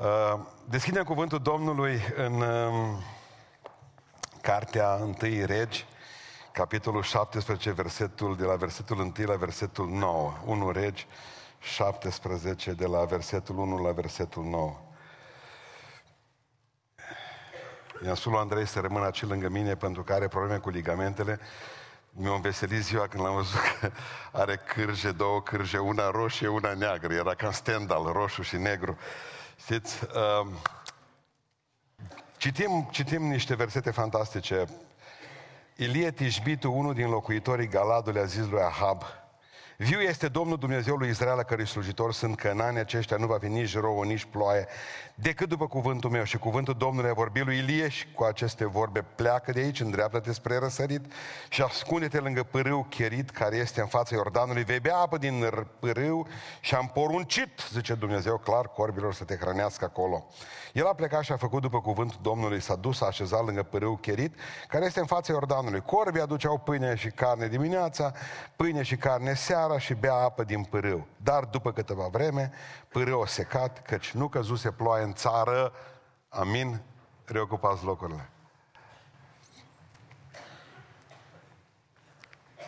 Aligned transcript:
Uh, 0.00 0.40
deschidem 0.64 1.04
cuvântul 1.04 1.38
Domnului 1.38 2.00
în 2.16 2.40
uh, 2.40 2.98
cartea 4.40 4.88
1 4.88 5.16
Regi, 5.44 5.86
capitolul 6.52 7.02
17, 7.02 7.70
versetul, 7.70 8.36
de 8.36 8.44
la 8.44 8.54
versetul 8.54 8.98
1 8.98 9.12
la 9.26 9.36
versetul 9.36 9.88
9. 9.88 10.32
1 10.44 10.70
Regi 10.70 11.06
17, 11.58 12.72
de 12.72 12.86
la 12.86 13.04
versetul 13.04 13.58
1 13.58 13.76
la 13.76 13.92
versetul 13.92 14.44
9. 14.44 14.76
I-am 18.04 18.14
spus 18.14 18.32
lui 18.32 18.40
Andrei 18.40 18.66
să 18.66 18.80
rămână 18.80 19.04
aici 19.04 19.22
lângă 19.22 19.48
mine 19.48 19.76
pentru 19.76 20.02
că 20.02 20.12
are 20.12 20.28
probleme 20.28 20.58
cu 20.58 20.70
ligamentele. 20.70 21.40
Mi-a 22.10 22.32
înveselit 22.32 22.82
ziua 22.82 23.06
când 23.06 23.24
l-am 23.24 23.34
văzut 23.34 23.60
că 23.80 23.90
are 24.32 24.56
cârje, 24.56 25.12
două 25.12 25.42
cârje, 25.42 25.78
una 25.78 26.10
roșie, 26.10 26.48
una 26.48 26.74
neagră. 26.74 27.12
Era 27.12 27.34
ca 27.34 27.50
Stendhal, 27.50 28.04
roșu 28.12 28.42
și 28.42 28.56
negru. 28.56 28.98
Știți, 29.62 29.98
uh, 30.04 30.46
citim, 32.36 32.88
citim 32.90 33.22
niște 33.22 33.54
versete 33.54 33.90
fantastice. 33.90 34.64
Ilie 35.76 36.10
Tishbitu, 36.10 36.72
unul 36.72 36.94
din 36.94 37.08
locuitorii 37.08 37.68
Galadului, 37.68 38.20
a 38.20 38.24
zis 38.24 38.46
lui 38.46 38.60
Ahab, 38.60 39.02
Viu 39.82 40.00
este 40.00 40.28
Domnul 40.28 40.56
Dumnezeul 40.56 40.98
lui 40.98 41.08
Israel, 41.08 41.38
a 41.38 41.42
cărui 41.42 41.66
slujitor 41.66 42.12
sunt 42.12 42.36
cănani 42.36 42.78
aceștia, 42.78 43.16
nu 43.16 43.26
va 43.26 43.38
fi 43.38 43.46
nici 43.46 43.76
rouă, 43.76 44.04
nici 44.04 44.24
ploaie, 44.24 44.66
decât 45.14 45.48
după 45.48 45.66
cuvântul 45.66 46.10
meu. 46.10 46.24
Și 46.24 46.38
cuvântul 46.38 46.74
Domnului 46.78 47.10
a 47.10 47.12
vorbit 47.12 47.44
lui 47.44 47.56
Ilie 47.56 47.88
și 47.88 48.06
cu 48.14 48.24
aceste 48.24 48.66
vorbe 48.66 49.04
pleacă 49.14 49.52
de 49.52 49.60
aici, 49.60 49.80
îndreaptă-te 49.80 50.32
spre 50.32 50.58
răsărit 50.58 51.12
și 51.48 51.62
ascunde-te 51.62 52.18
lângă 52.18 52.42
pârâu 52.42 52.86
cherit 52.88 53.30
care 53.30 53.56
este 53.56 53.80
în 53.80 53.86
fața 53.86 54.14
Iordanului. 54.14 54.64
Vei 54.64 54.80
bea 54.80 54.96
apă 54.96 55.18
din 55.18 55.50
pârâu 55.78 56.26
și 56.60 56.74
am 56.74 56.90
poruncit, 56.94 57.60
zice 57.72 57.94
Dumnezeu 57.94 58.38
clar, 58.38 58.66
corbilor 58.66 59.14
să 59.14 59.24
te 59.24 59.36
hrănească 59.36 59.84
acolo. 59.84 60.26
El 60.72 60.86
a 60.86 60.94
plecat 60.94 61.22
și 61.22 61.32
a 61.32 61.36
făcut 61.36 61.60
după 61.60 61.80
cuvântul 61.80 62.18
Domnului, 62.22 62.60
s-a 62.60 62.74
dus, 62.74 63.00
a 63.00 63.06
așezat 63.06 63.44
lângă 63.44 63.62
pârâu 63.62 63.96
cherit, 63.96 64.34
care 64.68 64.84
este 64.84 65.00
în 65.00 65.06
fața 65.06 65.32
Iordanului. 65.32 65.82
Corbii 65.82 66.20
aduceau 66.20 66.58
pâine 66.58 66.94
și 66.94 67.08
carne 67.08 67.46
dimineața, 67.46 68.12
pâine 68.56 68.82
și 68.82 68.96
carne 68.96 69.34
seara 69.34 69.69
și 69.78 69.94
bea 69.94 70.14
apă 70.14 70.44
din 70.44 70.64
pârâu. 70.64 71.06
Dar 71.16 71.44
după 71.44 71.72
câteva 71.72 72.08
vreme, 72.10 72.52
pârâu 72.88 73.22
a 73.22 73.26
secat, 73.26 73.82
căci 73.82 74.10
nu 74.10 74.28
căzuse 74.28 74.70
ploaie 74.70 75.04
în 75.04 75.14
țară. 75.14 75.72
Amin. 76.28 76.80
Reocupați 77.24 77.84
locurile. 77.84 78.28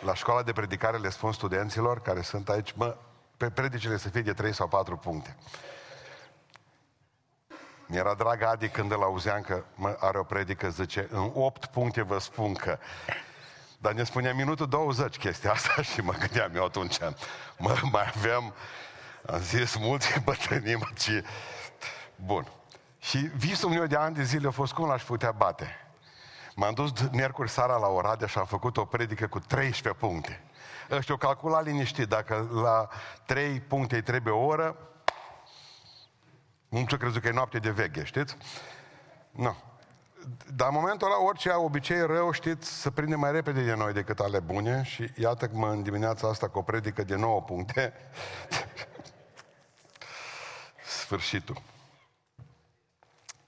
La 0.00 0.14
școala 0.14 0.42
de 0.42 0.53
predicare 0.53 0.97
le 0.97 1.09
spun 1.09 1.33
studenților 1.33 2.00
care 2.00 2.20
sunt 2.20 2.48
aici, 2.48 2.72
mă, 2.72 2.97
pe 3.37 3.50
predicile 3.50 3.97
să 3.97 4.09
fie 4.09 4.20
de 4.20 4.33
3 4.33 4.53
sau 4.55 4.69
4 4.69 4.97
puncte. 4.97 5.37
Mi-era 7.87 8.14
drag 8.14 8.42
Adi 8.42 8.69
când 8.69 8.92
îl 8.92 9.03
auzeam 9.03 9.41
că 9.41 9.64
mă, 9.75 9.97
are 10.00 10.19
o 10.19 10.22
predică, 10.22 10.69
zice, 10.69 11.09
în 11.11 11.31
8 11.34 11.66
puncte 11.66 12.03
vă 12.03 12.19
spun 12.19 12.55
că... 12.55 12.78
Dar 13.83 13.92
ne 13.92 14.05
spunea 14.05 14.34
minutul 14.34 14.69
20 14.69 15.16
chestia 15.16 15.52
asta 15.52 15.83
și 15.92 16.00
mă 16.00 16.12
gândeam 16.12 16.55
eu 16.55 16.64
atunci, 16.64 16.98
mă, 17.58 17.78
mai 17.92 18.12
aveam, 18.14 18.55
am 19.27 19.41
zis, 19.41 19.77
mulți 19.77 20.20
bătrâni, 20.25 20.78
ci... 20.98 21.11
Bun. 22.16 22.47
Și 22.98 23.19
visul 23.19 23.70
meu 23.70 23.86
de 23.86 23.97
ani 23.97 24.14
de 24.14 24.22
zile 24.22 24.48
a 24.48 24.50
fost 24.50 24.72
cum 24.72 24.88
l-aș 24.88 25.03
putea 25.03 25.30
bate. 25.33 25.77
M-am 26.55 26.75
dus 26.75 26.92
miercuri 27.10 27.50
seara 27.50 27.77
la 27.77 27.86
Oradea 27.86 28.27
și 28.27 28.38
am 28.38 28.44
făcut 28.44 28.77
o 28.77 28.84
predică 28.84 29.27
cu 29.27 29.38
13 29.38 30.05
puncte. 30.05 30.42
Ăștia 30.91 31.14
o 31.14 31.19
calcula 31.19 31.60
liniștit. 31.60 32.08
Dacă 32.08 32.48
la 32.53 32.88
3 33.27 33.60
puncte 33.60 33.94
îi 33.94 34.03
trebuie 34.03 34.33
o 34.33 34.44
oră, 34.44 34.77
nu 36.69 36.80
știu 36.80 36.97
crezut 36.97 37.22
că 37.22 37.28
e 37.28 37.33
noapte 37.33 37.58
de 37.58 37.70
veche, 37.70 38.05
știți? 38.05 38.36
Nu. 39.30 39.56
Dar 40.55 40.69
în 40.69 40.75
momentul 40.75 41.06
ăla, 41.06 41.23
orice 41.23 41.51
obicei 41.51 42.06
rău, 42.06 42.31
știți, 42.31 42.81
să 42.81 42.91
prinde 42.91 43.15
mai 43.15 43.33
repede 43.33 43.62
de 43.65 43.75
noi 43.75 43.92
decât 43.92 44.19
ale 44.19 44.41
bune 44.41 44.83
și 44.83 45.10
iată 45.16 45.49
că 45.49 45.56
mă 45.56 45.69
în 45.69 45.83
dimineața 45.83 46.28
asta 46.28 46.49
cu 46.49 46.59
o 46.59 46.62
predică 46.62 47.03
de 47.03 47.16
9 47.16 47.43
puncte. 47.43 47.93
Sfârșitul. 51.00 51.62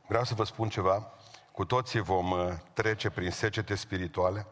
Vreau 0.06 0.24
să 0.24 0.34
vă 0.34 0.44
spun 0.44 0.68
ceva. 0.68 1.12
Cu 1.52 1.64
toții 1.64 2.00
vom 2.00 2.30
uh, 2.30 2.52
trece 2.72 3.10
prin 3.10 3.30
secete 3.30 3.74
spirituale, 3.74 4.46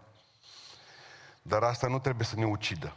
dar 1.42 1.62
asta 1.62 1.86
nu 1.86 1.98
trebuie 1.98 2.26
să 2.26 2.36
ne 2.36 2.46
ucidă. 2.46 2.96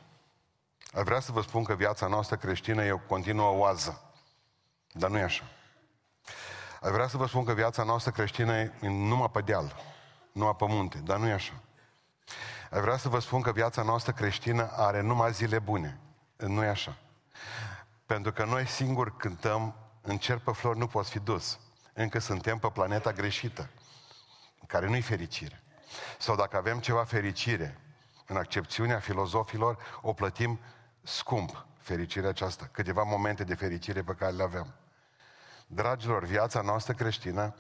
Ar 0.94 1.04
vrea 1.04 1.20
să 1.20 1.32
vă 1.32 1.42
spun 1.42 1.64
că 1.64 1.74
viața 1.74 2.08
noastră 2.08 2.36
creștină 2.36 2.84
e 2.84 2.92
o 2.92 2.98
continuă 2.98 3.50
oază. 3.50 4.02
Dar 4.92 5.10
nu 5.10 5.18
e 5.18 5.24
așa. 5.24 5.44
Ar 6.86 6.92
vrea 6.92 7.08
să 7.08 7.18
vă 7.18 7.28
spun 7.28 7.44
că 7.44 7.54
viața 7.54 7.84
noastră 7.84 8.12
creștină 8.12 8.54
e 8.54 8.72
numai 8.82 9.30
pe 9.30 9.42
deal, 9.42 9.76
numai 10.32 10.56
pe 10.56 10.66
munte, 10.68 10.98
dar 10.98 11.18
nu 11.18 11.28
e 11.28 11.32
așa. 11.32 11.54
Ar 12.72 12.82
vrea 12.82 12.98
să 12.98 13.10
vă 13.10 13.20
spun 13.20 13.42
că 13.42 13.52
viața 13.52 13.82
noastră 13.82 14.12
creștină 14.12 14.72
are 14.72 15.02
numai 15.02 15.32
zile 15.32 15.60
bune. 15.60 16.00
Nu 16.38 16.64
e 16.64 16.68
așa. 16.68 16.98
Pentru 18.06 18.32
că 18.32 18.46
noi 18.46 18.68
singuri 18.68 19.18
cântăm 19.18 19.76
în 20.02 20.18
cer 20.18 20.38
pe 20.38 20.52
flori 20.52 20.78
nu 20.78 20.88
poți 20.88 21.10
fi 21.10 21.20
dus. 21.20 21.60
Încă 21.94 22.20
suntem 22.20 22.58
pe 22.58 22.70
planeta 22.74 23.12
greșită, 23.12 23.70
care 24.68 24.88
nu-i 24.88 25.02
fericire. 25.02 25.64
Sau 26.20 26.36
dacă 26.36 26.58
avem 26.58 26.80
ceva 26.80 27.04
fericire, 27.04 27.80
în 28.28 28.38
accepțiunea 28.38 29.00
filozofilor, 29.00 29.78
o 30.02 30.14
plătim 30.14 30.60
scump, 31.02 31.66
fericirea 31.78 32.30
aceasta. 32.30 32.70
Câteva 32.72 33.04
momente 33.04 33.44
de 33.44 33.56
fericire 33.56 34.02
pe 34.02 34.14
care 34.14 34.32
le 34.32 34.44
avem. 34.44 34.74
Dragilor, 35.68 36.24
viața 36.24 36.62
noastră 36.62 36.94
creștină 36.94 37.56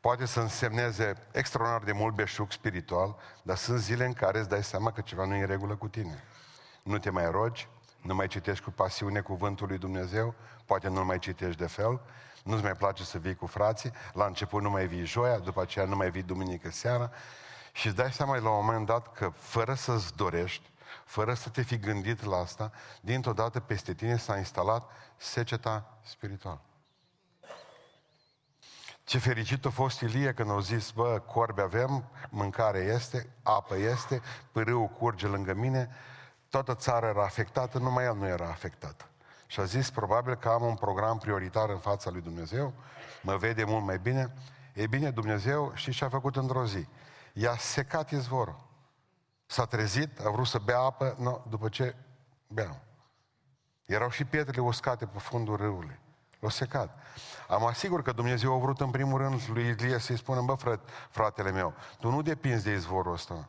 poate 0.00 0.26
să 0.26 0.40
însemneze 0.40 1.28
extraordinar 1.32 1.84
de 1.84 1.92
mult 1.92 2.14
beșuc 2.14 2.52
spiritual, 2.52 3.16
dar 3.42 3.56
sunt 3.56 3.78
zile 3.78 4.04
în 4.04 4.12
care 4.12 4.38
îți 4.38 4.48
dai 4.48 4.64
seama 4.64 4.92
că 4.92 5.00
ceva 5.00 5.24
nu 5.24 5.34
e 5.34 5.40
în 5.40 5.46
regulă 5.46 5.76
cu 5.76 5.88
tine. 5.88 6.24
Nu 6.82 6.98
te 6.98 7.10
mai 7.10 7.30
rogi, 7.30 7.68
nu 8.02 8.14
mai 8.14 8.26
citești 8.26 8.64
cu 8.64 8.70
pasiune 8.70 9.20
cuvântul 9.20 9.66
lui 9.66 9.78
Dumnezeu, 9.78 10.34
poate 10.64 10.88
nu 10.88 11.04
mai 11.04 11.18
citești 11.18 11.60
de 11.60 11.66
fel, 11.66 12.00
nu-ți 12.44 12.62
mai 12.62 12.72
place 12.72 13.04
să 13.04 13.18
vii 13.18 13.34
cu 13.34 13.46
frații, 13.46 13.92
la 14.12 14.26
început 14.26 14.62
nu 14.62 14.70
mai 14.70 14.86
vii 14.86 15.04
joia, 15.04 15.38
după 15.38 15.60
aceea 15.60 15.84
nu 15.84 15.96
mai 15.96 16.10
vii 16.10 16.22
duminică 16.22 16.70
seara 16.70 17.10
și 17.72 17.86
îți 17.86 17.96
dai 17.96 18.12
seama 18.12 18.36
la 18.36 18.50
un 18.50 18.64
moment 18.64 18.86
dat 18.86 19.12
că 19.12 19.32
fără 19.36 19.74
să-ți 19.74 20.16
dorești, 20.16 20.70
fără 21.04 21.34
să 21.34 21.48
te 21.48 21.62
fi 21.62 21.78
gândit 21.78 22.24
la 22.24 22.36
asta, 22.36 22.72
dintr-o 23.00 23.32
dată 23.32 23.60
peste 23.60 23.94
tine 23.94 24.16
s-a 24.16 24.36
instalat 24.36 24.90
seceta 25.16 25.98
spirituală. 26.02 26.60
Ce 29.10 29.18
fericit 29.18 29.64
a 29.64 29.70
fost 29.70 30.00
Ilie 30.00 30.32
când 30.32 30.50
au 30.50 30.60
zis, 30.60 30.90
bă, 30.90 31.22
corbe 31.26 31.62
avem, 31.62 32.04
mâncare 32.28 32.78
este, 32.78 33.30
apă 33.42 33.76
este, 33.76 34.22
pârâul 34.52 34.86
curge 34.86 35.26
lângă 35.26 35.54
mine, 35.54 35.90
toată 36.48 36.74
țara 36.74 37.08
era 37.08 37.24
afectată, 37.24 37.78
numai 37.78 38.04
el 38.04 38.16
nu 38.16 38.26
era 38.26 38.48
afectat. 38.48 39.08
Și 39.46 39.60
a 39.60 39.64
zis, 39.64 39.90
probabil 39.90 40.34
că 40.34 40.48
am 40.48 40.62
un 40.62 40.74
program 40.74 41.18
prioritar 41.18 41.70
în 41.70 41.78
fața 41.78 42.10
lui 42.10 42.20
Dumnezeu, 42.20 42.72
mă 43.22 43.36
vede 43.36 43.64
mult 43.64 43.84
mai 43.84 43.98
bine. 43.98 44.34
Ei 44.74 44.88
bine, 44.88 45.10
Dumnezeu, 45.10 45.72
știți 45.74 45.96
ce 45.96 46.04
a 46.04 46.08
făcut 46.08 46.36
într-o 46.36 46.66
zi? 46.66 46.86
I-a 47.32 47.56
secat 47.56 48.10
izvorul. 48.10 48.68
S-a 49.46 49.64
trezit, 49.64 50.20
a 50.20 50.30
vrut 50.30 50.46
să 50.46 50.58
bea 50.58 50.80
apă, 50.80 51.16
no, 51.18 51.40
după 51.48 51.68
ce 51.68 51.94
beau. 52.46 52.80
Erau 53.86 54.10
și 54.10 54.24
pietrele 54.24 54.60
uscate 54.60 55.06
pe 55.06 55.18
fundul 55.18 55.56
râului. 55.56 55.98
L-a 56.40 56.50
secat. 56.50 56.98
Am 57.48 57.66
asigur 57.66 58.02
că 58.02 58.12
Dumnezeu 58.12 58.54
a 58.54 58.58
vrut 58.58 58.80
în 58.80 58.90
primul 58.90 59.18
rând 59.18 59.40
lui 59.48 59.66
Ilie 59.66 59.98
să-i 59.98 60.16
spună, 60.16 60.40
bă, 60.40 60.54
frate, 60.54 60.90
fratele 61.10 61.50
meu, 61.50 61.74
tu 61.98 62.10
nu 62.10 62.22
depinzi 62.22 62.64
de 62.64 62.72
izvorul 62.72 63.12
ăsta. 63.12 63.48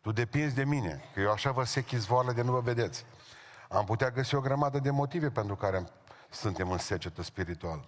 Tu 0.00 0.12
depinzi 0.12 0.54
de 0.54 0.64
mine, 0.64 1.04
că 1.14 1.20
eu 1.20 1.30
așa 1.30 1.50
vă 1.50 1.64
sec 1.64 1.90
izvoarele 1.90 2.32
de 2.32 2.42
nu 2.42 2.52
vă 2.52 2.60
vedeți. 2.60 3.04
Am 3.68 3.84
putea 3.84 4.10
găsi 4.10 4.34
o 4.34 4.40
grămadă 4.40 4.78
de 4.78 4.90
motive 4.90 5.30
pentru 5.30 5.56
care 5.56 5.86
suntem 6.30 6.70
în 6.70 6.78
secetă 6.78 7.22
spiritual. 7.22 7.84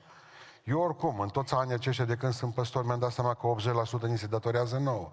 Eu 0.64 0.80
oricum, 0.80 1.20
în 1.20 1.28
toți 1.28 1.54
anii 1.54 1.74
aceștia 1.74 2.04
de 2.04 2.16
când 2.16 2.32
sunt 2.32 2.54
păstor, 2.54 2.84
mi-am 2.84 2.98
dat 2.98 3.12
seama 3.12 3.34
că 3.34 3.54
80% 3.98 4.08
ni 4.08 4.18
se 4.18 4.26
datorează 4.26 4.78
nouă. 4.78 5.10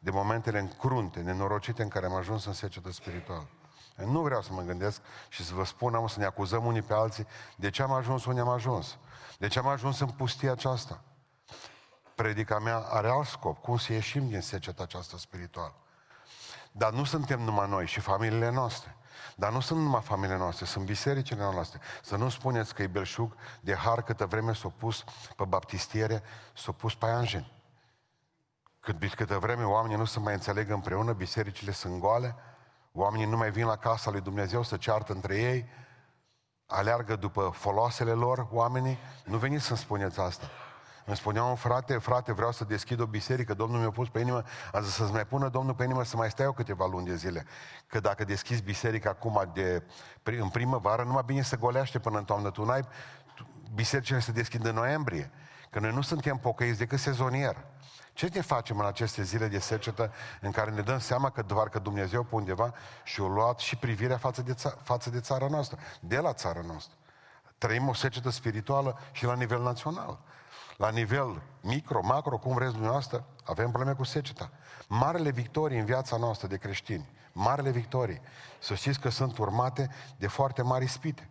De 0.00 0.10
momentele 0.10 0.58
încrunte, 0.58 1.20
nenorocite 1.20 1.82
în 1.82 1.88
care 1.88 2.06
am 2.06 2.14
ajuns 2.14 2.44
în 2.44 2.52
secetă 2.52 2.90
spiritual. 3.94 4.12
Nu 4.12 4.20
vreau 4.22 4.42
să 4.42 4.52
mă 4.52 4.62
gândesc 4.62 5.00
și 5.28 5.44
să 5.44 5.54
vă 5.54 5.64
spun, 5.64 5.94
am 5.94 6.06
să 6.06 6.18
ne 6.18 6.24
acuzăm 6.24 6.64
unii 6.66 6.82
pe 6.82 6.94
alții 6.94 7.26
de 7.56 7.70
ce 7.70 7.82
am 7.82 7.92
ajuns 7.92 8.24
unde 8.24 8.40
am 8.40 8.48
ajuns. 8.48 8.98
De 9.38 9.48
ce 9.48 9.58
am 9.58 9.66
ajuns 9.66 10.00
în 10.00 10.08
pustia 10.08 10.52
aceasta. 10.52 11.00
Predica 12.14 12.58
mea 12.58 12.78
are 12.78 13.08
alt 13.08 13.26
scop, 13.26 13.62
cum 13.62 13.76
să 13.76 13.92
ieșim 13.92 14.28
din 14.28 14.40
seceta 14.40 14.82
aceasta 14.82 15.16
spirituală. 15.18 15.74
Dar 16.72 16.92
nu 16.92 17.04
suntem 17.04 17.40
numai 17.40 17.68
noi 17.68 17.86
și 17.86 18.00
familiile 18.00 18.50
noastre. 18.50 18.96
Dar 19.36 19.52
nu 19.52 19.60
sunt 19.60 19.80
numai 19.80 20.00
familiile 20.00 20.38
noastre, 20.38 20.64
sunt 20.64 20.84
bisericile 20.84 21.40
noastre. 21.40 21.80
Să 22.02 22.16
nu 22.16 22.28
spuneți 22.28 22.74
că 22.74 22.82
e 22.82 22.86
belșug 22.86 23.36
de 23.60 23.74
har 23.74 24.02
câtă 24.02 24.26
vreme 24.26 24.54
s-a 24.54 24.68
pus 24.68 25.04
pe 25.36 25.44
baptistiere, 25.44 26.22
s-a 26.54 26.72
pus 26.72 26.94
pe 26.94 27.06
anjeni. 27.06 27.52
Cât, 28.80 29.14
câtă 29.14 29.38
vreme 29.38 29.64
oamenii 29.64 29.96
nu 29.96 30.04
se 30.04 30.18
mai 30.18 30.32
înțeleg 30.32 30.70
împreună, 30.70 31.12
bisericile 31.12 31.72
sunt 31.72 32.00
goale, 32.00 32.36
oamenii 32.96 33.26
nu 33.26 33.36
mai 33.36 33.50
vin 33.50 33.66
la 33.66 33.76
casa 33.76 34.10
lui 34.10 34.20
Dumnezeu 34.20 34.62
să 34.62 34.76
ceartă 34.76 35.12
între 35.12 35.36
ei, 35.36 35.68
aleargă 36.66 37.16
după 37.16 37.50
foloasele 37.54 38.12
lor 38.12 38.46
oamenii, 38.50 38.98
nu 39.24 39.36
veniți 39.36 39.64
să-mi 39.64 39.78
spuneți 39.78 40.20
asta. 40.20 40.50
Îmi 41.06 41.16
spunea 41.16 41.44
un 41.44 41.54
frate, 41.54 41.98
frate, 41.98 42.32
vreau 42.32 42.52
să 42.52 42.64
deschid 42.64 43.00
o 43.00 43.06
biserică, 43.06 43.54
Domnul 43.54 43.80
mi-a 43.80 43.90
pus 43.90 44.08
pe 44.08 44.20
inimă, 44.20 44.42
a 44.72 44.80
zis 44.80 44.92
să-ți 44.92 45.12
mai 45.12 45.26
pună 45.26 45.48
Domnul 45.48 45.74
pe 45.74 45.84
inimă 45.84 46.04
să 46.04 46.16
mai 46.16 46.30
stai 46.30 46.44
eu 46.44 46.52
câteva 46.52 46.86
luni 46.86 47.06
de 47.06 47.14
zile. 47.14 47.46
Că 47.86 48.00
dacă 48.00 48.24
deschizi 48.24 48.62
biserica 48.62 49.10
acum 49.10 49.50
de, 49.54 49.82
în 50.22 50.48
primăvară, 50.48 51.02
numai 51.02 51.22
bine 51.26 51.42
să 51.42 51.56
goleaște 51.56 51.98
până 51.98 52.18
în 52.18 52.24
toamnă. 52.24 52.50
Tu 52.50 52.64
n-ai, 52.64 52.88
bisericile 53.74 54.18
se 54.18 54.32
deschid 54.32 54.64
în 54.64 54.74
noiembrie. 54.74 55.30
Că 55.70 55.78
noi 55.78 55.92
nu 55.92 56.00
suntem 56.00 56.36
pocăiți 56.36 56.78
decât 56.78 56.98
sezonier. 56.98 57.64
Ce 58.14 58.30
ne 58.32 58.40
facem 58.40 58.78
în 58.78 58.86
aceste 58.86 59.22
zile 59.22 59.48
de 59.48 59.58
secetă 59.58 60.12
în 60.40 60.50
care 60.50 60.70
ne 60.70 60.80
dăm 60.80 60.98
seama 60.98 61.30
că 61.30 61.42
doar 61.42 61.68
că 61.68 61.78
Dumnezeu 61.78 62.22
pe 62.22 62.34
undeva 62.34 62.74
și-a 63.04 63.24
luat 63.24 63.58
și 63.58 63.76
privirea 63.76 64.16
față 64.16 64.42
de, 64.42 64.52
ța- 64.54 64.78
față 64.82 65.10
de 65.10 65.20
țara 65.20 65.48
noastră, 65.48 65.78
de 66.00 66.18
la 66.18 66.32
țara 66.32 66.60
noastră. 66.66 66.96
Trăim 67.58 67.88
o 67.88 67.94
secetă 67.94 68.30
spirituală 68.30 68.98
și 69.12 69.24
la 69.24 69.34
nivel 69.34 69.62
național. 69.62 70.18
La 70.76 70.90
nivel 70.90 71.42
micro, 71.60 72.00
macro, 72.02 72.38
cum 72.38 72.54
vreți 72.54 72.72
dumneavoastră, 72.72 73.24
avem 73.44 73.68
probleme 73.68 73.92
cu 73.96 74.04
seceta. 74.04 74.50
Marele 74.88 75.30
victorii 75.30 75.78
în 75.78 75.84
viața 75.84 76.16
noastră 76.16 76.46
de 76.46 76.56
creștini, 76.56 77.08
marele 77.32 77.70
victorii, 77.70 78.20
să 78.58 78.74
știți 78.74 79.00
că 79.00 79.08
sunt 79.08 79.38
urmate 79.38 79.90
de 80.16 80.26
foarte 80.26 80.62
mari 80.62 80.86
spite. 80.86 81.28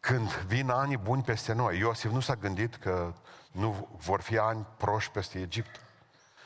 Când 0.00 0.28
vin 0.28 0.70
ani 0.70 0.96
buni 0.96 1.22
peste 1.22 1.52
noi, 1.52 1.78
Iosif 1.78 2.10
nu 2.10 2.20
s-a 2.20 2.34
gândit 2.34 2.76
că 2.76 3.14
nu 3.52 3.88
vor 3.96 4.20
fi 4.20 4.38
ani 4.38 4.66
proști 4.76 5.12
peste 5.12 5.40
Egipt. 5.40 5.80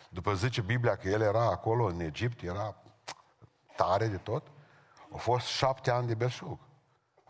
După 0.08 0.34
zice 0.34 0.60
Biblia 0.60 0.96
că 0.96 1.08
el 1.08 1.20
era 1.20 1.44
acolo 1.44 1.84
în 1.84 2.00
Egipt, 2.00 2.43
era 2.43 2.76
tare 3.76 4.06
de 4.06 4.16
tot, 4.16 4.46
au 5.10 5.19
fost 5.19 5.46
șapte 5.46 5.90
ani 5.90 6.06
de 6.06 6.14
belșug. 6.14 6.58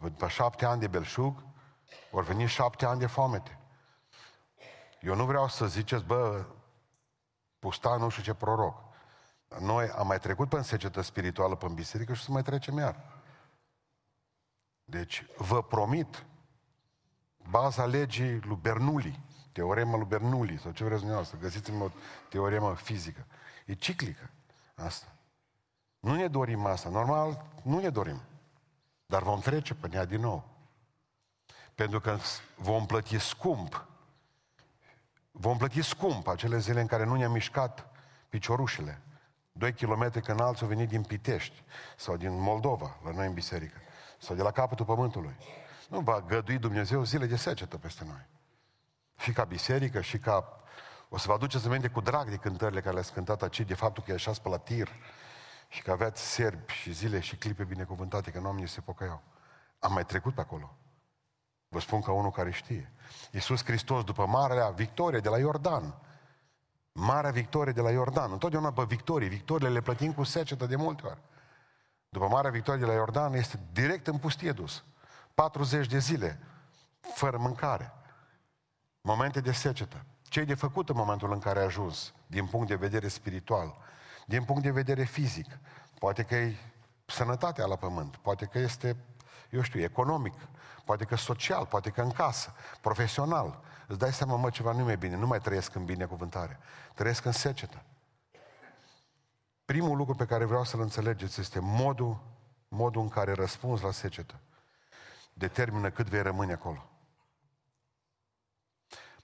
După 0.00 0.28
șapte 0.28 0.64
ani 0.64 0.80
de 0.80 0.86
belșug, 0.86 1.44
vor 2.10 2.25
veni 2.25 2.46
șapte 2.46 2.86
ani 2.86 2.98
de 2.98 3.06
foamete. 3.06 3.58
Eu 5.00 5.14
nu 5.14 5.25
vreau 5.25 5.48
să 5.48 5.66
ziceți, 5.66 6.04
bă, 6.04 6.44
pusta 7.58 7.96
nu 7.96 8.08
știu 8.08 8.22
ce 8.22 8.34
proroc. 8.34 8.82
Noi 9.58 9.88
am 9.88 10.06
mai 10.06 10.18
trecut 10.18 10.48
pe 10.48 10.62
secetă 10.62 11.00
spirituală 11.00 11.54
pe 11.54 11.68
biserică 11.68 12.12
și 12.12 12.22
să 12.22 12.30
mai 12.30 12.42
trecem 12.42 12.76
iar. 12.76 13.12
Deci, 14.84 15.26
vă 15.37 15.62
promit, 15.62 16.25
baza 17.50 17.84
legii 17.84 18.40
lui 18.40 18.58
Bernoulli, 18.61 19.20
teorema 19.52 19.96
lui 19.96 20.06
Bernoulli, 20.06 20.58
sau 20.58 20.70
ce 20.70 20.84
vreți 20.84 20.99
dumneavoastră, 20.99 21.38
găsiți-mi 21.38 21.82
o 21.82 21.90
teoremă 22.29 22.75
fizică. 22.75 23.26
E 23.67 23.75
ciclică 23.75 24.31
asta. 24.75 25.06
Nu 25.99 26.14
ne 26.14 26.29
dorim 26.29 26.67
asta. 26.67 26.88
Normal, 26.88 27.44
nu 27.62 27.81
ne 27.81 27.88
dorim. 27.88 28.20
Dar 29.06 29.23
vom 29.23 29.40
trece 29.40 29.75
pe 29.75 29.88
ea 29.93 30.05
din 30.05 30.20
nou. 30.20 30.49
Pentru 31.75 32.00
că 32.00 32.19
vom 32.56 32.87
plăti 32.87 33.19
scump. 33.19 33.87
Vom 35.31 35.56
plăti 35.56 35.82
scump 35.82 36.26
acele 36.26 36.58
zile 36.58 36.81
în 36.81 36.87
care 36.87 37.05
nu 37.05 37.14
ne-am 37.14 37.32
mișcat 37.32 37.87
piciorușele. 38.28 39.02
Doi 39.52 39.73
kilometri 39.73 40.23
când 40.23 40.40
alții 40.40 40.62
au 40.62 40.69
venit 40.69 40.88
din 40.88 41.02
Pitești 41.02 41.62
sau 41.96 42.17
din 42.17 42.40
Moldova, 42.40 42.96
la 43.05 43.11
noi 43.11 43.26
în 43.26 43.32
biserică, 43.32 43.76
sau 44.22 44.36
de 44.36 44.42
la 44.42 44.50
capătul 44.50 44.84
pământului. 44.84 45.36
Nu 45.88 46.00
va 46.00 46.20
gădui 46.20 46.58
Dumnezeu 46.58 47.04
zile 47.04 47.26
de 47.26 47.36
secetă 47.36 47.78
peste 47.78 48.04
noi. 48.04 48.26
Și 49.19 49.32
ca 49.32 49.44
biserică, 49.44 50.00
și 50.00 50.19
ca... 50.19 50.56
O 51.08 51.19
să 51.19 51.26
vă 51.26 51.32
aduceți 51.32 51.66
aminte 51.66 51.88
cu 51.88 52.00
drag 52.00 52.28
de 52.28 52.36
cântările 52.36 52.80
care 52.80 52.92
le-ați 52.94 53.12
cântat 53.12 53.42
aici, 53.42 53.60
de 53.60 53.74
faptul 53.74 54.02
că 54.02 54.10
ieșați 54.10 54.42
pe 54.42 54.48
la 54.48 54.58
tir 54.58 54.88
și 55.69 55.82
că 55.82 55.90
aveați 55.90 56.32
serbi 56.32 56.72
și 56.72 56.92
zile 56.92 57.20
și 57.20 57.36
clipe 57.36 57.64
binecuvântate, 57.64 58.30
că 58.30 58.40
oamenii 58.44 58.69
se 58.69 58.80
pocăiau. 58.80 59.22
Am 59.78 59.92
mai 59.92 60.04
trecut 60.04 60.34
pe 60.34 60.40
acolo. 60.40 60.76
Vă 61.68 61.80
spun 61.80 62.00
ca 62.00 62.12
unul 62.12 62.30
care 62.30 62.50
știe. 62.50 62.92
Iisus 63.30 63.64
Hristos, 63.64 64.04
după 64.04 64.26
marea 64.26 64.68
victorie 64.68 65.20
de 65.20 65.28
la 65.28 65.38
Iordan, 65.38 65.94
marea 66.92 67.30
victorie 67.30 67.72
de 67.72 67.80
la 67.80 67.90
Iordan, 67.90 68.32
întotdeauna 68.32 68.72
pe 68.72 68.84
victorii, 68.86 69.28
victoriile 69.28 69.72
le 69.72 69.80
plătim 69.80 70.12
cu 70.12 70.22
secetă 70.22 70.66
de 70.66 70.76
multe 70.76 71.06
ori. 71.06 71.20
După 72.12 72.29
marea 72.29 72.50
victorie 72.50 72.81
de 72.81 72.87
la 72.87 72.93
Iordan, 72.93 73.35
este 73.35 73.59
direct 73.73 74.06
în 74.06 74.19
pustie 74.19 74.53
dus. 74.53 74.85
40 75.35 75.87
de 75.87 75.99
zile, 75.99 76.38
fără 77.14 77.38
mâncare. 77.38 77.93
Momente 79.00 79.41
de 79.41 79.53
secetă. 79.53 80.05
Ce 80.23 80.41
e 80.41 80.44
de 80.44 80.55
făcut 80.55 80.88
în 80.88 80.97
momentul 80.97 81.32
în 81.32 81.38
care 81.38 81.59
ai 81.59 81.64
ajuns, 81.64 82.12
din 82.26 82.47
punct 82.47 82.69
de 82.69 82.75
vedere 82.75 83.09
spiritual, 83.09 83.76
din 84.26 84.44
punct 84.44 84.62
de 84.62 84.70
vedere 84.70 85.05
fizic? 85.05 85.59
Poate 85.99 86.23
că 86.23 86.35
e 86.35 86.56
sănătatea 87.06 87.67
la 87.67 87.76
pământ, 87.76 88.17
poate 88.17 88.44
că 88.44 88.59
este, 88.59 88.97
eu 89.50 89.62
știu, 89.62 89.81
economic, 89.81 90.35
poate 90.85 91.05
că 91.05 91.17
social, 91.17 91.67
poate 91.67 91.91
că 91.91 92.03
în 92.03 92.11
casă, 92.11 92.55
profesional. 92.81 93.61
Îți 93.87 93.99
dai 93.99 94.12
seama, 94.12 94.37
mă, 94.37 94.50
ceva 94.50 94.73
nu 94.73 94.91
e 94.91 94.97
bine, 94.97 95.17
nu 95.17 95.26
mai 95.26 95.41
trăiesc 95.41 95.75
în 95.75 95.85
binecuvântare, 95.85 96.59
trăiesc 96.94 97.25
în 97.25 97.32
secetă. 97.32 97.82
Primul 99.64 99.97
lucru 99.97 100.14
pe 100.14 100.26
care 100.26 100.44
vreau 100.44 100.64
să-l 100.64 100.81
înțelegeți 100.81 101.41
este 101.41 101.59
modul, 101.61 102.20
modul 102.69 103.03
în 103.03 103.09
care 103.09 103.32
răspunzi 103.32 103.82
la 103.82 103.91
secetă 103.91 104.41
determină 105.32 105.91
cât 105.91 106.09
vei 106.09 106.23
rămâne 106.23 106.53
acolo. 106.53 106.91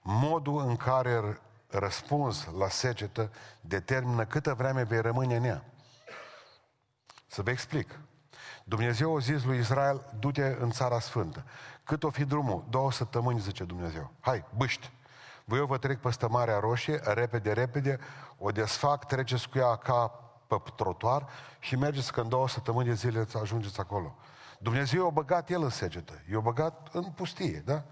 Modul 0.01 0.67
în 0.67 0.75
care 0.75 1.41
răspunzi 1.67 2.47
la 2.57 2.67
secetă 2.67 3.31
determină 3.61 4.25
câtă 4.25 4.53
vreme 4.53 4.83
vei 4.83 5.01
rămâne 5.01 5.35
în 5.35 5.43
ea. 5.43 5.63
Să 7.27 7.41
vă 7.41 7.49
explic. 7.49 7.99
Dumnezeu 8.63 9.15
a 9.15 9.19
zis 9.19 9.43
lui 9.43 9.57
Israel, 9.57 10.15
du-te 10.19 10.57
în 10.59 10.71
țara 10.71 10.99
sfântă. 10.99 11.45
Cât 11.83 12.03
o 12.03 12.09
fi 12.09 12.25
drumul? 12.25 12.65
Două 12.69 12.91
săptămâni, 12.91 13.39
zice 13.39 13.63
Dumnezeu. 13.63 14.11
Hai, 14.19 14.45
bâști! 14.57 14.91
Voi 15.45 15.59
eu 15.59 15.65
vă 15.65 15.77
trec 15.77 15.99
peste 15.99 16.25
Marea 16.25 16.59
Roșie, 16.59 16.99
repede, 17.03 17.53
repede, 17.53 17.99
o 18.37 18.51
desfac, 18.51 19.05
treceți 19.05 19.49
cu 19.49 19.57
ea 19.57 19.75
ca 19.75 20.28
pe 20.57 20.71
trotuar 20.75 21.27
și 21.59 21.75
mergeți 21.75 22.11
că 22.11 22.21
în 22.21 22.29
două 22.29 22.47
săptămâni 22.47 22.87
de 22.87 22.93
zile 22.93 23.27
ajungeți 23.41 23.79
acolo. 23.79 24.15
Dumnezeu 24.59 25.03
i-a 25.03 25.09
băgat 25.09 25.49
el 25.49 25.63
în 25.63 25.69
secetă, 25.69 26.13
i-a 26.31 26.39
băgat 26.39 26.89
în 26.91 27.03
pustie, 27.03 27.63
da? 27.65 27.83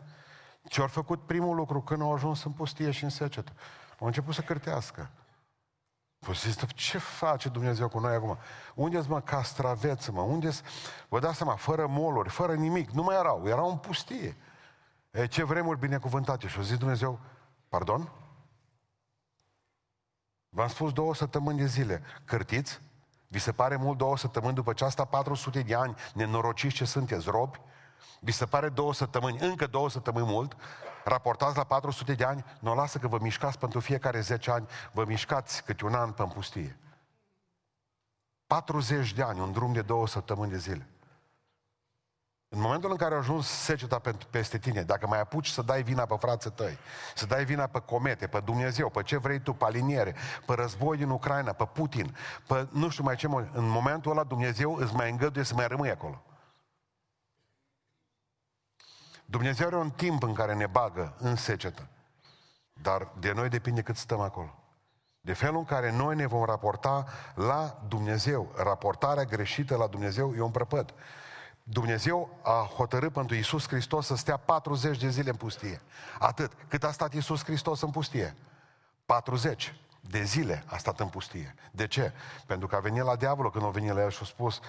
Ce 0.64 0.82
au 0.82 0.88
făcut 0.88 1.26
primul 1.26 1.56
lucru 1.56 1.82
când 1.82 2.02
au 2.02 2.14
ajuns 2.14 2.44
în 2.44 2.52
pustie 2.52 2.92
și 2.92 3.04
în 3.04 3.10
secetă? 3.10 3.52
Au 4.00 4.08
început 4.08 4.34
să 4.34 4.42
cârtească. 4.42 5.10
Păi 6.20 6.36
ce 6.76 6.98
face 6.98 7.50
Dumnezeu 7.50 7.90
cu 7.90 8.00
noi 8.00 8.16
acum? 8.16 8.38
Unde-s 8.76 9.08
mă 9.08 9.22
castraveți, 9.22 10.12
mă? 10.12 10.22
unde 10.22 10.50
Vă 11.10 11.20
dați 11.20 11.38
seama, 11.38 11.56
fără 11.56 11.88
moluri, 11.88 12.30
fără 12.30 12.54
nimic, 12.54 12.90
nu 12.90 13.04
mai 13.04 13.16
erau, 13.16 13.48
erau 13.48 13.70
în 13.70 13.78
pustie. 13.78 14.38
E, 15.12 15.28
ce 15.28 15.44
vremuri 15.44 15.80
binecuvântate. 15.80 16.48
Și 16.48 16.58
au 16.58 16.64
zis 16.64 16.78
Dumnezeu, 16.78 17.20
pardon? 17.70 18.12
V-am 20.58 20.68
spus 20.68 20.94
două 20.94 21.16
săptămâni 21.16 21.58
de 21.58 21.66
zile, 21.66 22.02
cârtiți? 22.26 22.82
Vi 23.28 23.40
se 23.40 23.52
pare 23.52 23.76
mult 23.76 23.98
două 23.98 24.18
săptămâni 24.18 24.56
după 24.56 24.74
ce 24.74 24.84
asta 24.84 25.06
400 25.06 25.62
de 25.62 25.76
ani 25.76 25.96
nenorociți 26.14 26.76
ce 26.76 26.86
sunteți 26.86 27.30
robi? 27.30 27.60
Vi 28.20 28.32
se 28.32 28.46
pare 28.46 28.70
două 28.70 28.94
săptămâni, 28.94 29.38
încă 29.40 29.68
două 29.68 29.90
săptămâni 29.90 30.26
mult? 30.26 30.56
Raportați 31.04 31.58
la 31.58 31.64
400 31.64 32.14
de 32.14 32.24
ani, 32.24 32.46
nu 32.60 32.72
o 32.72 32.76
lasă 32.76 32.98
că 32.98 33.08
vă 33.08 33.18
mișcați 33.22 33.60
pentru 33.60 33.80
fiecare 33.80 34.20
10 34.20 34.52
ani, 34.52 34.68
vă 34.92 35.06
mișcați 35.06 35.64
câte 35.64 35.86
un 35.86 35.94
an 35.94 36.12
pe 36.12 36.24
pustie. 36.24 36.80
40 38.48 39.14
de 39.14 39.22
ani, 39.22 39.40
un 39.40 39.52
drum 39.52 39.74
de 39.74 39.82
două 39.82 40.08
săptămâni 40.08 40.52
de 40.52 40.58
zile. 40.58 40.88
În 42.50 42.60
momentul 42.60 42.92
în 42.92 42.98
care 42.98 43.14
a 43.14 43.18
ajuns 43.18 43.48
seceta 43.48 44.02
peste 44.30 44.58
tine, 44.58 44.84
dacă 44.84 45.08
mai 45.08 45.20
apuci 45.20 45.48
să 45.48 45.62
dai 45.62 45.84
vina 45.84 46.06
pe 46.06 46.16
frații 46.20 46.52
tăi, 46.52 46.78
să 47.16 47.26
dai 47.26 47.46
vina 47.46 47.68
pe 47.68 47.80
comete, 47.80 48.28
pe 48.28 48.40
Dumnezeu, 48.40 48.90
pe 48.90 49.04
ce 49.04 49.18
vrei 49.18 49.40
tu, 49.40 49.54
pe 49.54 49.66
aliniere, 49.66 50.16
pe 50.46 50.54
război 50.54 50.98
din 50.98 51.10
Ucraina, 51.10 51.52
pe 51.52 51.66
Putin, 51.74 52.16
pe 52.48 52.68
nu 52.72 52.90
știu 52.90 53.04
mai 53.04 53.16
ce, 53.16 53.28
în 53.52 53.70
momentul 53.70 54.12
ăla 54.12 54.24
Dumnezeu 54.24 54.76
îți 54.76 54.94
mai 54.94 55.10
îngăduie 55.10 55.44
să 55.44 55.54
mai 55.54 55.68
rămâi 55.68 55.90
acolo. 55.90 56.22
Dumnezeu 59.26 59.68
are 59.68 59.76
un 59.76 59.90
timp 59.90 60.24
în 60.24 60.34
care 60.34 60.54
ne 60.54 60.68
bagă 60.68 61.16
în 61.20 61.36
secetă, 61.36 61.88
dar 62.74 63.12
de 63.20 63.32
noi 63.32 63.50
depinde 63.50 63.82
cât 63.82 63.96
stăm 63.96 64.20
acolo. 64.20 64.56
De 65.22 65.34
felul 65.34 65.58
în 65.58 65.66
care 65.66 65.92
noi 65.92 66.16
ne 66.16 66.26
vom 66.26 66.44
raporta 66.44 67.06
la 67.36 67.82
Dumnezeu. 67.88 68.52
Raportarea 68.56 69.24
greșită 69.24 69.76
la 69.76 69.88
Dumnezeu 69.88 70.34
e 70.36 70.42
un 70.42 70.52
prăpăd. 70.52 70.94
Dumnezeu 71.70 72.40
a 72.42 72.70
hotărât 72.76 73.14
pentru 73.14 73.36
Iisus 73.36 73.68
Hristos 73.68 74.06
să 74.06 74.16
stea 74.16 74.38
40 74.38 74.98
de 74.98 75.10
zile 75.10 75.30
în 75.30 75.36
pustie. 75.36 75.82
Atât. 76.20 76.52
Cât 76.68 76.84
a 76.84 76.92
stat 76.92 77.14
Iisus 77.14 77.44
Hristos 77.44 77.82
în 77.82 77.90
pustie? 77.90 78.36
40 79.06 79.76
de 80.02 80.24
zile 80.24 80.64
a 80.66 80.78
stat 80.78 81.00
în 81.00 81.08
pustie. 81.08 81.56
De 81.72 81.88
ce? 81.88 82.12
Pentru 82.46 82.68
că 82.68 82.76
a 82.76 82.80
venit 82.80 83.04
la 83.04 83.16
diavolul 83.16 83.52
când 83.52 83.66
a 83.66 83.70
venit 83.70 83.94
la 83.94 84.02
el 84.02 84.10
și 84.10 84.20
a 84.22 84.26
spus 84.26 84.60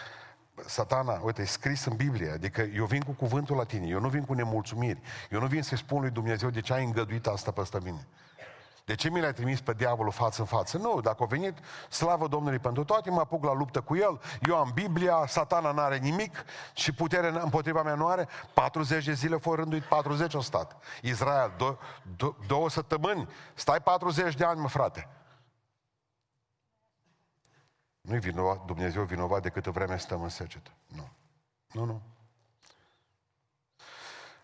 Satana, 0.66 1.20
uite, 1.24 1.42
e 1.42 1.44
scris 1.44 1.84
în 1.84 1.96
Biblie, 1.96 2.30
adică 2.30 2.60
eu 2.60 2.84
vin 2.84 3.00
cu 3.00 3.12
cuvântul 3.12 3.56
la 3.56 3.64
tine, 3.64 3.86
eu 3.86 4.00
nu 4.00 4.08
vin 4.08 4.24
cu 4.24 4.32
nemulțumiri, 4.32 5.00
eu 5.30 5.40
nu 5.40 5.46
vin 5.46 5.62
să-i 5.62 5.78
spun 5.78 6.00
lui 6.00 6.10
Dumnezeu 6.10 6.50
de 6.50 6.60
ce 6.60 6.72
ai 6.72 6.84
îngăduit 6.84 7.26
asta 7.26 7.50
peste 7.50 7.78
mine. 7.82 8.06
De 8.88 8.94
ce 8.94 9.10
mi 9.10 9.20
l-ai 9.20 9.32
trimis 9.32 9.60
pe 9.60 9.72
diavolul 9.72 10.12
față 10.12 10.40
în 10.40 10.46
față? 10.46 10.78
Nu, 10.78 11.00
dacă 11.00 11.22
a 11.22 11.26
venit, 11.26 11.58
slavă 11.88 12.28
Domnului 12.28 12.58
pentru 12.58 12.84
toate, 12.84 13.10
mă 13.10 13.20
apuc 13.20 13.44
la 13.44 13.52
luptă 13.52 13.80
cu 13.80 13.96
el, 13.96 14.20
eu 14.40 14.56
am 14.56 14.70
Biblia, 14.74 15.26
satana 15.26 15.72
n-are 15.72 15.98
nimic 15.98 16.44
și 16.74 16.92
putere 16.92 17.28
împotriva 17.28 17.82
mea 17.82 17.94
nu 17.94 18.06
are, 18.06 18.28
40 18.54 19.04
de 19.04 19.12
zile 19.12 19.36
fără 19.36 19.56
rânduit, 19.60 19.82
40 19.82 20.34
o 20.34 20.40
stat. 20.40 20.76
Israel, 21.02 21.52
do, 21.56 21.76
do, 22.16 22.34
două 22.46 22.70
săptămâni, 22.70 23.28
stai 23.54 23.80
40 23.80 24.34
de 24.34 24.44
ani, 24.44 24.60
mă 24.60 24.68
frate. 24.68 25.08
Nu-i 28.00 28.18
vinovat, 28.18 28.64
Dumnezeu 28.64 29.02
vinovat 29.02 29.42
de 29.42 29.48
câtă 29.48 29.70
vreme 29.70 29.98
stăm 29.98 30.22
în 30.22 30.28
secetă. 30.28 30.70
Nu. 30.86 31.08
Nu, 31.72 31.84
nu. 31.84 32.02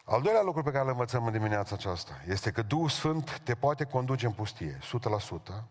Al 0.05 0.23
doilea 0.23 0.43
lucru 0.43 0.63
pe 0.63 0.71
care 0.71 0.85
îl 0.85 0.91
învățăm 0.91 1.27
în 1.27 1.33
dimineața 1.33 1.75
aceasta 1.75 2.21
este 2.27 2.51
că 2.51 2.63
Duhul 2.63 2.89
Sfânt 2.89 3.39
te 3.39 3.55
poate 3.55 3.85
conduce 3.85 4.27
în 4.27 4.33
pustie, 4.33 4.79
100%, 4.79 5.63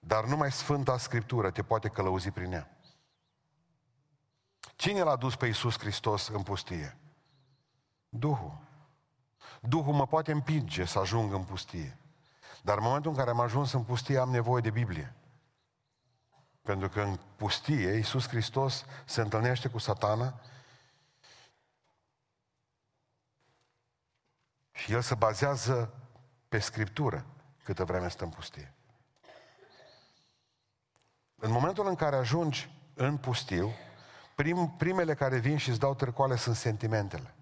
dar 0.00 0.24
numai 0.24 0.52
Sfânta 0.52 0.98
Scriptură 0.98 1.50
te 1.50 1.62
poate 1.62 1.88
călăuzi 1.88 2.30
prin 2.30 2.52
ea. 2.52 2.70
Cine 4.76 5.02
l-a 5.02 5.16
dus 5.16 5.36
pe 5.36 5.46
Iisus 5.46 5.78
Hristos 5.78 6.28
în 6.28 6.42
pustie? 6.42 6.96
Duhul. 8.08 8.58
Duhul 9.60 9.94
mă 9.94 10.06
poate 10.06 10.32
împinge 10.32 10.84
să 10.84 10.98
ajung 10.98 11.32
în 11.32 11.44
pustie. 11.44 11.98
Dar 12.62 12.76
în 12.76 12.82
momentul 12.82 13.10
în 13.10 13.16
care 13.16 13.30
am 13.30 13.40
ajuns 13.40 13.72
în 13.72 13.82
pustie 13.82 14.18
am 14.18 14.30
nevoie 14.30 14.60
de 14.60 14.70
Biblie. 14.70 15.14
Pentru 16.62 16.88
că 16.88 17.00
în 17.00 17.18
pustie 17.36 17.92
Iisus 17.94 18.28
Hristos 18.28 18.84
se 19.04 19.20
întâlnește 19.20 19.68
cu 19.68 19.78
satana 19.78 20.40
Și 24.76 24.92
el 24.92 25.00
se 25.00 25.14
bazează 25.14 25.94
pe 26.48 26.58
Scriptură 26.58 27.24
câtă 27.62 27.84
vreme 27.84 28.08
stă 28.08 28.24
în 28.24 28.30
pustie. 28.30 28.74
În 31.36 31.50
momentul 31.50 31.86
în 31.86 31.94
care 31.94 32.16
ajungi 32.16 32.70
în 32.94 33.16
pustiu, 33.16 33.72
prim, 34.34 34.74
primele 34.78 35.14
care 35.14 35.38
vin 35.38 35.56
și 35.56 35.68
îți 35.68 35.78
dau 35.78 35.94
târcoale 35.94 36.36
sunt 36.36 36.56
sentimentele. 36.56 37.34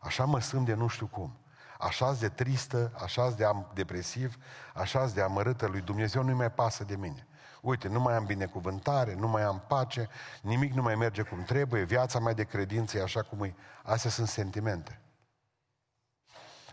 Așa 0.00 0.24
mă 0.24 0.40
sunt 0.40 0.66
de 0.66 0.74
nu 0.74 0.88
știu 0.88 1.06
cum. 1.06 1.34
așa 1.78 2.12
de 2.12 2.28
tristă, 2.28 2.92
așa 3.02 3.30
de 3.30 3.44
am 3.44 3.70
depresiv, 3.74 4.36
așa 4.74 5.06
de 5.06 5.22
amărâtă 5.22 5.66
lui 5.66 5.80
Dumnezeu, 5.80 6.22
nu-i 6.22 6.34
mai 6.34 6.50
pasă 6.50 6.84
de 6.84 6.96
mine. 6.96 7.26
Uite, 7.60 7.88
nu 7.88 8.00
mai 8.00 8.14
am 8.14 8.24
binecuvântare, 8.24 9.14
nu 9.14 9.28
mai 9.28 9.42
am 9.42 9.64
pace, 9.66 10.08
nimic 10.42 10.72
nu 10.72 10.82
mai 10.82 10.94
merge 10.94 11.22
cum 11.22 11.42
trebuie, 11.42 11.82
viața 11.82 12.18
mai 12.18 12.34
de 12.34 12.44
credință 12.44 12.98
e 12.98 13.02
așa 13.02 13.22
cum 13.22 13.42
e. 13.42 13.54
Astea 13.82 14.10
sunt 14.10 14.28
sentimente. 14.28 14.99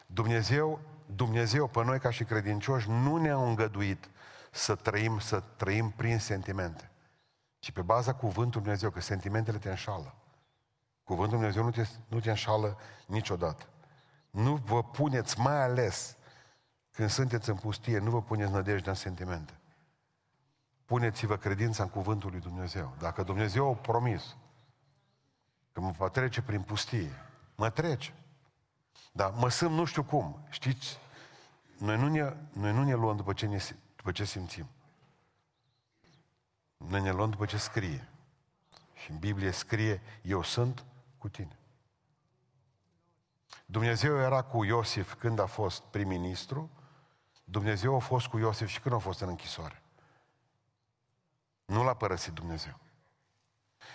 Dumnezeu, 0.07 0.79
Dumnezeu 1.05 1.67
pe 1.67 1.83
noi 1.83 1.99
ca 1.99 2.09
și 2.09 2.23
credincioși 2.23 2.89
nu 2.89 3.17
ne-a 3.17 3.37
îngăduit 3.37 4.09
să 4.51 4.75
trăim, 4.75 5.19
să 5.19 5.39
trăim 5.39 5.89
prin 5.89 6.19
sentimente, 6.19 6.91
ci 7.59 7.71
pe 7.71 7.81
baza 7.81 8.13
cuvântului 8.13 8.63
Dumnezeu, 8.63 8.89
că 8.89 8.99
sentimentele 8.99 9.57
te 9.57 9.69
înșală. 9.69 10.15
Cuvântul 11.03 11.37
Dumnezeu 11.37 11.63
nu 11.63 11.71
te, 11.71 11.87
nu 12.07 12.19
te 12.19 12.29
înșală 12.29 12.77
niciodată. 13.05 13.65
Nu 14.29 14.55
vă 14.55 14.83
puneți, 14.83 15.39
mai 15.39 15.63
ales 15.63 16.17
când 16.91 17.09
sunteți 17.09 17.49
în 17.49 17.55
pustie, 17.55 17.97
nu 17.97 18.09
vă 18.09 18.21
puneți 18.21 18.51
nădejdea 18.51 18.91
în 18.91 18.97
sentimente. 18.97 19.53
Puneți-vă 20.85 21.37
credința 21.37 21.83
în 21.83 21.89
cuvântul 21.89 22.31
lui 22.31 22.39
Dumnezeu. 22.39 22.93
Dacă 22.99 23.23
Dumnezeu 23.23 23.69
a 23.69 23.73
promis 23.75 24.35
că 25.71 25.81
mă 25.81 25.91
va 25.91 26.09
trece 26.09 26.41
prin 26.41 26.61
pustie, 26.61 27.11
mă 27.55 27.69
trece. 27.69 28.13
Dar 29.11 29.31
mă 29.31 29.49
sunt 29.49 29.71
nu 29.71 29.85
știu 29.85 30.03
cum. 30.03 30.45
Știți? 30.49 30.99
Noi 31.77 31.97
nu 31.97 32.07
ne, 32.07 32.35
noi 32.53 32.73
nu 32.73 32.83
ne 32.83 32.93
luăm 32.93 33.15
după 33.15 33.33
ce, 33.33 33.45
ne, 33.45 33.59
după 33.95 34.11
ce 34.11 34.23
simțim. 34.23 34.67
Noi 36.77 37.01
ne 37.01 37.11
luăm 37.11 37.29
după 37.29 37.45
ce 37.45 37.57
scrie. 37.57 38.09
Și 38.93 39.11
în 39.11 39.17
Biblie 39.17 39.51
scrie, 39.51 40.01
eu 40.21 40.43
sunt 40.43 40.85
cu 41.17 41.29
tine. 41.29 41.57
Dumnezeu 43.65 44.17
era 44.17 44.41
cu 44.41 44.63
Iosif 44.63 45.13
când 45.13 45.39
a 45.39 45.45
fost 45.45 45.81
prim-ministru, 45.81 46.69
Dumnezeu 47.43 47.95
a 47.95 47.99
fost 47.99 48.27
cu 48.27 48.37
Iosif 48.37 48.67
și 48.67 48.79
când 48.79 48.95
a 48.95 48.97
fost 48.97 49.19
în 49.19 49.27
închisoare. 49.27 49.81
Nu 51.65 51.83
l-a 51.83 51.93
părăsit 51.93 52.33
Dumnezeu. 52.33 52.79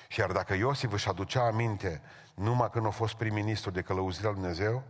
Și 0.09 0.21
iar 0.21 0.33
dacă 0.33 0.55
Iosif 0.55 0.93
își 0.93 1.09
aducea 1.09 1.47
aminte 1.47 2.03
numai 2.35 2.71
când 2.71 2.87
a 2.87 2.91
fost 2.91 3.15
prim-ministru 3.15 3.71
de 3.71 3.83
călăuzirea 3.83 4.31
lui 4.31 4.41
Dumnezeu, 4.41 4.83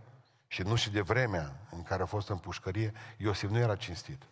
și 0.52 0.62
nu 0.62 0.74
și 0.74 0.90
de 0.90 1.00
vremea 1.00 1.60
în 1.70 1.82
care 1.82 2.02
a 2.02 2.06
fost 2.06 2.28
în 2.28 2.38
pușcărie, 2.38 2.92
Iosif 3.16 3.50
nu 3.50 3.58
era 3.58 3.76
cinstit. 3.76 4.22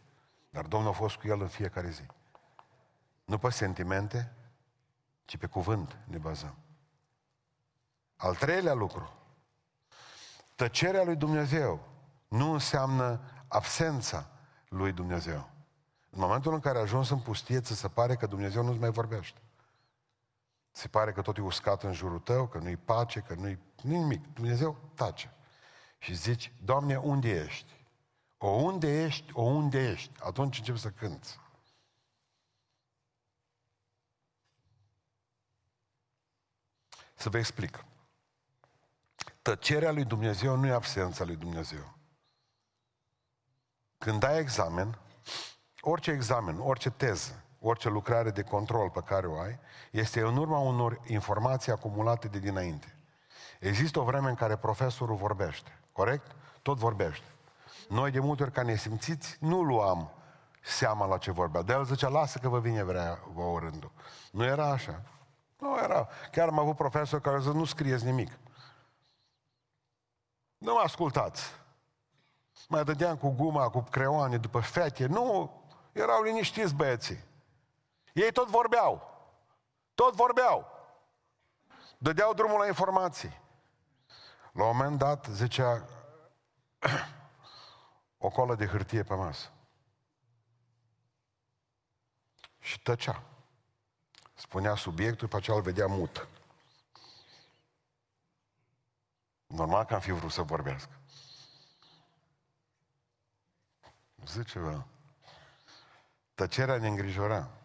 Dar 0.51 0.65
Domnul 0.65 0.91
a 0.91 0.95
fost 0.95 1.17
cu 1.17 1.27
el 1.27 1.41
în 1.41 1.49
fiecare 1.49 1.91
zi. 1.91 2.03
Nu 3.25 3.39
pe 3.39 3.51
sentimente, 3.51 4.33
ci 5.25 5.37
pe 5.37 5.47
cuvânt 5.47 5.97
ne 6.05 6.19
bazăm. 6.19 6.55
Al 8.17 8.35
treilea 8.37 8.73
lucru. 8.73 9.13
Tăcerea 10.55 11.05
lui 11.05 11.17
Dumnezeu 11.17 11.89
nu 12.29 12.53
înseamnă 12.53 13.21
absența 13.49 14.31
lui 14.69 14.93
Dumnezeu. 14.93 15.51
În 16.11 16.21
momentul 16.21 16.55
în 16.55 16.61
care 16.61 16.77
ai 16.77 16.83
ajuns 16.83 17.11
în 17.11 17.21
pustie, 17.21 17.61
ți 17.61 17.77
se 17.77 17.89
pare 17.89 18.17
că 18.17 18.27
Dumnezeu 18.27 18.63
nu-ți 18.63 18.81
mai 18.81 18.91
vorbește. 18.91 19.41
Se 20.71 20.89
pare 20.89 21.13
că 21.13 21.23
tot 21.23 21.37
e 21.37 21.41
uscat 21.41 21.83
în 21.83 21.93
jurul 21.93 22.19
tău, 22.19 22.47
că 22.47 22.59
nu-i 22.59 22.77
pace, 22.77 23.21
că 23.21 23.35
nu-i 23.35 23.59
nimic. 23.83 24.33
Dumnezeu 24.33 24.91
tace 24.95 25.35
și 25.99 26.15
zici, 26.15 26.53
Doamne, 26.63 26.97
unde 26.97 27.31
ești? 27.31 27.85
O 28.39 28.49
unde 28.49 29.03
ești, 29.03 29.31
o 29.33 29.43
unde 29.43 29.91
ești? 29.91 30.13
Atunci 30.21 30.59
începi 30.59 30.79
să 30.79 30.91
cânți. 30.91 31.39
Să 37.15 37.29
vă 37.29 37.39
explic. 37.39 37.85
Tăcerea 39.43 39.93
lui 39.93 40.05
Dumnezeu 40.05 40.57
nu 40.57 40.67
e 40.67 40.73
absența 40.73 41.25
lui 41.25 41.37
Dumnezeu. 41.37 41.95
Când 43.99 44.23
ai 44.23 44.39
examen, 44.39 44.99
orice 45.81 46.11
examen, 46.11 46.59
orice 46.59 46.91
teză, 46.91 47.45
orice 47.61 47.89
lucrare 47.89 48.31
de 48.31 48.43
control 48.43 48.91
pe 48.91 49.01
care 49.01 49.27
o 49.27 49.41
ai, 49.41 49.59
este 49.91 50.21
în 50.21 50.37
urma 50.37 50.59
unor 50.59 51.01
informații 51.07 51.73
acumulate 51.73 52.29
de 52.29 52.39
dinainte. 52.39 52.95
Există 53.61 54.01
o 54.01 54.05
vreme 54.05 54.29
în 54.29 54.35
care 54.35 54.57
profesorul 54.57 55.17
vorbește. 55.17 55.79
Corect? 55.93 56.37
Tot 56.63 56.79
vorbește. 56.79 57.25
Noi 57.89 58.11
de 58.11 58.21
multe 58.21 58.43
ori 58.43 58.53
ca 58.53 58.63
nesimțiți 58.63 59.37
nu 59.41 59.63
luam 59.63 60.11
seama 60.63 61.07
la 61.07 61.19
ce 61.19 61.31
vorbea. 61.31 61.63
De 61.63 61.73
el 61.73 61.85
zicea, 61.85 62.09
lasă 62.09 62.39
că 62.39 62.49
vă 62.49 62.61
vine 62.61 62.83
vrea 62.83 63.19
vă 63.35 63.59
rândul. 63.59 63.93
Nu 64.33 64.45
era 64.45 64.71
așa. 64.71 65.03
Nu 65.59 65.79
era. 65.83 66.09
Chiar 66.31 66.49
am 66.49 66.59
avut 66.59 66.77
profesor 66.77 67.21
care 67.21 67.41
zis, 67.41 67.53
nu 67.53 67.65
scrieți 67.65 68.05
nimic. 68.05 68.39
Nu 70.59 70.73
mă 70.73 70.81
ascultați. 70.85 71.43
Mai 72.69 72.85
dădeam 72.85 73.17
cu 73.17 73.29
guma, 73.29 73.69
cu 73.69 73.81
creoane, 73.81 74.37
după 74.37 74.61
fete. 74.61 75.07
Nu, 75.07 75.51
erau 75.93 76.23
liniștiți 76.23 76.75
băieții. 76.75 77.29
Ei 78.15 78.33
tot 78.33 78.49
vorbeau. 78.49 79.19
Tot 79.95 80.15
vorbeau. 80.15 80.79
Dădeau 81.99 82.35
drumul 82.35 82.59
la 82.59 82.67
informații. 82.67 83.41
La 84.53 84.65
un 84.65 84.77
moment 84.77 84.99
dat 84.99 85.27
zicea 85.27 85.85
o 88.19 88.29
colă 88.29 88.55
de 88.55 88.67
hârtie 88.67 89.03
pe 89.03 89.15
masă. 89.15 89.51
Și 92.59 92.83
tăcea. 92.83 93.23
Spunea 94.35 94.75
subiectul, 94.75 95.29
pe 95.29 95.37
aceea 95.37 95.57
îl 95.57 95.63
vedea 95.63 95.87
mut. 95.87 96.29
Normal 99.47 99.85
că 99.85 99.95
am 99.95 100.01
fi 100.01 100.11
vrut 100.11 100.31
să 100.31 100.43
vorbească. 100.43 101.01
Zice, 104.27 104.59
bă, 104.59 104.83
tăcerea 106.35 106.79
ne 106.79 106.89
îngrijora. 106.89 107.60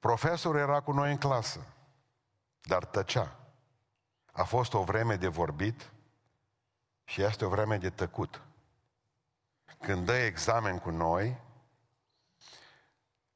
Profesorul 0.00 0.60
era 0.60 0.80
cu 0.80 0.92
noi 0.92 1.10
în 1.10 1.18
clasă, 1.18 1.66
dar 2.60 2.84
tăcea. 2.84 3.36
A 4.32 4.44
fost 4.44 4.74
o 4.74 4.82
vreme 4.82 5.16
de 5.16 5.28
vorbit 5.28 5.90
și 7.04 7.22
este 7.22 7.44
o 7.44 7.48
vreme 7.48 7.76
de 7.76 7.90
tăcut. 7.90 8.42
Când 9.80 10.06
dă 10.06 10.12
examen 10.12 10.78
cu 10.78 10.90
noi, 10.90 11.40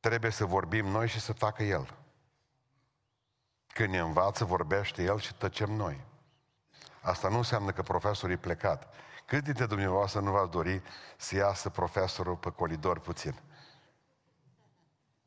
trebuie 0.00 0.30
să 0.30 0.44
vorbim 0.44 0.86
noi 0.86 1.08
și 1.08 1.20
să 1.20 1.32
tacă 1.32 1.62
el. 1.62 1.94
Când 3.66 3.88
ne 3.88 3.98
învață, 3.98 4.44
vorbește 4.44 5.02
el 5.02 5.18
și 5.18 5.34
tăcem 5.34 5.70
noi. 5.70 6.04
Asta 7.00 7.28
nu 7.28 7.36
înseamnă 7.36 7.72
că 7.72 7.82
profesorul 7.82 8.34
e 8.34 8.38
plecat. 8.38 8.94
Cât 9.26 9.44
dintre 9.44 9.66
dumneavoastră 9.66 10.20
nu 10.20 10.30
v-ați 10.30 10.50
dori 10.50 10.82
să 11.16 11.36
iasă 11.36 11.70
profesorul 11.70 12.36
pe 12.36 12.50
colidor 12.50 12.98
puțin? 12.98 13.40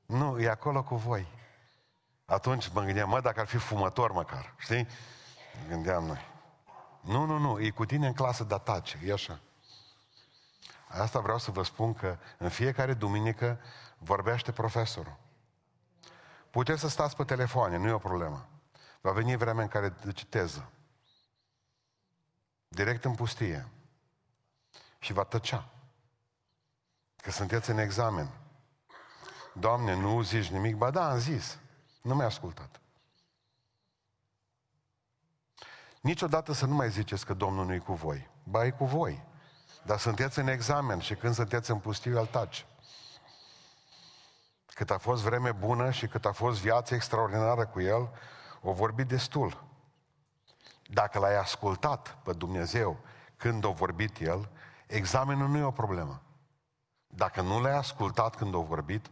Nu, 0.07 0.39
e 0.39 0.49
acolo 0.49 0.83
cu 0.83 0.95
voi. 0.95 1.27
Atunci 2.25 2.69
mă 2.69 2.81
gândeam, 2.81 3.09
mă, 3.09 3.21
dacă 3.21 3.39
ar 3.39 3.45
fi 3.45 3.57
fumător 3.57 4.11
măcar, 4.11 4.53
știi? 4.57 4.87
Gândeam 5.67 6.03
noi. 6.03 6.25
Nu, 7.01 7.25
nu, 7.25 7.37
nu, 7.37 7.59
e 7.59 7.69
cu 7.69 7.85
tine 7.85 8.07
în 8.07 8.13
clasă 8.13 8.43
de 8.43 8.53
atace, 8.53 8.99
e 9.03 9.13
așa. 9.13 9.39
Asta 10.87 11.19
vreau 11.19 11.37
să 11.37 11.51
vă 11.51 11.63
spun 11.63 11.93
că 11.93 12.17
în 12.37 12.49
fiecare 12.49 12.93
duminică 12.93 13.59
vorbește 13.97 14.51
profesorul. 14.51 15.17
Puteți 16.49 16.79
să 16.79 16.87
stați 16.87 17.15
pe 17.15 17.23
telefoane, 17.23 17.77
nu 17.77 17.87
e 17.87 17.91
o 17.91 17.97
problemă. 17.97 18.47
Va 19.01 19.11
veni 19.11 19.35
vremea 19.35 19.63
în 19.63 19.69
care 19.69 19.89
te 19.89 20.11
citeză. 20.11 20.71
Direct 22.67 23.05
în 23.05 23.15
pustie. 23.15 23.67
Și 24.99 25.13
va 25.13 25.23
tăcea. 25.23 25.69
Că 27.15 27.31
sunteți 27.31 27.69
în 27.69 27.77
examen. 27.77 28.46
Doamne, 29.59 29.95
nu 29.95 30.21
zici 30.21 30.49
nimic? 30.49 30.75
Ba 30.75 30.89
da, 30.89 31.09
am 31.09 31.17
zis. 31.17 31.59
Nu 32.01 32.15
mi-a 32.15 32.25
ascultat. 32.25 32.81
Niciodată 36.01 36.53
să 36.53 36.65
nu 36.65 36.75
mai 36.75 36.89
ziceți 36.89 37.25
că 37.25 37.33
Domnul 37.33 37.65
nu 37.65 37.73
e 37.73 37.77
cu 37.77 37.93
voi. 37.93 38.29
Ba, 38.43 38.65
e 38.65 38.71
cu 38.71 38.85
voi. 38.85 39.25
Dar 39.83 39.99
sunteți 39.99 40.39
în 40.39 40.47
examen 40.47 40.99
și 40.99 41.15
când 41.15 41.33
sunteți 41.33 41.71
în 41.71 41.79
pustiu, 41.79 42.19
îl 42.19 42.25
taci. 42.25 42.65
Cât 44.73 44.91
a 44.91 44.97
fost 44.97 45.23
vreme 45.23 45.51
bună 45.51 45.91
și 45.91 46.07
cât 46.07 46.25
a 46.25 46.31
fost 46.31 46.61
viață 46.61 46.95
extraordinară 46.95 47.65
cu 47.65 47.81
el, 47.81 48.09
o 48.61 48.71
vorbit 48.71 49.07
destul. 49.07 49.63
Dacă 50.87 51.19
l-ai 51.19 51.37
ascultat 51.37 52.17
pe 52.23 52.33
Dumnezeu 52.33 52.99
când 53.37 53.65
a 53.65 53.69
vorbit 53.69 54.19
el, 54.19 54.49
examenul 54.87 55.47
nu 55.47 55.57
e 55.57 55.63
o 55.63 55.71
problemă. 55.71 56.21
Dacă 57.07 57.41
nu 57.41 57.61
l-ai 57.61 57.75
ascultat 57.75 58.35
când 58.35 58.55
a 58.55 58.57
vorbit, 58.57 59.09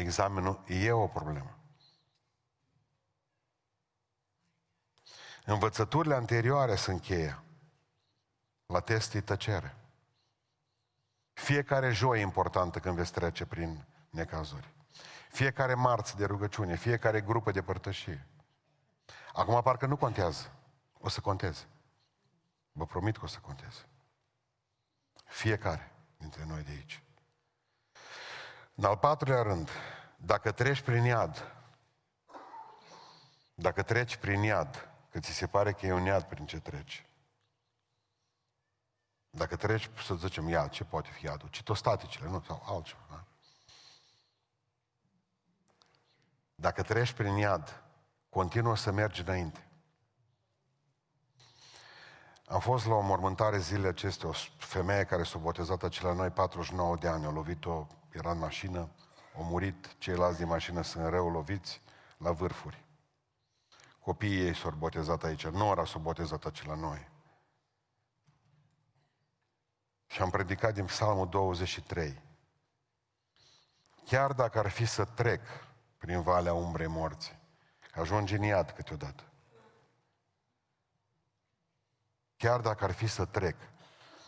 examenul 0.00 0.64
e 0.66 0.92
o 0.92 1.06
problemă. 1.06 1.58
Învățăturile 5.44 6.14
anterioare 6.14 6.76
sunt 6.76 7.00
cheia. 7.00 7.42
La 8.66 8.80
test 8.80 9.14
e 9.14 9.20
tăcere. 9.20 9.76
Fiecare 11.32 11.92
joi 11.92 12.18
e 12.18 12.22
importantă 12.22 12.78
când 12.78 12.96
veți 12.96 13.12
trece 13.12 13.46
prin 13.46 13.86
necazuri. 14.10 14.72
Fiecare 15.30 15.74
marți 15.74 16.16
de 16.16 16.24
rugăciune, 16.24 16.76
fiecare 16.76 17.20
grupă 17.20 17.50
de 17.50 17.62
părtășie. 17.62 18.26
Acum 19.32 19.62
parcă 19.62 19.86
nu 19.86 19.96
contează. 19.96 20.52
O 20.98 21.08
să 21.08 21.20
conteze. 21.20 21.68
Vă 22.72 22.86
promit 22.86 23.16
că 23.16 23.24
o 23.24 23.28
să 23.28 23.38
conteze. 23.38 23.88
Fiecare 25.24 25.92
dintre 26.16 26.44
noi 26.44 26.62
de 26.62 26.70
aici. 26.70 27.03
În 28.74 28.84
al 28.84 28.96
patrulea 28.96 29.42
rând, 29.42 29.70
dacă 30.16 30.52
treci 30.52 30.80
prin 30.80 31.04
iad, 31.04 31.52
dacă 33.54 33.82
treci 33.82 34.16
prin 34.16 34.42
iad, 34.42 34.88
că 35.10 35.18
ți 35.18 35.32
se 35.32 35.46
pare 35.46 35.72
că 35.72 35.86
e 35.86 35.92
un 35.92 36.04
iad 36.04 36.22
prin 36.22 36.46
ce 36.46 36.60
treci, 36.60 37.06
dacă 39.30 39.56
treci, 39.56 39.90
să 40.06 40.14
zicem, 40.14 40.48
iad, 40.48 40.70
ce 40.70 40.84
poate 40.84 41.08
fi 41.12 41.24
iadul? 41.24 41.48
Citostaticele, 41.48 42.28
nu? 42.28 42.42
Sau 42.46 42.62
altceva, 42.66 43.00
da? 43.10 43.24
Dacă 46.54 46.82
treci 46.82 47.12
prin 47.12 47.36
iad, 47.36 47.82
continuă 48.28 48.76
să 48.76 48.90
mergi 48.90 49.20
înainte. 49.20 49.68
Am 52.46 52.60
fost 52.60 52.86
la 52.86 52.94
o 52.94 53.00
mormântare 53.00 53.58
zilele 53.58 53.88
acestea, 53.88 54.28
o 54.28 54.32
femeie 54.56 55.04
care 55.04 55.22
s-a 55.22 55.38
botezat 55.38 55.82
acela 55.82 56.12
noi 56.12 56.30
49 56.30 56.96
de 56.96 57.08
ani, 57.08 57.24
a 57.24 57.30
lovit-o, 57.30 57.86
era 58.14 58.30
în 58.30 58.38
mașină, 58.38 58.88
au 59.36 59.44
murit, 59.44 59.94
ceilalți 59.98 60.38
din 60.38 60.46
mașină 60.46 60.82
sunt 60.82 61.08
rău 61.08 61.30
loviți 61.30 61.80
la 62.16 62.32
vârfuri. 62.32 62.84
Copiii 63.98 64.46
ei 64.46 64.54
s-au 64.54 64.70
botezat 64.70 65.24
aici, 65.24 65.46
nora 65.46 65.84
s-a 65.84 65.98
botezat 65.98 66.44
acela 66.44 66.74
noi. 66.74 67.08
Și 70.06 70.22
am 70.22 70.30
predicat 70.30 70.74
din 70.74 70.84
Psalmul 70.84 71.28
23. 71.28 72.22
Chiar 74.04 74.32
dacă 74.32 74.58
ar 74.58 74.68
fi 74.68 74.84
să 74.84 75.04
trec 75.04 75.40
prin 75.98 76.22
valea 76.22 76.54
umbrei 76.54 76.86
morții, 76.86 77.38
ajung 77.94 78.30
în 78.30 78.42
iad 78.42 78.70
câteodată. 78.70 79.22
Chiar 82.36 82.60
dacă 82.60 82.84
ar 82.84 82.92
fi 82.92 83.06
să 83.06 83.24
trec, 83.24 83.56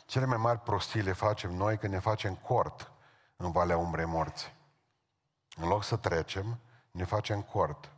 cele 0.06 0.24
mai 0.24 0.36
mari 0.36 0.60
prostii 0.60 1.02
le 1.02 1.12
facem 1.12 1.54
noi 1.54 1.78
când 1.78 1.92
ne 1.92 1.98
facem 1.98 2.34
cort 2.34 2.90
în 3.36 3.50
valea 3.50 3.76
umbrei 3.76 4.04
morții. 4.04 4.54
În 5.56 5.68
loc 5.68 5.84
să 5.84 5.96
trecem, 5.96 6.58
ne 6.90 7.04
facem 7.04 7.42
cort. 7.42 7.92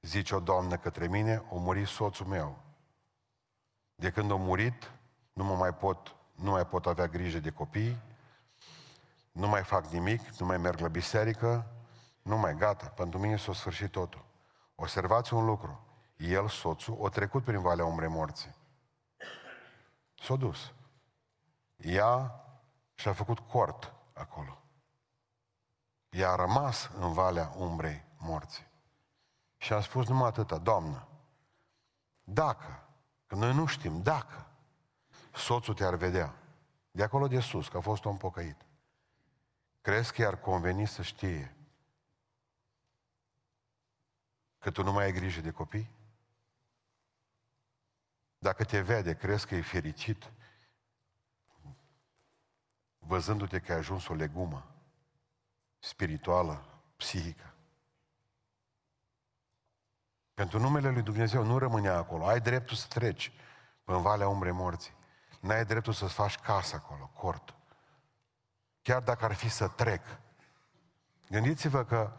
Zice 0.00 0.34
o 0.34 0.40
doamnă 0.40 0.76
către 0.76 1.06
mine, 1.06 1.42
o 1.50 1.58
murit 1.58 1.86
soțul 1.86 2.26
meu. 2.26 2.58
De 3.94 4.10
când 4.10 4.30
a 4.30 4.36
murit, 4.36 4.90
nu 5.32 5.44
mă 5.44 5.54
mai 5.54 5.74
pot 5.74 6.18
nu 6.38 6.50
mai 6.50 6.66
pot 6.66 6.86
avea 6.86 7.06
grijă 7.06 7.38
de 7.38 7.50
copii, 7.50 8.00
nu 9.32 9.48
mai 9.48 9.62
fac 9.62 9.86
nimic, 9.86 10.20
nu 10.38 10.46
mai 10.46 10.56
merg 10.56 10.78
la 10.78 10.88
biserică, 10.88 11.66
nu 12.22 12.36
mai 12.36 12.56
gata, 12.56 12.86
pentru 12.86 13.18
mine 13.18 13.36
s-a 13.36 13.52
sfârșit 13.52 13.90
totul. 13.90 14.24
Observați 14.74 15.34
un 15.34 15.44
lucru, 15.44 15.80
el, 16.16 16.48
soțul, 16.48 16.96
o 16.98 17.08
trecut 17.08 17.44
prin 17.44 17.60
Valea 17.60 17.84
Umbrei 17.84 18.08
Morții. 18.08 18.54
S-a 20.22 20.36
dus. 20.36 20.72
Ea 21.76 22.44
și-a 22.94 23.12
făcut 23.12 23.38
cort 23.38 23.92
acolo. 24.18 24.62
Ea 26.10 26.30
a 26.30 26.34
rămas 26.34 26.90
în 26.98 27.12
Valea 27.12 27.52
Umbrei 27.56 28.04
Morții. 28.18 28.66
Și 29.56 29.72
a 29.72 29.80
spus 29.80 30.08
numai 30.08 30.28
atâta, 30.28 30.58
Doamnă, 30.58 31.08
dacă, 32.22 32.88
că 33.26 33.34
noi 33.34 33.54
nu 33.54 33.66
știm, 33.66 34.02
dacă 34.02 34.46
soțul 35.34 35.74
te-ar 35.74 35.94
vedea, 35.94 36.34
de 36.90 37.02
acolo 37.02 37.28
de 37.28 37.40
sus, 37.40 37.68
că 37.68 37.76
a 37.76 37.80
fost 37.80 38.04
om 38.04 38.16
pocăit, 38.16 38.66
crezi 39.80 40.12
că 40.12 40.22
i-ar 40.22 40.40
conveni 40.40 40.86
să 40.86 41.02
știe 41.02 41.56
că 44.58 44.70
tu 44.70 44.82
nu 44.82 44.92
mai 44.92 45.04
ai 45.04 45.12
grijă 45.12 45.40
de 45.40 45.50
copii? 45.50 45.90
Dacă 48.38 48.64
te 48.64 48.80
vede, 48.80 49.14
crezi 49.14 49.46
că 49.46 49.54
e 49.54 49.60
fericit 49.62 50.32
văzându-te 53.08 53.58
că 53.58 53.72
ai 53.72 53.78
ajuns 53.78 54.08
o 54.08 54.14
legumă 54.14 54.66
spirituală, 55.78 56.64
psihică. 56.96 57.54
Pentru 60.34 60.58
numele 60.58 60.90
Lui 60.90 61.02
Dumnezeu 61.02 61.42
nu 61.42 61.58
rămânea 61.58 61.96
acolo. 61.96 62.26
Ai 62.26 62.40
dreptul 62.40 62.76
să 62.76 62.86
treci 62.88 63.32
în 63.84 64.02
Valea 64.02 64.28
Umbrei 64.28 64.52
Morții. 64.52 64.96
N-ai 65.40 65.64
dreptul 65.64 65.92
să-ți 65.92 66.14
faci 66.14 66.38
casă 66.38 66.76
acolo, 66.76 67.10
cort. 67.14 67.54
Chiar 68.82 69.02
dacă 69.02 69.24
ar 69.24 69.32
fi 69.32 69.48
să 69.48 69.68
trec. 69.68 70.02
Gândiți-vă 71.30 71.84
că 71.84 72.16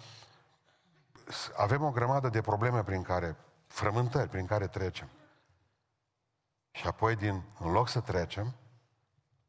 avem 1.55 1.83
o 1.83 1.91
grămadă 1.91 2.29
de 2.29 2.41
probleme 2.41 2.83
prin 2.83 3.01
care, 3.01 3.35
frământări 3.67 4.29
prin 4.29 4.45
care 4.45 4.67
trecem. 4.67 5.09
Și 6.71 6.87
apoi, 6.87 7.15
din, 7.15 7.43
în 7.59 7.71
loc 7.71 7.89
să 7.89 8.01
trecem 8.01 8.55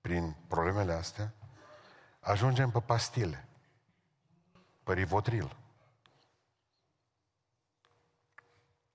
prin 0.00 0.36
problemele 0.48 0.92
astea, 0.92 1.34
ajungem 2.20 2.70
pe 2.70 2.80
pastile, 2.80 3.48
pe 4.82 4.92
rivotril, 4.92 5.56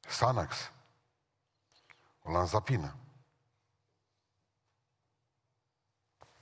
Sanax, 0.08 0.72
o 2.22 2.32
lanzapină. 2.32 2.96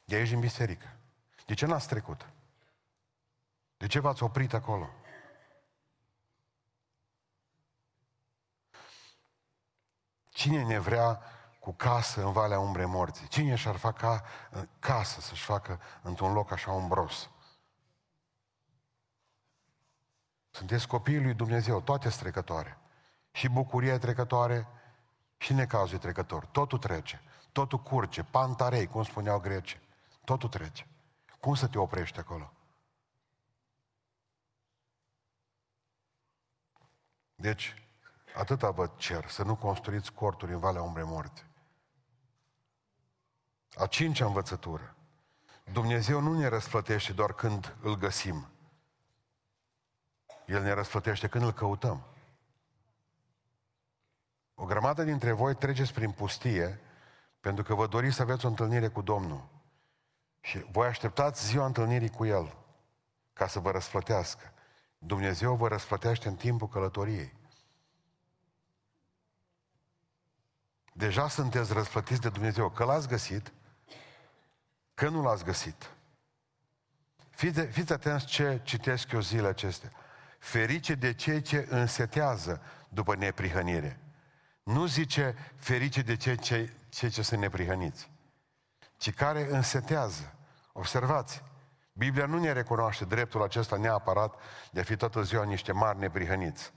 De 0.06 0.16
aici 0.16 0.32
în 0.32 0.40
biserică. 0.40 0.98
De 1.46 1.54
ce 1.54 1.66
n-ați 1.66 1.88
trecut? 1.88 2.30
De 3.78 3.88
ce 3.88 4.00
v-ați 4.00 4.24
oprit 4.24 4.54
acolo? 4.54 4.90
Cine 10.30 10.64
ne 10.64 10.80
vrea 10.80 11.22
cu 11.64 11.74
casă 11.74 12.26
în 12.26 12.32
Valea 12.32 12.60
Umbrei 12.60 12.86
Morții? 12.86 13.28
Cine 13.28 13.56
și-ar 13.56 13.76
facă 13.76 14.24
casă 14.80 15.22
să-și 15.22 15.44
facă 15.44 15.80
într-un 16.02 16.34
loc 16.34 16.52
așa 16.52 16.72
umbros? 16.72 17.30
Sunteți 20.50 20.88
copiii 20.88 21.22
lui 21.22 21.34
Dumnezeu, 21.34 21.82
toate 21.82 22.10
trecătoare. 22.10 22.78
Și 23.32 23.50
bucuria 23.50 23.94
e 23.94 23.98
trecătoare, 23.98 24.68
și 25.38 25.54
necazul 25.54 25.96
e 25.96 26.00
trecător. 26.00 26.46
Totul 26.46 26.78
trece, 26.78 27.22
totul 27.52 27.80
curge, 27.80 28.24
pantarei, 28.24 28.88
cum 28.88 29.04
spuneau 29.04 29.40
grecii. 29.40 29.82
Totul 30.26 30.50
trece. 30.50 30.88
Cum 31.40 31.56
să 31.56 31.68
te 31.68 31.78
oprești 31.78 32.20
acolo? 32.20 32.54
Deci, 37.36 37.88
atâta 38.36 38.72
vă 38.72 38.90
cer, 38.98 39.30
să 39.30 39.44
nu 39.44 39.56
construiți 39.56 40.14
corturi 40.14 40.52
în 40.52 40.60
Valea 40.60 40.82
Umbrei 40.82 41.06
Morte. 41.06 41.48
A 43.76 43.86
cincea 43.86 44.26
învățătură. 44.26 44.96
Dumnezeu 45.72 46.20
nu 46.20 46.40
ne 46.40 46.48
răsplătește 46.48 47.14
doar 47.14 47.34
când 47.34 47.76
îl 47.82 47.96
găsim. 47.96 48.48
El 50.46 50.62
ne 50.62 50.72
răsplătește 50.72 51.28
când 51.28 51.44
îl 51.44 51.52
căutăm. 51.52 52.04
O 54.56 54.66
grămadă 54.66 55.04
dintre 55.04 55.32
voi 55.32 55.56
treceți 55.56 55.94
prin 55.94 56.12
pustie 56.12 56.80
pentru 57.40 57.64
că 57.64 57.76
vă 57.76 57.88
doriți 57.88 58.16
să 58.16 58.22
aveți 58.22 58.46
o 58.46 58.48
întâlnire 58.48 58.88
cu 58.88 59.02
Domnul. 59.02 59.48
Și 60.40 60.66
voi 60.72 60.88
așteptați 60.88 61.46
ziua 61.46 61.66
întâlnirii 61.66 62.10
cu 62.10 62.26
El 62.26 62.58
ca 63.34 63.48
să 63.48 63.60
vă 63.60 63.72
răsplătească. 63.72 64.54
Dumnezeu 64.98 65.56
vă 65.56 65.68
răsplătește 65.68 66.28
în 66.28 66.36
timpul 66.36 66.68
călătoriei. 66.68 67.34
Deja 70.94 71.28
sunteți 71.28 71.74
răsplătiți 71.74 72.22
de 72.22 72.30
Dumnezeu. 72.30 72.70
Că 72.70 72.84
l-ați 72.84 73.08
găsit, 73.08 73.54
că 74.94 75.10
nu 75.10 75.22
l-ați 75.22 75.44
găsit. 75.44 75.92
Fiți, 77.30 77.60
fiți 77.60 77.94
atenți 77.94 78.26
ce 78.26 78.60
citesc 78.64 79.12
eu 79.12 79.20
zile 79.20 79.48
acestea. 79.48 79.92
Ferice 80.40 80.96
de 80.96 81.14
cei 81.14 81.42
ce 81.42 81.68
însetează 81.70 82.62
după 82.90 83.16
neprihănire. 83.16 84.00
Nu 84.64 84.86
zice 84.86 85.36
ferice 85.56 86.02
de 86.02 86.16
cei 86.16 86.38
ce, 86.38 86.74
cei 86.90 87.10
ce 87.10 87.22
sunt 87.22 87.40
neprihăniți, 87.40 88.12
ci 88.98 89.14
care 89.14 89.48
însetează. 89.52 90.34
Observați, 90.72 91.44
Biblia 91.94 92.26
nu 92.26 92.40
ne 92.40 92.52
recunoaște 92.52 93.06
dreptul 93.06 93.44
acesta 93.44 93.78
neapărat 93.78 94.36
de 94.72 94.80
a 94.80 94.84
fi 94.84 94.96
toată 94.96 95.22
ziua 95.22 95.44
niște 95.44 95.72
mari 95.72 96.00
neprihăniți. 96.00 96.74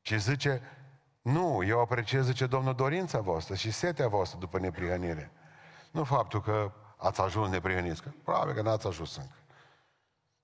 Ci 0.00 0.14
zice, 0.14 0.62
nu, 1.22 1.64
eu 1.64 1.80
apreciez, 1.80 2.24
zice 2.24 2.46
Domnul, 2.46 2.74
dorința 2.74 3.20
voastră 3.20 3.54
și 3.54 3.70
setea 3.70 4.08
voastră 4.08 4.38
după 4.38 4.58
neprihănire. 4.58 5.32
Nu 5.90 6.04
faptul 6.04 6.42
că 6.42 6.72
ați 7.02 7.20
ajuns 7.20 7.50
neprihăniți, 7.50 8.02
că 8.02 8.10
probabil 8.24 8.54
că 8.54 8.62
n-ați 8.62 8.86
ajuns 8.86 9.16
încă. 9.16 9.36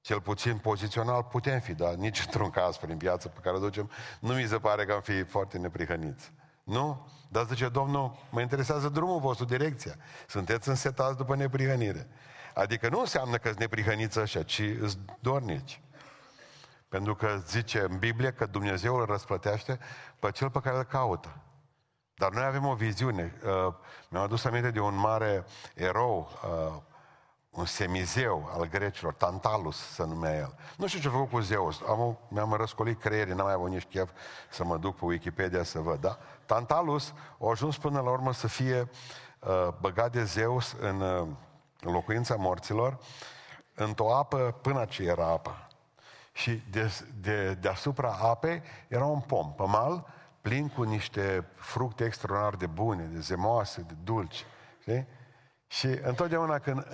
Cel 0.00 0.20
puțin 0.20 0.58
pozițional 0.58 1.22
putem 1.22 1.60
fi, 1.60 1.74
dar 1.74 1.94
nici 1.94 2.22
într-un 2.24 2.50
caz 2.50 2.76
prin 2.76 2.98
viață 2.98 3.28
pe 3.28 3.40
care 3.42 3.56
o 3.56 3.58
ducem, 3.58 3.90
nu 4.20 4.34
mi 4.34 4.46
se 4.46 4.58
pare 4.58 4.84
că 4.84 4.92
am 4.92 5.00
fi 5.00 5.22
foarte 5.22 5.58
neprihăniți. 5.58 6.32
Nu? 6.64 7.08
Dar 7.28 7.46
zice 7.46 7.68
Domnul, 7.68 8.16
mă 8.30 8.40
interesează 8.40 8.88
drumul 8.88 9.20
vostru, 9.20 9.44
direcția. 9.44 9.94
Sunteți 10.26 10.68
însetați 10.68 11.16
după 11.16 11.36
neprihănire. 11.36 12.08
Adică 12.54 12.88
nu 12.88 13.00
înseamnă 13.00 13.36
că 13.36 13.48
sunt 13.48 13.60
neprihăniți 13.60 14.18
așa, 14.18 14.42
ci 14.42 14.62
îți 14.80 14.98
dornici. 15.20 15.80
Pentru 16.88 17.14
că 17.14 17.42
zice 17.46 17.80
în 17.80 17.98
Biblie 17.98 18.32
că 18.32 18.46
Dumnezeu 18.46 18.96
îl 18.96 19.04
răsplătește 19.04 19.78
pe 20.18 20.30
cel 20.30 20.50
pe 20.50 20.60
care 20.60 20.76
îl 20.76 20.84
caută. 20.84 21.42
Dar 22.18 22.32
noi 22.32 22.44
avem 22.44 22.66
o 22.66 22.74
viziune. 22.74 23.34
Uh, 23.44 23.74
mi-am 24.08 24.24
adus 24.24 24.44
aminte 24.44 24.70
de 24.70 24.80
un 24.80 24.96
mare 24.96 25.44
erou, 25.74 26.28
uh, 26.44 26.74
un 27.50 27.64
semizeu 27.64 28.50
al 28.52 28.68
grecilor, 28.68 29.14
Tantalus 29.14 29.76
să 29.76 30.04
numea 30.04 30.34
el. 30.34 30.54
Nu 30.76 30.86
știu 30.86 31.00
ce 31.00 31.08
a 31.08 31.10
făcut 31.10 31.30
cu 31.30 31.40
Zeus. 31.40 31.80
Am, 31.88 32.18
mi-am 32.28 32.52
răscolit 32.52 33.00
creierii, 33.00 33.34
n-am 33.34 33.44
mai 33.44 33.54
avut 33.54 33.70
nici 33.70 33.86
chef 33.86 34.10
să 34.50 34.64
mă 34.64 34.76
duc 34.76 34.96
pe 34.96 35.04
Wikipedia 35.04 35.62
să 35.62 35.78
văd, 35.78 36.00
da? 36.00 36.18
Tantalus 36.46 37.12
a 37.40 37.50
ajuns 37.50 37.78
până 37.78 38.00
la 38.00 38.10
urmă 38.10 38.32
să 38.32 38.48
fie 38.48 38.90
uh, 39.38 39.68
băgat 39.80 40.12
de 40.12 40.24
Zeus 40.24 40.76
în 40.80 41.00
uh, 41.00 41.26
locuința 41.80 42.34
morților, 42.34 42.98
într-o 43.74 44.14
apă 44.14 44.58
până 44.62 44.84
ce 44.84 45.02
era 45.02 45.26
apă. 45.26 45.68
Și 46.32 46.62
de, 46.70 46.92
de, 47.20 47.54
deasupra 47.54 48.18
apei 48.22 48.62
era 48.88 49.04
un 49.04 49.20
pom, 49.20 49.54
pe 49.54 49.64
mal, 49.66 50.06
plin 50.48 50.68
cu 50.68 50.82
niște 50.82 51.46
fructe 51.54 52.04
extraordinar 52.04 52.56
de 52.56 52.66
bune, 52.66 53.04
de 53.04 53.20
zemoase, 53.20 53.80
de 53.80 53.94
dulci. 54.04 54.46
Știi? 54.80 55.06
Și 55.66 55.86
întotdeauna 55.86 56.58
când, 56.58 56.86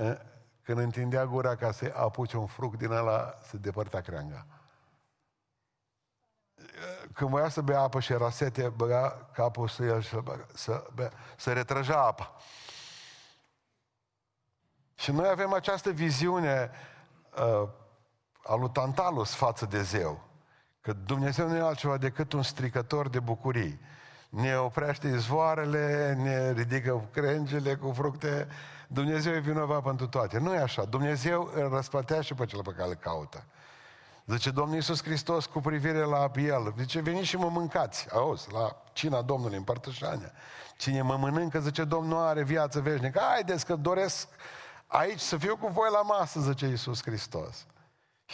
când 0.63 0.79
întindea 0.79 1.27
gura 1.27 1.57
ca 1.57 1.73
să 1.73 1.93
apuce 1.97 2.37
un 2.37 2.47
fruct 2.47 2.79
din 2.79 2.91
ăla, 2.91 3.35
se 3.47 3.57
depărta 3.57 4.01
creanga. 4.01 4.47
Când 7.13 7.31
voia 7.31 7.49
să 7.49 7.61
bea 7.61 7.81
apă 7.81 8.01
și 8.01 8.13
era 8.13 8.31
sete, 8.31 8.69
băga 8.69 9.29
capul 9.33 9.69
să 9.69 9.85
el 9.85 10.03
să, 10.03 10.21
băga, 10.21 10.47
să, 10.55 10.87
bea, 10.95 11.13
să 11.37 11.53
retrăja 11.53 12.07
apa. 12.07 12.37
Și 14.95 15.11
noi 15.13 15.29
avem 15.29 15.53
această 15.53 15.91
viziune 15.91 16.71
uh, 17.37 17.69
a 18.43 18.55
lui 18.55 18.71
Tantalus 18.71 19.35
față 19.35 19.67
de 19.67 19.83
zeu. 19.83 20.33
Că 20.85 20.93
Dumnezeu 20.93 21.49
nu 21.49 21.57
e 21.57 21.61
altceva 21.61 21.97
decât 21.97 22.33
un 22.33 22.43
stricător 22.43 23.09
de 23.09 23.21
bucurii. 23.21 23.81
Ne 24.29 24.57
oprește 24.57 25.09
izvoarele, 25.09 26.15
ne 26.23 26.53
ridică 26.53 27.09
crengele 27.13 27.75
cu 27.75 27.93
fructe. 27.93 28.49
Dumnezeu 28.87 29.33
e 29.33 29.39
vinovat 29.39 29.83
pentru 29.83 30.07
toate. 30.07 30.39
Nu 30.39 30.55
e 30.55 30.59
așa. 30.59 30.85
Dumnezeu 30.85 31.51
îl 31.55 31.69
răsplătește 31.69 32.35
pe 32.35 32.45
cel 32.45 32.63
pe 32.63 32.73
care 32.77 32.89
îl 32.89 32.95
caută. 32.95 33.45
Zice 34.27 34.51
Domnul 34.51 34.75
Iisus 34.75 35.03
Hristos 35.03 35.47
cu 35.47 35.61
privire 35.61 36.05
la 36.05 36.31
El. 36.37 36.75
Zice, 36.79 37.01
veniți 37.01 37.27
și 37.27 37.37
mă 37.37 37.49
mâncați. 37.49 38.07
Auzi, 38.13 38.53
la 38.53 38.83
cina 38.93 39.23
Domnului, 39.23 39.57
în 39.57 39.63
părtășania. 39.63 40.33
Cine 40.77 41.03
mă 41.03 41.17
mănâncă, 41.17 41.61
zice, 41.61 41.85
Domnul 41.85 42.19
are 42.19 42.43
viață 42.43 42.81
veșnică. 42.81 43.21
Haideți 43.21 43.67
că 43.67 43.75
doresc 43.75 44.29
aici 44.87 45.21
să 45.21 45.37
fiu 45.37 45.57
cu 45.57 45.69
voi 45.69 45.89
la 45.93 46.03
masă, 46.03 46.41
zice 46.41 46.67
Iisus 46.67 47.03
Hristos. 47.03 47.67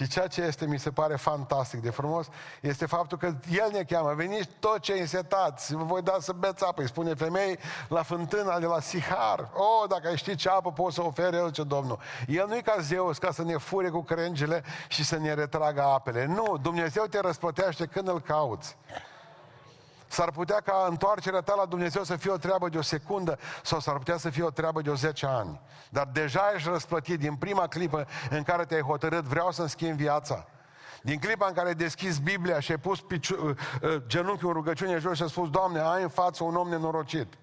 Și 0.01 0.09
ceea 0.09 0.27
ce 0.27 0.43
este, 0.43 0.67
mi 0.67 0.79
se 0.79 0.91
pare 0.91 1.17
fantastic 1.17 1.81
de 1.81 1.91
frumos, 1.91 2.27
este 2.61 2.87
faptul 2.87 3.19
că 3.19 3.27
El 3.51 3.71
ne 3.73 3.83
cheamă, 3.83 4.15
veniți 4.15 4.49
tot 4.59 4.79
ce 4.79 4.93
însetați, 4.93 5.75
vă 5.75 5.83
voi 5.83 6.03
da 6.03 6.17
să 6.21 6.33
beți 6.33 6.65
apă, 6.65 6.81
îi 6.81 6.89
spune 6.89 7.15
femei 7.15 7.59
la 7.89 8.03
fântâna 8.03 8.59
de 8.59 8.67
la 8.67 8.81
Sihar. 8.81 9.51
O, 9.55 9.63
oh, 9.63 9.89
dacă 9.89 10.09
ai 10.09 10.17
ști 10.17 10.35
ce 10.35 10.49
apă 10.49 10.73
poți 10.73 10.95
să 10.95 11.03
ofere 11.03 11.37
El, 11.37 11.51
ce 11.51 11.63
Domnul. 11.63 11.99
El 12.27 12.47
nu 12.49 12.57
e 12.57 12.61
ca 12.61 12.77
Zeus, 12.81 13.19
ca 13.19 13.31
să 13.31 13.43
ne 13.43 13.57
fure 13.57 13.89
cu 13.89 14.03
crengile 14.03 14.63
și 14.89 15.05
să 15.05 15.19
ne 15.19 15.35
retragă 15.35 15.83
apele. 15.83 16.27
Nu, 16.27 16.59
Dumnezeu 16.63 17.05
te 17.05 17.21
răsplătește 17.21 17.87
când 17.87 18.09
îl 18.09 18.21
cauți. 18.21 18.77
S-ar 20.11 20.31
putea 20.31 20.61
ca 20.61 20.87
întoarcerea 20.89 21.41
ta 21.41 21.55
la 21.55 21.65
Dumnezeu 21.65 22.03
să 22.03 22.17
fie 22.17 22.31
o 22.31 22.37
treabă 22.37 22.69
de 22.69 22.79
o 22.79 22.83
secundă 22.83 23.39
sau 23.63 23.81
s-ar 23.81 23.97
putea 23.97 24.17
să 24.17 24.31
fie 24.31 24.43
o 24.43 24.51
treabă 24.51 24.81
de 24.81 24.91
o 24.91 24.95
10 24.95 25.27
ani. 25.27 25.61
Dar 25.91 26.09
deja 26.13 26.53
ești 26.55 26.69
răsplătit 26.69 27.19
din 27.19 27.35
prima 27.35 27.67
clipă 27.67 28.07
în 28.31 28.43
care 28.43 28.65
te-ai 28.65 28.81
hotărât, 28.81 29.25
vreau 29.25 29.51
să-mi 29.51 29.69
schimb 29.69 29.97
viața. 29.97 30.47
Din 31.03 31.19
clipa 31.19 31.47
în 31.47 31.53
care 31.53 31.69
ai 31.69 31.75
deschis 31.75 32.19
Biblia 32.19 32.61
și 32.61 32.71
ai 32.71 32.79
pus 32.79 33.01
piciu, 33.01 33.49
uh, 33.49 33.57
uh, 33.83 34.03
genunchiul 34.07 34.49
în 34.49 34.55
rugăciune 34.55 34.99
jos 34.99 35.17
și 35.17 35.23
ai 35.23 35.29
spus, 35.29 35.51
Doamne, 35.51 35.81
ai 35.81 36.03
în 36.03 36.09
față 36.09 36.45
un 36.45 36.57
om 36.57 36.69
nenorocit. 36.69 37.35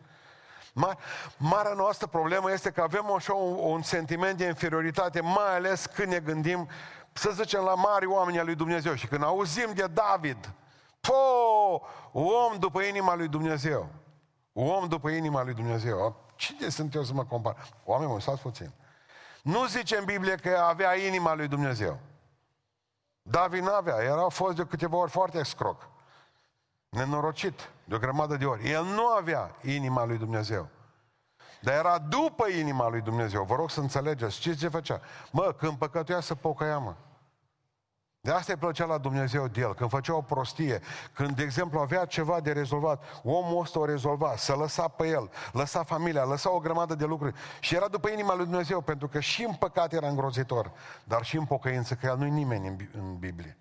marea 1.38 1.74
noastră 1.74 2.08
problemă 2.08 2.52
este 2.52 2.70
că 2.70 2.82
avem 2.82 3.12
așa 3.12 3.34
un, 3.34 3.72
un 3.72 3.82
sentiment 3.82 4.38
de 4.38 4.46
inferioritate, 4.46 5.22
mai 5.22 5.56
ales 5.56 5.86
când 5.86 6.12
ne 6.12 6.20
gândim, 6.20 6.68
să 7.14 7.32
zicem, 7.34 7.62
la 7.62 7.74
mari 7.74 8.06
oameni 8.06 8.40
al 8.40 8.46
lui 8.46 8.56
Dumnezeu. 8.56 8.94
Și 8.94 9.08
când 9.08 9.24
auzim 9.24 9.72
de 9.74 9.88
David, 9.94 10.54
Po, 11.08 11.82
om 12.12 12.60
după 12.60 12.82
inima 12.82 13.16
lui 13.16 13.28
Dumnezeu. 13.28 13.90
Om 14.54 14.88
după 14.88 15.10
inima 15.10 15.44
lui 15.44 15.54
Dumnezeu. 15.54 16.16
Cine 16.36 16.70
sunt 16.70 16.94
eu 16.94 17.04
să 17.04 17.14
mă 17.14 17.26
compar? 17.26 17.56
Oameni, 17.84 18.12
mă, 18.12 18.20
stați 18.20 18.42
puțin. 18.42 18.72
Nu 19.44 19.66
zice 19.66 19.98
în 19.98 20.06
Biblie 20.06 20.36
că 20.36 20.58
avea 20.58 20.96
inima 20.96 21.34
lui 21.34 21.48
Dumnezeu. 21.48 22.00
David 23.22 23.64
n-avea, 23.64 24.04
era 24.04 24.30
fost 24.30 24.56
de 24.56 24.66
câteva 24.66 24.98
ori 24.98 25.12
foarte 25.12 25.44
scroc. 25.44 25.90
Nenorocit, 26.90 27.70
de 27.84 27.96
o 27.96 27.98
grămadă 27.98 28.36
de 28.36 28.46
ori. 28.46 28.70
El 28.70 28.84
nu 28.84 29.08
avea 29.08 29.56
inima 29.62 30.06
lui 30.06 30.18
Dumnezeu. 30.18 30.70
Dar 31.62 31.74
era 31.74 31.98
după 31.98 32.48
inima 32.48 32.90
lui 32.90 33.02
Dumnezeu. 33.02 33.44
Vă 33.44 33.56
rog 33.56 33.70
să 33.70 33.80
înțelegeți. 33.80 34.40
Ce 34.40 34.56
ce 34.56 34.68
făcea? 34.68 35.02
Mă, 35.32 35.56
când 35.58 35.78
păcătuia 35.78 36.20
să 36.20 36.36
pocăia, 36.36 36.78
mă. 36.78 36.96
De 38.28 38.34
asta 38.34 38.52
îi 38.52 38.60
plăcea 38.60 38.86
la 38.86 38.98
Dumnezeu 38.98 39.48
de 39.48 39.62
el, 39.62 39.76
când 39.76 39.90
făcea 39.90 40.16
o 40.16 40.22
prostie, 40.22 40.82
când, 41.14 41.36
de 41.36 41.44
exemplu, 41.44 41.80
avea 41.80 42.06
ceva 42.06 42.40
de 42.40 42.52
rezolvat, 42.52 43.04
omul 43.24 43.62
ăsta 43.62 43.80
o 43.80 43.86
rezolva, 43.86 44.34
să 44.38 44.54
lăsa 44.54 44.88
pe 44.88 45.08
el, 45.08 45.30
lăsa 45.52 45.84
familia, 45.84 46.24
lăsa 46.24 46.52
o 46.52 46.60
grămadă 46.60 46.96
de 46.96 47.06
lucruri. 47.06 47.36
Și 47.60 47.76
era 47.76 47.88
după 47.88 48.10
inima 48.10 48.36
lui 48.36 48.46
Dumnezeu, 48.46 48.82
pentru 48.82 49.08
că 49.08 49.20
și 49.20 49.44
în 49.44 49.54
păcat 49.54 49.94
era 49.94 50.08
îngrozitor, 50.08 50.72
dar 51.04 51.24
și 51.24 51.38
în 51.38 51.46
pocăință, 51.46 51.94
că 51.94 52.06
el 52.06 52.18
nu-i 52.18 52.30
nimeni 52.30 52.68
în, 52.68 52.78
în 52.94 53.18
Biblie. 53.18 53.58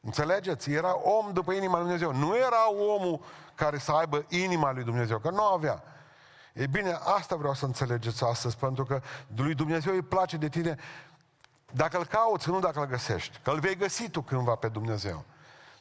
Înțelegeți? 0.00 0.70
Era 0.70 0.98
om 1.02 1.32
după 1.32 1.52
inima 1.52 1.78
lui 1.78 1.82
Dumnezeu. 1.82 2.12
Nu 2.12 2.36
era 2.36 2.72
omul 2.96 3.20
care 3.54 3.78
să 3.78 3.92
aibă 3.92 4.24
inima 4.28 4.72
lui 4.72 4.84
Dumnezeu, 4.84 5.18
că 5.18 5.30
nu 5.30 5.42
avea. 5.42 5.82
E 6.52 6.66
bine, 6.66 6.98
asta 7.16 7.36
vreau 7.36 7.54
să 7.54 7.64
înțelegeți 7.64 8.24
astăzi, 8.24 8.56
pentru 8.56 8.84
că 8.84 9.00
lui 9.36 9.54
Dumnezeu 9.54 9.92
îi 9.92 10.02
place 10.02 10.36
de 10.36 10.48
tine 10.48 10.76
dacă 11.76 11.96
îl 11.96 12.06
cauți, 12.06 12.48
nu 12.48 12.60
dacă 12.60 12.80
îl 12.80 12.86
găsești. 12.86 13.38
Că 13.42 13.50
îl 13.50 13.58
vei 13.58 13.76
găsi 13.76 14.08
tu 14.08 14.20
cândva 14.22 14.54
pe 14.54 14.68
Dumnezeu. 14.68 15.24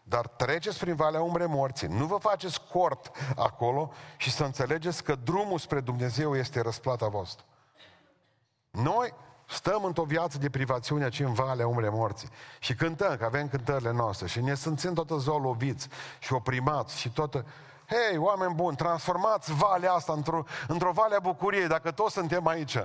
Dar 0.03 0.27
treceți 0.27 0.79
prin 0.79 0.95
Valea 0.95 1.21
Umbre 1.21 1.45
Morții. 1.45 1.87
Nu 1.87 2.05
vă 2.05 2.17
faceți 2.17 2.61
cort 2.71 3.11
acolo 3.35 3.91
și 4.17 4.31
să 4.31 4.43
înțelegeți 4.43 5.03
că 5.03 5.15
drumul 5.23 5.59
spre 5.59 5.79
Dumnezeu 5.79 6.35
este 6.35 6.61
răsplata 6.61 7.07
voastră. 7.07 7.45
Noi 8.69 9.13
stăm 9.47 9.83
într-o 9.83 10.03
viață 10.03 10.37
de 10.37 10.49
privațiune 10.49 11.03
aici 11.03 11.19
în 11.19 11.33
Valea 11.33 11.67
Umbre 11.67 11.89
Morții 11.89 12.29
și 12.59 12.75
cântăm, 12.75 13.17
că 13.17 13.25
avem 13.25 13.47
cântările 13.47 13.91
noastre 13.91 14.27
și 14.27 14.41
ne 14.41 14.55
simțim 14.55 14.93
toată 14.93 15.17
ziua 15.17 15.39
loviți 15.39 15.87
și 16.19 16.33
oprimați 16.33 16.99
și 16.99 17.09
toată... 17.09 17.45
Hei, 17.87 18.17
oameni 18.17 18.53
buni, 18.53 18.75
transformați 18.75 19.53
valea 19.53 19.93
asta 19.93 20.13
într-o, 20.13 20.43
într-o 20.67 20.91
vale 20.91 21.15
a 21.15 21.19
bucuriei, 21.19 21.67
dacă 21.67 21.91
toți 21.91 22.13
suntem 22.13 22.47
aici. 22.47 22.77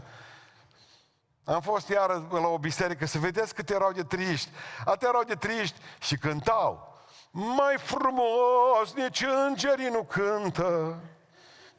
Am 1.45 1.61
fost 1.61 1.89
iară 1.89 2.27
la 2.31 2.47
o 2.47 2.59
biserică 2.59 3.07
să 3.07 3.19
vedeți 3.19 3.55
cât 3.55 3.71
erau 3.71 3.93
de 3.93 4.03
triști. 4.03 4.51
Atât 4.85 5.09
erau 5.09 5.23
de 5.23 5.35
triști 5.35 5.81
și 6.01 6.17
cântau. 6.17 6.89
Mai 7.31 7.77
frumos 7.79 8.95
nici 8.95 9.25
îngerii 9.47 9.89
nu 9.89 10.03
cântă 10.03 10.99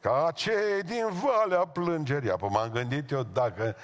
ca 0.00 0.30
cei 0.34 0.82
din 0.84 1.08
Valea 1.08 1.66
Plângerii. 1.66 2.30
Apoi 2.30 2.48
m-am 2.52 2.70
gândit 2.70 3.10
eu 3.10 3.22
dacă 3.22 3.76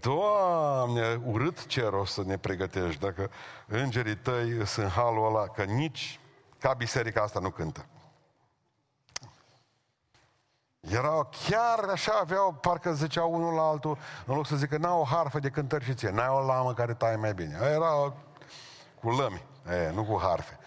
Doamne, 0.00 1.20
urât 1.24 1.66
ce 1.66 1.88
rost 1.88 2.12
să 2.12 2.22
ne 2.24 2.38
pregătești 2.38 3.00
dacă 3.00 3.30
îngerii 3.66 4.16
tăi 4.16 4.66
sunt 4.66 4.88
halul 4.88 5.26
ăla, 5.26 5.48
că 5.48 5.62
nici 5.62 6.20
ca 6.58 6.72
biserica 6.72 7.22
asta 7.22 7.40
nu 7.40 7.50
cântă. 7.50 7.86
Erau 10.90 11.30
chiar 11.48 11.78
așa, 11.78 12.12
aveau, 12.12 12.52
parcă 12.52 12.92
zicea 12.92 13.24
unul 13.24 13.54
la 13.54 13.62
altul, 13.62 13.98
în 14.26 14.34
loc 14.34 14.46
să 14.46 14.56
zică, 14.56 14.76
n-au 14.76 15.00
o 15.00 15.04
harfă 15.04 15.38
de 15.38 15.48
cântări 15.48 15.84
și 15.84 15.94
ție, 15.94 16.10
n-ai 16.10 16.28
o 16.28 16.40
lamă 16.40 16.74
care 16.74 16.94
taie 16.94 17.16
mai 17.16 17.34
bine. 17.34 17.58
Era 17.62 18.12
cu 19.00 19.10
lămi, 19.10 19.44
e, 19.70 19.90
nu 19.94 20.04
cu 20.04 20.20
harfe. 20.22 20.58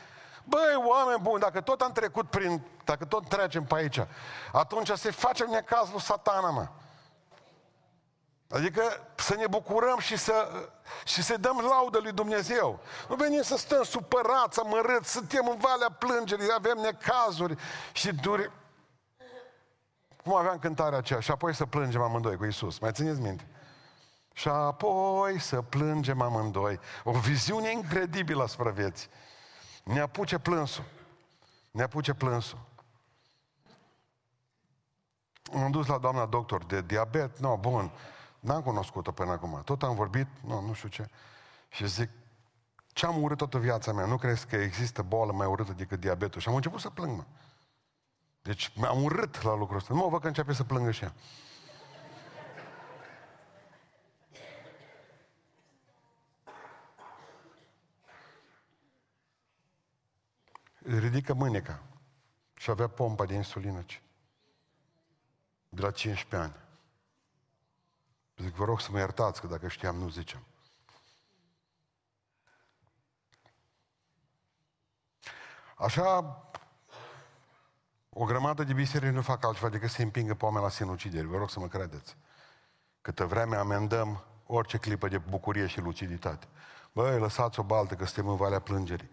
Băi, 0.44 0.84
oameni 0.88 1.20
buni, 1.22 1.40
dacă 1.40 1.62
tot 1.62 1.82
am 1.82 1.92
trecut 1.92 2.30
prin, 2.30 2.62
dacă 2.84 3.06
tot 3.06 3.28
trecem 3.28 3.64
pe 3.64 3.76
aici, 3.76 4.06
atunci 4.52 4.90
să 4.90 5.12
facem 5.12 5.48
necaz 5.50 5.90
lui 5.92 6.02
satana, 6.02 6.50
mă. 6.50 6.68
Adică 8.50 8.82
să 9.16 9.36
ne 9.36 9.48
bucurăm 9.48 10.00
și 10.00 10.18
să, 10.18 10.50
și 11.06 11.24
să 11.24 11.38
dăm 11.38 11.66
laudă 11.70 12.00
lui 12.02 12.12
Dumnezeu. 12.12 12.80
Nu 13.10 13.16
venim 13.16 13.42
să 13.42 13.58
stăm 13.58 13.84
supărați, 13.84 14.60
amărâți, 14.60 15.12
suntem 15.12 15.48
în 15.48 15.58
valea 15.58 15.96
plângerii, 16.00 16.54
avem 16.56 16.78
necazuri 16.78 17.56
și 17.92 18.14
duri. 18.14 18.52
Cum 20.28 20.36
aveam 20.36 20.60
cântarea 20.60 20.98
aceea 20.98 21.20
și 21.20 21.32
apoi 21.32 21.54
să 21.54 21.66
plângem 21.66 22.02
amândoi 22.02 22.38
cu 22.38 22.46
Isus. 22.46 22.80
Mai 22.80 22.92
țineți 22.92 23.22
minte? 23.22 23.48
Și 24.34 24.48
apoi 24.48 25.40
să 25.40 25.62
plângem 25.62 26.22
amândoi. 26.22 26.80
O 27.04 27.12
viziune 27.12 27.72
incredibilă 27.72 28.44
asupra 28.44 28.70
vieții. 28.70 29.10
Ne 29.84 30.00
apuce 30.00 30.38
plânsul. 30.38 30.84
Ne 31.72 31.84
apuce 31.84 32.14
plânsul. 32.14 32.60
M-am 35.52 35.72
dus 35.72 35.88
la 35.88 35.98
doamna 35.98 36.26
doctor 36.26 36.64
de 36.64 36.82
diabet, 36.82 37.40
nu, 37.40 37.48
no, 37.48 37.58
bun, 37.58 37.92
n-am 38.40 38.62
cunoscut-o 38.62 39.12
până 39.12 39.32
acum. 39.32 39.62
Tot 39.66 39.84
am 39.84 39.96
vorbit, 39.96 40.28
nu, 40.46 40.62
nu 40.62 40.74
știu 40.74 40.90
ce. 40.90 41.10
Și 41.70 41.88
zic, 41.88 42.10
ce 42.88 43.06
am 43.06 43.24
urât 43.24 43.38
toată 43.38 43.58
viața 43.58 43.94
mea? 43.94 44.06
Nu 44.06 44.18
crezi 44.18 44.48
că 44.48 44.56
există 44.56 45.02
boală 45.02 45.32
mai 45.32 45.48
urâtă 45.48 45.74
decât 45.74 46.00
diabetul? 46.00 46.42
Și 46.42 46.48
am 46.48 46.56
început 46.56 46.80
să 46.80 46.90
plâng, 46.90 47.18
mă. 47.18 47.24
Deci 48.48 48.72
am 48.84 49.04
urât 49.04 49.42
la 49.42 49.56
lucrul 49.56 49.78
ăsta. 49.78 49.94
Nu 49.94 50.00
mă 50.00 50.10
văd 50.10 50.22
că 50.22 50.28
începe 50.28 50.54
să 50.54 50.64
plângă 50.64 50.92
și 50.92 51.04
ea. 51.04 51.14
ridică 61.00 61.34
mâneca 61.34 61.84
și 62.56 62.70
avea 62.70 62.88
pompa 62.88 63.26
de 63.26 63.34
insulină. 63.34 63.86
De 65.70 65.82
la 65.82 65.92
15 65.92 66.50
ani. 66.50 66.56
Zic, 68.38 68.54
vă 68.54 68.66
rog 68.66 68.82
să 68.82 68.92
mă 68.92 68.98
iertați, 68.98 69.42
că 69.42 69.48
dacă 69.48 69.68
știam, 69.68 69.96
nu 69.96 70.10
zicem. 70.10 70.44
Așa, 75.78 76.22
o 78.20 78.26
grămadă 78.26 78.64
de 78.64 78.74
biserici 78.74 79.14
nu 79.14 79.22
fac 79.22 79.46
altceva 79.46 79.70
decât 79.70 79.90
să 79.90 80.02
împingă 80.02 80.34
pe 80.34 80.46
oameni 80.46 80.64
la 80.64 80.70
sinucideri. 80.70 81.28
Vă 81.28 81.38
rog 81.38 81.50
să 81.50 81.60
mă 81.60 81.68
credeți. 81.68 82.18
Câtă 83.02 83.26
vreme 83.26 83.56
amendăm 83.56 84.24
orice 84.46 84.78
clipă 84.78 85.08
de 85.08 85.18
bucurie 85.18 85.68
și 85.68 85.80
luciditate. 85.80 86.48
Băi, 86.92 87.20
lăsați 87.20 87.60
o 87.60 87.64
baltă 87.64 87.96
că 87.96 88.06
suntem 88.06 88.32
în 88.32 88.36
Valea 88.38 88.60
Plângerii. 88.60 89.10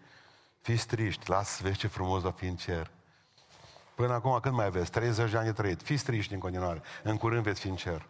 Fiți 0.61 0.87
triști, 0.87 1.29
lasă 1.29 1.63
vezi 1.63 1.77
ce 1.77 1.87
frumos 1.87 2.21
va 2.21 2.31
fi 2.31 2.45
în 2.45 2.55
cer. 2.55 2.91
Până 3.95 4.13
acum, 4.13 4.39
când 4.39 4.55
mai 4.55 4.65
aveți? 4.65 4.91
30 4.91 5.31
de 5.31 5.37
ani 5.37 5.45
de 5.45 5.53
trăit. 5.53 5.81
Fiți 5.81 6.03
triști 6.03 6.33
în 6.33 6.39
continuare. 6.39 6.81
În 7.03 7.17
curând 7.17 7.43
veți 7.43 7.59
fi 7.59 7.67
în 7.67 7.75
cer. 7.75 8.07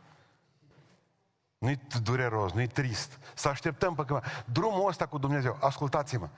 Nu-i 1.57 1.79
dureros, 2.03 2.51
nu-i 2.51 2.67
trist. 2.67 3.19
Să 3.33 3.47
așteptăm 3.47 3.95
pe 3.95 4.03
când... 4.05 4.21
Drumul 4.45 4.87
ăsta 4.87 5.05
cu 5.05 5.17
Dumnezeu, 5.17 5.57
ascultați-mă. 5.61 6.29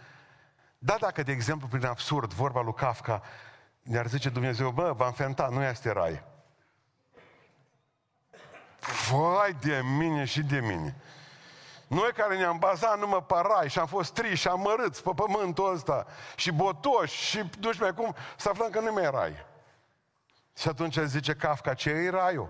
Da, 0.78 0.96
dacă, 1.00 1.24
de 1.24 1.32
exemplu, 1.32 1.68
prin 1.68 1.86
absurd, 1.86 2.34
vorba 2.34 2.62
lui 2.62 2.74
Kafka, 2.74 3.22
ne-ar 3.88 4.08
zice 4.08 4.30
Dumnezeu, 4.30 4.70
bă, 4.70 4.94
v-am 4.98 5.12
fentat, 5.12 5.52
nu 5.52 5.64
este 5.64 5.92
rai. 5.92 6.24
Vai 9.10 9.56
de 9.62 9.82
mine 9.98 10.26
și 10.26 10.44
de 10.44 10.60
mine. 10.60 10.96
Noi 11.88 12.12
care 12.16 12.38
ne-am 12.38 12.58
bazat 12.58 13.00
numai 13.00 13.24
pe 13.24 13.36
rai 13.42 13.70
și 13.70 13.80
am 13.80 13.86
fost 13.86 14.14
triși 14.14 14.36
și 14.36 14.48
amărâți 14.48 15.04
pe 15.04 15.12
pământul 15.16 15.74
ăsta 15.74 16.06
și 16.36 16.52
botoși 16.52 17.26
și 17.26 17.38
nu 17.60 17.72
știu 17.72 17.86
mai 17.86 17.94
cum, 17.94 18.16
să 18.38 18.50
aflăm 18.50 18.70
că 18.70 18.80
nu 18.80 18.94
mai 18.94 19.04
e 19.04 19.10
rai. 19.10 19.46
Și 20.58 20.68
atunci 20.68 20.98
zice 20.98 21.34
Kafka, 21.34 21.74
ce 21.74 21.90
e 21.90 22.10
raiul? 22.10 22.50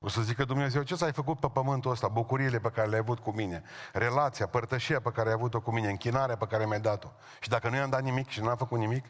O 0.00 0.08
să 0.08 0.20
zică 0.20 0.44
Dumnezeu, 0.44 0.82
ce 0.82 0.94
ți-ai 0.94 1.12
făcut 1.12 1.40
pe 1.40 1.48
pământul 1.48 1.90
ăsta? 1.90 2.08
Bucuriile 2.08 2.58
pe 2.58 2.70
care 2.70 2.88
le-ai 2.88 3.00
avut 3.00 3.18
cu 3.18 3.30
mine, 3.30 3.62
relația, 3.92 4.46
părtășia 4.46 5.00
pe 5.00 5.10
care 5.10 5.28
ai 5.28 5.34
avut-o 5.34 5.60
cu 5.60 5.70
mine, 5.70 5.88
închinarea 5.88 6.36
pe 6.36 6.46
care 6.46 6.66
mi-ai 6.66 6.80
dat-o. 6.80 7.08
Și 7.40 7.48
dacă 7.48 7.68
nu 7.68 7.76
i-am 7.76 7.90
dat 7.90 8.02
nimic 8.02 8.28
și 8.28 8.40
nu 8.40 8.48
am 8.48 8.56
făcut 8.56 8.78
nimic, 8.78 9.04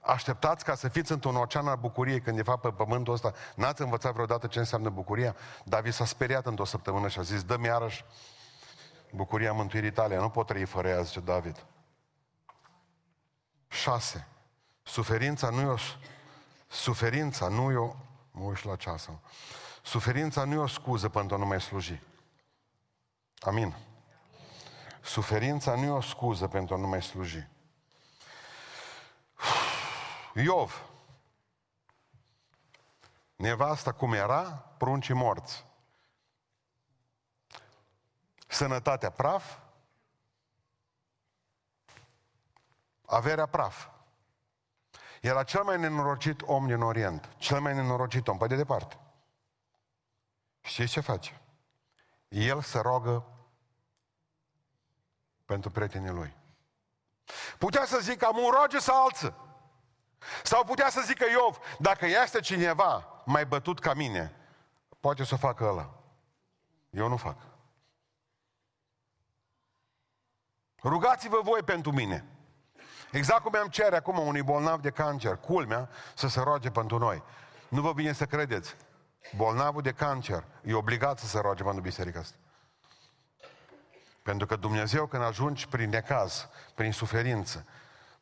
așteptați 0.00 0.64
ca 0.64 0.74
să 0.74 0.88
fiți 0.88 1.12
într-un 1.12 1.36
ocean 1.36 1.68
al 1.68 1.76
bucuriei 1.76 2.20
când 2.20 2.36
de 2.36 2.42
fapt 2.42 2.60
pe 2.60 2.70
pământul 2.70 3.12
ăsta 3.12 3.32
n-ați 3.54 3.82
învățat 3.82 4.12
vreodată 4.12 4.46
ce 4.46 4.58
înseamnă 4.58 4.88
bucuria? 4.88 5.36
David 5.64 5.92
s-a 5.92 6.04
speriat 6.04 6.46
într-o 6.46 6.64
săptămână 6.64 7.08
și 7.08 7.18
a 7.18 7.22
zis, 7.22 7.42
dă-mi 7.42 7.66
iarăși 7.66 8.04
bucuria 9.12 9.52
mântuirii 9.52 9.92
tale, 9.92 10.16
nu 10.16 10.28
pot 10.28 10.46
trăi 10.46 10.64
fără 10.64 10.88
ea, 10.88 11.02
zice 11.02 11.20
David. 11.20 11.64
6. 13.68 14.28
Suferința 14.82 15.48
nu 15.48 15.60
e 15.60 15.64
o... 15.64 15.76
Suferința 16.66 17.48
nu 17.48 17.70
e 17.70 17.76
o... 17.76 17.94
Mă 18.30 18.44
uit 18.44 18.64
la 18.64 18.76
ceasul. 18.76 19.18
Suferința 19.86 20.44
nu 20.44 20.52
e 20.52 20.56
o 20.56 20.66
scuză 20.66 21.08
pentru 21.08 21.34
a 21.34 21.38
nu 21.38 21.46
mai 21.46 21.60
sluji. 21.60 22.02
Amin. 23.38 23.76
Suferința 25.02 25.74
nu 25.74 25.84
e 25.84 25.90
o 25.90 26.00
scuză 26.00 26.48
pentru 26.48 26.74
a 26.74 26.78
nu 26.78 26.86
mai 26.86 27.02
sluji. 27.02 27.48
Iov. 30.34 30.88
Nevasta 33.36 33.92
cum 33.92 34.12
era, 34.12 34.42
pruncii 34.78 35.14
morți. 35.14 35.64
Sănătatea 38.46 39.10
praf, 39.10 39.58
averea 43.04 43.46
praf. 43.46 43.88
Era 45.20 45.42
cel 45.42 45.62
mai 45.62 45.78
nenorocit 45.78 46.42
om 46.42 46.66
din 46.66 46.80
Orient. 46.80 47.28
Cel 47.36 47.60
mai 47.60 47.74
nenorocit 47.74 48.28
om, 48.28 48.38
pe 48.38 48.46
de 48.46 48.56
departe. 48.56 49.00
Știți 50.66 50.92
ce 50.92 51.00
face? 51.00 51.40
El 52.28 52.62
se 52.62 52.78
rogă 52.78 53.26
pentru 55.44 55.70
prietenii 55.70 56.10
lui. 56.10 56.34
Putea 57.58 57.84
să 57.84 57.98
zică, 57.98 58.26
am 58.26 58.36
un 58.36 58.50
roge 58.60 58.78
sau 58.78 59.04
alță. 59.04 59.34
Sau 60.42 60.64
putea 60.64 60.90
să 60.90 61.02
zică 61.04 61.24
Iov, 61.30 61.58
dacă 61.78 62.06
este 62.06 62.40
cineva 62.40 63.22
mai 63.24 63.46
bătut 63.46 63.78
ca 63.78 63.94
mine, 63.94 64.36
poate 65.00 65.24
să 65.24 65.34
o 65.34 65.36
facă 65.36 65.64
ăla. 65.64 65.94
Eu 66.90 67.08
nu 67.08 67.16
fac. 67.16 67.36
Rugați-vă 70.82 71.40
voi 71.42 71.62
pentru 71.62 71.92
mine. 71.92 72.24
Exact 73.12 73.42
cum 73.42 73.56
am 73.56 73.68
cere 73.68 73.96
acum 73.96 74.18
unui 74.18 74.42
bolnav 74.42 74.80
de 74.80 74.90
cancer, 74.90 75.36
culmea, 75.36 75.90
să 76.14 76.28
se 76.28 76.40
roage 76.40 76.70
pentru 76.70 76.98
noi. 76.98 77.22
Nu 77.68 77.80
vă 77.80 77.92
vine 77.92 78.12
să 78.12 78.26
credeți. 78.26 78.76
Bolnavul 79.36 79.82
de 79.82 79.92
cancer 79.92 80.44
e 80.64 80.74
obligat 80.74 81.18
să 81.18 81.26
se 81.26 81.40
roage 81.40 81.62
pentru 81.62 81.80
biserica 81.80 82.18
asta. 82.18 82.36
Pentru 84.22 84.46
că 84.46 84.56
Dumnezeu, 84.56 85.06
când 85.06 85.22
ajungi 85.22 85.68
prin 85.68 85.88
necaz, 85.88 86.48
prin 86.74 86.92
suferință, 86.92 87.66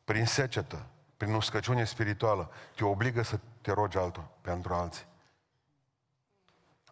prin 0.03 0.25
secetă, 0.25 0.85
prin 1.17 1.33
uscăciune 1.33 1.83
spirituală, 1.83 2.51
te 2.75 2.83
obligă 2.83 3.21
să 3.21 3.39
te 3.61 3.71
rogi 3.71 3.97
altul 3.97 4.27
pentru 4.41 4.73
alții. 4.73 5.05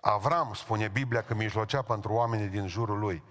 Avram, 0.02 0.54
spune 0.54 0.88
Biblia, 0.88 1.24
că 1.24 1.34
mijlocea 1.34 1.82
pentru 1.82 2.14
oamenii 2.14 2.48
din 2.48 2.68
jurul 2.68 3.00
lui. 3.00 3.24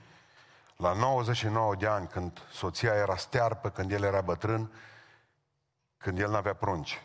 La 0.77 0.93
99 0.93 1.75
de 1.75 1.87
ani, 1.87 2.07
când 2.07 2.41
soția 2.51 2.95
era 2.95 3.17
stearpă, 3.17 3.71
când 3.71 3.93
el 3.93 4.03
era 4.03 4.21
bătrân, 4.21 4.73
când 5.97 6.19
el 6.19 6.31
n-avea 6.31 6.55
prunci. 6.55 7.03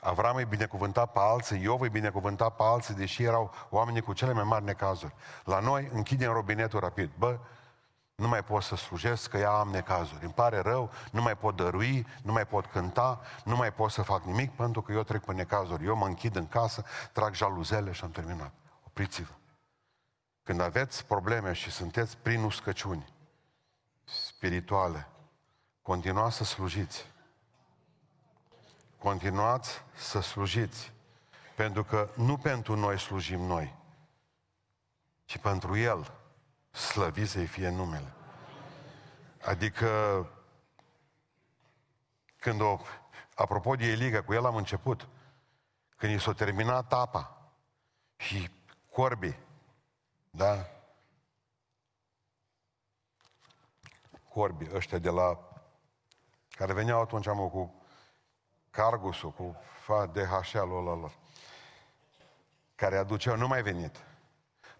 Avram 0.00 0.36
îi 0.36 0.44
binecuvânta 0.44 1.06
pe 1.06 1.18
alții, 1.18 1.62
Iov 1.62 1.80
îi 1.80 1.88
binecuvânta 1.88 2.48
pe 2.48 2.62
alții, 2.62 2.94
deși 2.94 3.22
erau 3.22 3.54
oamenii 3.70 4.00
cu 4.00 4.12
cele 4.12 4.32
mai 4.32 4.44
mari 4.44 4.64
necazuri. 4.64 5.14
La 5.44 5.60
noi 5.60 5.90
închidem 5.92 6.32
robinetul 6.32 6.80
rapid. 6.80 7.10
Bă, 7.18 7.38
nu 8.14 8.28
mai 8.28 8.44
pot 8.44 8.62
să 8.62 8.76
slujesc, 8.76 9.30
că 9.30 9.36
ea 9.36 9.50
am 9.50 9.68
necazuri. 9.68 10.24
Îmi 10.24 10.32
pare 10.32 10.58
rău, 10.60 10.90
nu 11.10 11.22
mai 11.22 11.36
pot 11.36 11.56
dărui, 11.56 12.06
nu 12.22 12.32
mai 12.32 12.46
pot 12.46 12.66
cânta, 12.66 13.20
nu 13.44 13.56
mai 13.56 13.72
pot 13.72 13.90
să 13.90 14.02
fac 14.02 14.24
nimic, 14.24 14.50
pentru 14.50 14.82
că 14.82 14.92
eu 14.92 15.02
trec 15.02 15.24
pe 15.24 15.32
necazuri. 15.32 15.84
Eu 15.84 15.96
mă 15.96 16.06
închid 16.06 16.36
în 16.36 16.48
casă, 16.48 16.84
trag 17.12 17.34
jaluzele 17.34 17.92
și 17.92 18.04
am 18.04 18.10
terminat. 18.10 18.52
Opriți-vă. 18.86 19.32
Când 20.42 20.60
aveți 20.60 21.06
probleme 21.06 21.52
și 21.52 21.70
sunteți 21.70 22.16
prin 22.16 22.42
uscăciuni 22.42 23.12
spirituale, 24.04 25.08
continuați 25.82 26.36
să 26.36 26.44
slujiți. 26.44 27.09
Continuați 29.00 29.82
să 29.94 30.20
slujiți. 30.20 30.92
Pentru 31.56 31.84
că 31.84 32.08
nu 32.16 32.36
pentru 32.36 32.76
noi 32.76 32.98
slujim 32.98 33.40
noi, 33.40 33.76
Și 35.24 35.38
pentru 35.38 35.76
El, 35.76 36.12
slăvit 36.70 37.28
să-i 37.28 37.46
fie 37.46 37.68
numele. 37.68 38.12
Adică, 39.42 39.88
când 42.36 42.60
o, 42.60 42.80
apropo 43.34 43.74
de 43.74 43.86
Eliga, 43.86 44.22
cu 44.22 44.32
el 44.32 44.46
am 44.46 44.56
început, 44.56 45.08
când 45.96 46.12
i 46.12 46.20
s-a 46.20 46.32
terminat 46.32 46.92
apa 46.92 47.52
și 48.16 48.50
corbii, 48.90 49.38
da? 50.30 50.66
Corbii 54.28 54.74
ăștia 54.74 54.98
de 54.98 55.10
la, 55.10 55.38
care 56.50 56.72
veneau 56.72 57.00
atunci 57.00 57.26
am 57.26 57.48
cu 57.48 57.79
cargusul, 58.70 59.30
cu 59.30 59.56
DHL-ul 60.12 60.88
ăla, 60.90 61.10
care 62.74 62.96
aduceau, 62.96 63.36
nu 63.36 63.46
mai 63.46 63.62
venit. 63.62 63.96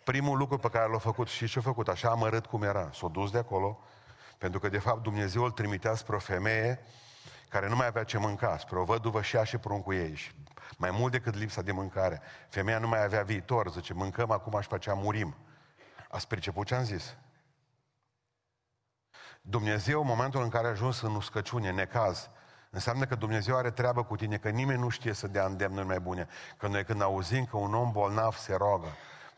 Primul 0.04 0.38
lucru 0.38 0.58
pe 0.58 0.68
care 0.68 0.90
l-a 0.90 0.98
făcut, 0.98 1.28
și 1.28 1.48
ce 1.48 1.58
a 1.58 1.62
făcut? 1.62 1.88
Așa 1.88 2.10
amărât 2.10 2.46
cum 2.46 2.62
era. 2.62 2.90
S-a 2.92 3.08
dus 3.08 3.30
de 3.30 3.38
acolo, 3.38 3.78
pentru 4.38 4.60
că 4.60 4.68
de 4.68 4.78
fapt 4.78 5.02
Dumnezeu 5.02 5.42
îl 5.42 5.50
trimitea 5.50 5.94
spre 5.94 6.16
o 6.16 6.18
femeie 6.18 6.84
care 7.48 7.68
nu 7.68 7.76
mai 7.76 7.86
avea 7.86 8.04
ce 8.04 8.18
mânca, 8.18 8.58
spre 8.58 8.78
o 8.78 8.84
văduvă 8.84 9.22
și 9.22 9.36
ea 9.36 9.44
și 9.44 9.58
pruncul 9.58 9.94
ei. 9.94 10.14
Și 10.14 10.32
mai 10.76 10.90
mult 10.90 11.12
decât 11.12 11.34
lipsa 11.34 11.62
de 11.62 11.72
mâncare. 11.72 12.20
Femeia 12.48 12.78
nu 12.78 12.88
mai 12.88 13.02
avea 13.02 13.22
viitor, 13.22 13.70
zice, 13.70 13.94
mâncăm 13.94 14.30
acum 14.30 14.60
și 14.60 14.68
pe 14.68 14.74
aceea 14.74 14.94
murim. 14.94 15.36
Ați 16.08 16.26
priceput 16.26 16.66
ce 16.66 16.74
am 16.74 16.84
zis? 16.84 17.16
Dumnezeu, 19.40 20.00
în 20.00 20.06
momentul 20.06 20.42
în 20.42 20.48
care 20.48 20.66
a 20.66 20.70
ajuns 20.70 21.00
în 21.00 21.14
uscăciune, 21.14 21.70
necaz, 21.70 22.30
înseamnă 22.70 23.04
că 23.04 23.14
Dumnezeu 23.14 23.56
are 23.56 23.70
treabă 23.70 24.02
cu 24.02 24.16
tine, 24.16 24.36
că 24.36 24.48
nimeni 24.48 24.80
nu 24.80 24.88
știe 24.88 25.12
să 25.12 25.26
dea 25.26 25.44
îndemnuri 25.44 25.86
mai 25.86 26.00
bune. 26.00 26.28
Că 26.56 26.66
noi 26.66 26.84
când 26.84 27.02
auzim 27.02 27.44
că 27.44 27.56
un 27.56 27.74
om 27.74 27.90
bolnav 27.92 28.34
se 28.34 28.54
rogă, 28.54 28.88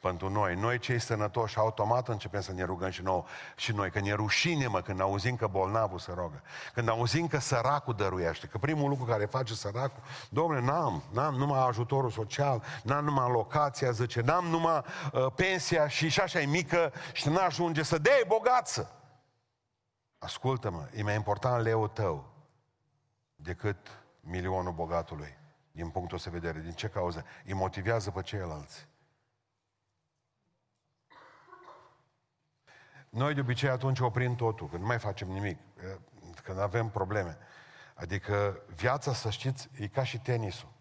pentru 0.02 0.28
noi. 0.28 0.54
Noi 0.54 0.78
cei 0.78 0.98
sănătoși 0.98 1.58
automat 1.58 2.08
începem 2.08 2.40
să 2.40 2.52
ne 2.52 2.64
rugăm 2.64 2.90
și, 2.90 3.02
nou, 3.02 3.26
și 3.56 3.72
noi, 3.72 3.90
că 3.90 4.00
ne 4.00 4.12
rușine 4.12 4.66
mă 4.66 4.80
când 4.80 5.00
auzim 5.00 5.36
că 5.36 5.46
bolnavul 5.46 5.98
se 5.98 6.12
rogă. 6.14 6.42
Când 6.74 6.88
auzim 6.88 7.26
că 7.26 7.38
săracul 7.38 7.94
dăruiește, 7.94 8.46
că 8.46 8.58
primul 8.58 8.88
lucru 8.88 9.04
care 9.04 9.24
face 9.24 9.54
săracul, 9.54 10.02
domnule, 10.28 10.60
n-am, 10.60 11.02
n-am 11.12 11.34
numai 11.34 11.66
ajutorul 11.66 12.10
social, 12.10 12.62
n-am 12.82 13.04
numai 13.04 13.30
locația, 13.30 13.90
zice, 13.90 14.20
n-am 14.20 14.44
numai 14.44 14.84
uh, 15.12 15.26
pensia 15.34 15.88
și, 15.88 16.08
și 16.08 16.20
așa 16.20 16.40
e 16.40 16.46
mică 16.46 16.92
și 17.12 17.28
n-ajunge 17.28 17.82
să 17.82 17.98
dea 17.98 18.14
bogață. 18.26 18.90
Ascultă-mă, 20.18 20.88
e 20.94 21.02
mai 21.02 21.14
important 21.14 21.62
leul 21.62 21.88
tău 21.88 22.31
decât 23.42 24.04
milionul 24.20 24.72
bogatului, 24.72 25.36
din 25.72 25.90
punctul 25.90 26.16
ăsta 26.16 26.30
de 26.30 26.38
vedere. 26.38 26.60
Din 26.60 26.72
ce 26.72 26.88
cauză? 26.88 27.24
Îi 27.44 27.52
motivează 27.52 28.10
pe 28.10 28.22
ceilalți. 28.22 28.88
Noi 33.08 33.34
de 33.34 33.40
obicei 33.40 33.68
atunci 33.68 33.98
oprim 33.98 34.34
totul, 34.34 34.68
când 34.68 34.80
nu 34.80 34.86
mai 34.86 34.98
facem 34.98 35.28
nimic, 35.28 35.58
când 36.42 36.58
avem 36.58 36.88
probleme. 36.88 37.38
Adică 37.94 38.62
viața, 38.74 39.12
să 39.12 39.30
știți, 39.30 39.70
e 39.78 39.88
ca 39.88 40.04
și 40.04 40.18
tenisul. 40.18 40.72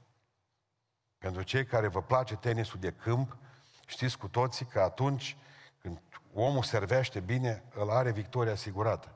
Pentru 1.17 1.41
cei 1.41 1.65
care 1.65 1.87
vă 1.87 2.01
place 2.01 2.35
tenisul 2.35 2.79
de 2.79 2.91
câmp, 2.91 3.37
știți 3.85 4.17
cu 4.17 4.27
toții 4.27 4.65
că 4.65 4.79
atunci 4.81 5.37
când 5.81 6.01
omul 6.33 6.63
servește 6.63 7.19
bine, 7.19 7.63
îl 7.73 7.89
are 7.89 8.11
victoria 8.11 8.51
asigurată. 8.51 9.15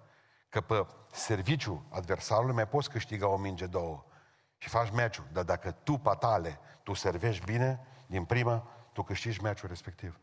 Că 0.56 0.62
pe 0.62 0.86
serviciu 1.12 1.86
adversarului 1.90 2.54
mai 2.54 2.68
poți 2.68 2.90
câștiga 2.90 3.28
o 3.28 3.38
minge, 3.38 3.66
două 3.66 4.06
și 4.58 4.70
faci 4.70 4.92
meciul. 4.92 5.28
Dar 5.32 5.44
dacă 5.44 5.72
tu, 5.72 5.98
patale, 5.98 6.60
tu 6.84 6.94
servești 6.94 7.46
bine, 7.46 7.88
din 8.08 8.26
prima, 8.26 8.68
tu 8.94 9.04
câștigi 9.04 9.42
meciul 9.42 9.70
respectiv. 9.70 10.20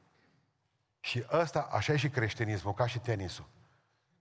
Și 1.00 1.24
ăsta, 1.32 1.68
așa 1.72 1.92
e 1.92 1.96
și 1.96 2.08
creștinismul, 2.08 2.74
ca 2.74 2.86
și 2.86 2.98
tenisul. 2.98 3.48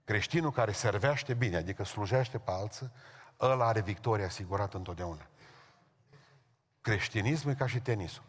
Creștinul 0.04 0.52
care 0.52 0.72
servește 0.72 1.34
bine, 1.34 1.58
adică 1.58 1.84
slujește 1.84 2.38
pe 2.38 2.52
alții, 2.52 2.92
ăla 3.40 3.66
are 3.66 3.82
victoria 3.82 4.26
asigurată 4.26 4.78
întotdeauna. 4.78 5.28
Creștinismul 6.82 7.54
e 7.54 7.56
ca 7.56 7.68
și 7.68 7.80
tenisul. 7.80 8.24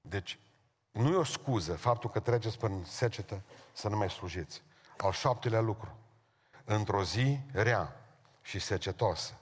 Deci, 0.00 0.38
nu 0.90 1.08
e 1.08 1.16
o 1.16 1.24
scuză 1.24 1.76
faptul 1.76 2.10
că 2.10 2.20
treceți 2.20 2.58
până 2.58 2.84
secetă 2.84 3.42
să 3.72 3.88
nu 3.88 3.96
mai 3.96 4.10
slujiți. 4.10 4.62
Al 4.96 5.12
șaptelea 5.12 5.60
lucru. 5.60 5.96
Într-o 6.64 7.02
zi 7.02 7.40
rea 7.52 8.00
și 8.42 8.58
secetoasă. 8.58 9.34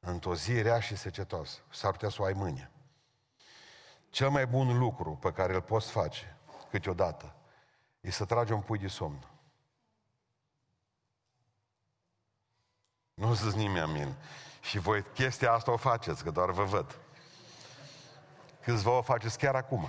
Într-o 0.00 0.34
zi 0.34 0.62
rea 0.62 0.80
și 0.80 0.96
secetoasă. 0.96 1.58
S-ar 1.70 1.90
putea 1.90 2.08
să 2.08 2.22
o 2.22 2.24
ai 2.24 2.32
mâine. 2.32 2.70
Cel 4.10 4.30
mai 4.30 4.46
bun 4.46 4.78
lucru 4.78 5.10
pe 5.10 5.32
care 5.32 5.54
îl 5.54 5.62
poți 5.62 5.90
face 5.90 6.36
câteodată 6.70 7.34
e 8.00 8.10
să 8.10 8.24
tragi 8.24 8.52
un 8.52 8.60
pui 8.60 8.78
de 8.78 8.88
somn. 8.88 9.26
Nu 13.14 13.34
zici 13.34 13.52
nimeni 13.52 13.80
amin. 13.80 14.14
Și 14.60 14.78
voi 14.78 15.02
chestia 15.02 15.52
asta 15.52 15.72
o 15.72 15.76
faceți, 15.76 16.22
că 16.22 16.30
doar 16.30 16.50
vă 16.50 16.64
văd. 16.64 16.98
Câțiva 18.60 18.90
o 18.90 19.02
faceți 19.02 19.38
chiar 19.38 19.54
acum. 19.54 19.88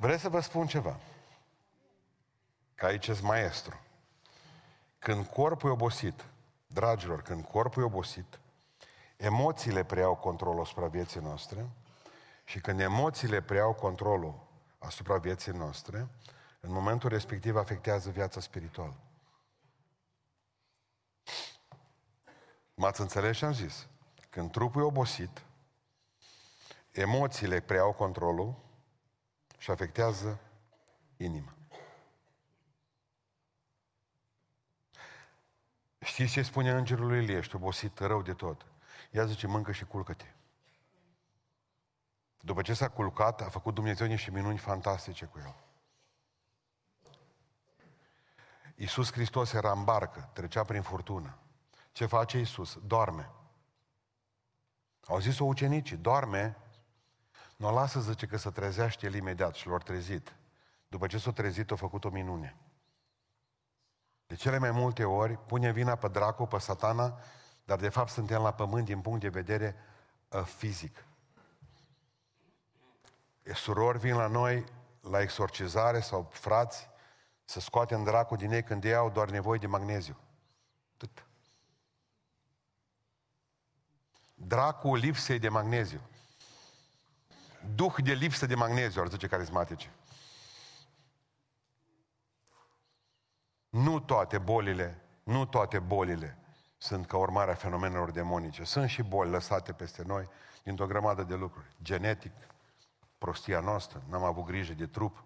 Vreau 0.00 0.18
să 0.18 0.28
vă 0.28 0.40
spun 0.40 0.66
ceva. 0.66 0.96
Că 2.74 2.86
aici 2.86 3.06
ești 3.06 3.24
maestru. 3.24 3.80
Când 4.98 5.26
corpul 5.26 5.70
e 5.70 5.72
obosit, 5.72 6.24
dragilor, 6.66 7.22
când 7.22 7.44
corpul 7.44 7.82
e 7.82 7.86
obosit, 7.86 8.40
emoțiile 9.16 9.84
preiau 9.84 10.16
controlul 10.16 10.60
asupra 10.60 10.86
vieții 10.86 11.20
noastre 11.20 11.68
și 12.44 12.60
când 12.60 12.80
emoțiile 12.80 13.42
preiau 13.42 13.72
controlul 13.74 14.46
asupra 14.78 15.16
vieții 15.16 15.52
noastre, 15.52 16.08
în 16.60 16.72
momentul 16.72 17.08
respectiv 17.08 17.56
afectează 17.56 18.10
viața 18.10 18.40
spirituală. 18.40 18.96
M-ați 22.74 23.00
înțeles 23.00 23.36
ce 23.36 23.44
am 23.44 23.52
zis? 23.52 23.86
Când 24.30 24.50
trupul 24.50 24.82
e 24.82 24.84
obosit, 24.84 25.42
emoțiile 26.90 27.60
preiau 27.60 27.92
controlul 27.92 28.66
și 29.58 29.70
afectează 29.70 30.40
inima. 31.16 31.52
Știți 35.98 36.32
ce 36.32 36.42
spune 36.42 36.70
îngerul 36.70 37.06
lui 37.06 37.22
Ilie? 37.22 37.36
Ești 37.36 37.54
obosit 37.54 37.98
rău 37.98 38.22
de 38.22 38.34
tot. 38.34 38.66
Ia 39.10 39.24
zice, 39.24 39.46
mâncă 39.46 39.72
și 39.72 39.84
culcă-te. 39.84 40.32
După 42.40 42.62
ce 42.62 42.74
s-a 42.74 42.88
culcat, 42.88 43.40
a 43.40 43.48
făcut 43.48 43.74
Dumnezeu 43.74 44.06
niște 44.06 44.30
minuni 44.30 44.58
fantastice 44.58 45.24
cu 45.24 45.38
el. 45.38 45.54
Iisus 48.74 49.12
Hristos 49.12 49.52
era 49.52 49.72
în 49.72 49.84
barcă, 49.84 50.30
trecea 50.32 50.64
prin 50.64 50.82
furtună. 50.82 51.38
Ce 51.92 52.06
face 52.06 52.38
Iisus? 52.38 52.78
Doarme. 52.86 53.30
Au 55.06 55.18
zis-o 55.18 55.44
ucenicii, 55.44 55.96
doarme, 55.96 56.56
nu 57.58 57.66
o 57.66 57.70
lasă, 57.70 58.00
zice, 58.00 58.26
că 58.26 58.36
să 58.36 58.50
trezește 58.50 59.06
el 59.06 59.14
imediat 59.14 59.54
și 59.54 59.66
l-au 59.66 59.78
trezit. 59.78 60.36
După 60.88 61.06
ce 61.06 61.18
s-a 61.18 61.32
trezit, 61.32 61.70
a 61.70 61.76
făcut 61.76 62.04
o 62.04 62.08
minune. 62.08 62.56
De 64.26 64.34
cele 64.34 64.58
mai 64.58 64.70
multe 64.70 65.04
ori 65.04 65.38
pune 65.38 65.72
vina 65.72 65.96
pe 65.96 66.08
dracu, 66.08 66.46
pe 66.46 66.58
satana 66.58 67.18
dar 67.68 67.78
de 67.78 67.88
fapt 67.88 68.10
suntem 68.10 68.42
la 68.42 68.52
pământ 68.52 68.84
din 68.84 69.00
punct 69.00 69.20
de 69.20 69.28
vedere 69.28 69.76
uh, 70.28 70.42
fizic. 70.42 71.04
Surori 73.54 73.98
vin 73.98 74.14
la 74.14 74.26
noi 74.26 74.64
la 75.00 75.20
exorcizare 75.20 76.00
sau 76.00 76.28
frați 76.30 76.88
să 77.44 77.60
scoatem 77.60 78.04
dracul 78.04 78.36
din 78.36 78.52
ei 78.52 78.62
când 78.62 78.84
ei 78.84 78.94
au 78.94 79.10
doar 79.10 79.30
nevoie 79.30 79.58
de 79.58 79.66
magneziu. 79.66 80.16
Tot. 80.96 81.26
Dracul 84.34 84.98
lipsei 84.98 85.38
de 85.38 85.48
magneziu. 85.48 86.00
Duh 87.74 87.94
de 87.96 88.12
lipsă 88.12 88.46
de 88.46 88.54
magneziu, 88.54 89.00
ar 89.00 89.08
zice 89.08 89.26
carismatice. 89.26 89.90
Nu 93.68 94.00
toate 94.00 94.38
bolile, 94.38 95.02
nu 95.22 95.46
toate 95.46 95.78
bolile 95.78 96.38
sunt 96.78 97.06
ca 97.06 97.16
urmare 97.16 97.50
a 97.50 97.54
fenomenelor 97.54 98.10
demonice. 98.10 98.64
Sunt 98.64 98.88
și 98.88 99.02
boli 99.02 99.30
lăsate 99.30 99.72
peste 99.72 100.02
noi 100.06 100.28
dintr-o 100.62 100.86
grămadă 100.86 101.22
de 101.22 101.34
lucruri. 101.34 101.66
Genetic, 101.82 102.32
prostia 103.18 103.60
noastră, 103.60 104.02
n-am 104.08 104.24
avut 104.24 104.44
grijă 104.44 104.72
de 104.72 104.86
trup. 104.86 105.24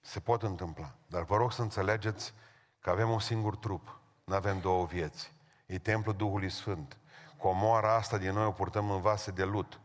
Se 0.00 0.20
pot 0.20 0.42
întâmpla. 0.42 0.94
Dar 1.06 1.22
vă 1.22 1.36
rog 1.36 1.52
să 1.52 1.62
înțelegeți 1.62 2.34
că 2.80 2.90
avem 2.90 3.10
un 3.10 3.20
singur 3.20 3.56
trup. 3.56 3.98
Nu 4.24 4.34
avem 4.34 4.60
două 4.60 4.86
vieți. 4.86 5.32
E 5.66 5.78
templul 5.78 6.14
Duhului 6.14 6.50
Sfânt. 6.50 6.96
Comoara 7.36 7.94
asta 7.94 8.18
din 8.18 8.32
noi 8.32 8.44
o 8.44 8.52
purtăm 8.52 8.90
în 8.90 9.00
vase 9.00 9.30
de 9.30 9.44
lut. 9.44 9.80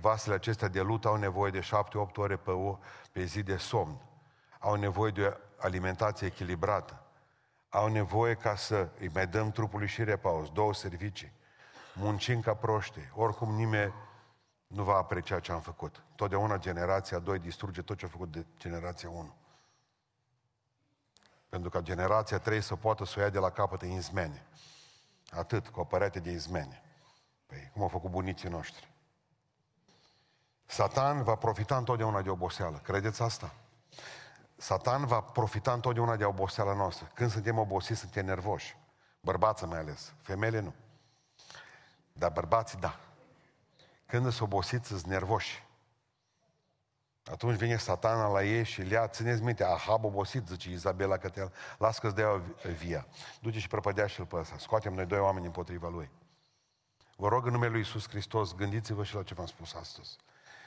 Vasele 0.00 0.34
acestea 0.34 0.68
de 0.68 0.80
lut 0.80 1.04
au 1.04 1.16
nevoie 1.16 1.50
de 1.50 1.60
șapte-opt 1.60 2.16
ore 2.16 2.36
pe, 2.36 2.50
o, 2.50 2.78
pe 3.12 3.24
zi 3.24 3.42
de 3.42 3.56
somn. 3.56 4.00
Au 4.58 4.74
nevoie 4.74 5.10
de 5.10 5.26
o 5.26 5.32
alimentație 5.58 6.26
echilibrată 6.26 7.06
au 7.76 7.88
nevoie 7.88 8.34
ca 8.34 8.56
să 8.56 8.88
îi 8.98 9.08
mai 9.08 9.26
dăm 9.26 9.50
trupului 9.50 9.86
și 9.86 10.04
repaus, 10.04 10.50
două 10.50 10.74
servicii. 10.74 11.32
muncim 11.94 12.40
ca 12.40 12.54
proști. 12.54 13.00
Oricum 13.14 13.54
nimeni 13.54 13.94
nu 14.66 14.82
va 14.82 14.96
aprecia 14.96 15.40
ce 15.40 15.52
am 15.52 15.60
făcut. 15.60 16.02
Totdeauna 16.14 16.58
generația 16.58 17.18
2 17.18 17.38
distruge 17.38 17.82
tot 17.82 17.98
ce 17.98 18.04
a 18.04 18.08
făcut 18.08 18.32
de 18.32 18.46
generația 18.58 19.08
1. 19.08 19.34
Pentru 21.48 21.70
ca 21.70 21.80
generația 21.80 22.38
3 22.38 22.60
să 22.60 22.76
poată 22.76 23.04
să 23.04 23.14
o 23.18 23.22
ia 23.22 23.28
de 23.28 23.38
la 23.38 23.50
capăt 23.50 23.82
în 23.82 23.90
izmene. 23.90 24.46
Atât, 25.30 25.68
cu 25.68 25.80
o 25.80 25.84
părete 25.84 26.20
de 26.20 26.30
izmene. 26.30 26.82
Păi, 27.46 27.70
cum 27.72 27.82
au 27.82 27.88
făcut 27.88 28.10
bunicii 28.10 28.48
noștri. 28.48 28.94
Satan 30.66 31.22
va 31.22 31.34
profita 31.34 31.76
întotdeauna 31.76 32.22
de 32.22 32.30
oboseală. 32.30 32.76
Credeți 32.76 33.22
asta? 33.22 33.54
Satan 34.56 35.06
va 35.06 35.20
profita 35.20 35.72
întotdeauna 35.72 36.16
de 36.16 36.24
oboseala 36.24 36.74
noastră. 36.74 37.10
Când 37.14 37.30
suntem 37.30 37.58
obosiți, 37.58 38.00
suntem 38.00 38.24
nervoși. 38.24 38.76
Bărbații 39.20 39.66
mai 39.66 39.78
ales. 39.78 40.12
Femeile 40.22 40.60
nu. 40.60 40.74
Dar 42.12 42.30
bărbații, 42.30 42.78
da. 42.78 43.00
Când 44.06 44.22
sunt 44.22 44.40
obosiți, 44.40 44.86
sunt 44.86 45.02
nervoși. 45.02 45.64
Atunci 47.24 47.56
vine 47.56 47.76
satana 47.76 48.28
la 48.28 48.44
ei 48.44 48.64
și 48.64 48.82
le 48.82 48.94
ia, 48.94 49.08
țineți 49.08 49.42
minte, 49.42 49.64
ahab 49.64 50.04
obosit, 50.04 50.46
zice 50.46 50.70
Izabela 50.70 51.16
Cătel, 51.16 51.52
las 51.78 51.98
că-ți 51.98 52.14
dea 52.14 52.42
via. 52.78 53.06
Duce 53.40 53.58
și 53.58 53.68
prăpădea 53.68 54.06
și-l 54.06 54.26
pe 54.26 54.36
ăsta. 54.36 54.58
Scoatem 54.58 54.94
noi 54.94 55.06
doi 55.06 55.18
oameni 55.18 55.46
împotriva 55.46 55.88
lui. 55.88 56.10
Vă 57.16 57.28
rog 57.28 57.46
în 57.46 57.52
numele 57.52 57.70
lui 57.70 57.80
Iisus 57.80 58.08
Hristos, 58.08 58.54
gândiți-vă 58.54 59.04
și 59.04 59.14
la 59.14 59.22
ce 59.22 59.34
v-am 59.34 59.46
spus 59.46 59.74
astăzi. 59.74 60.16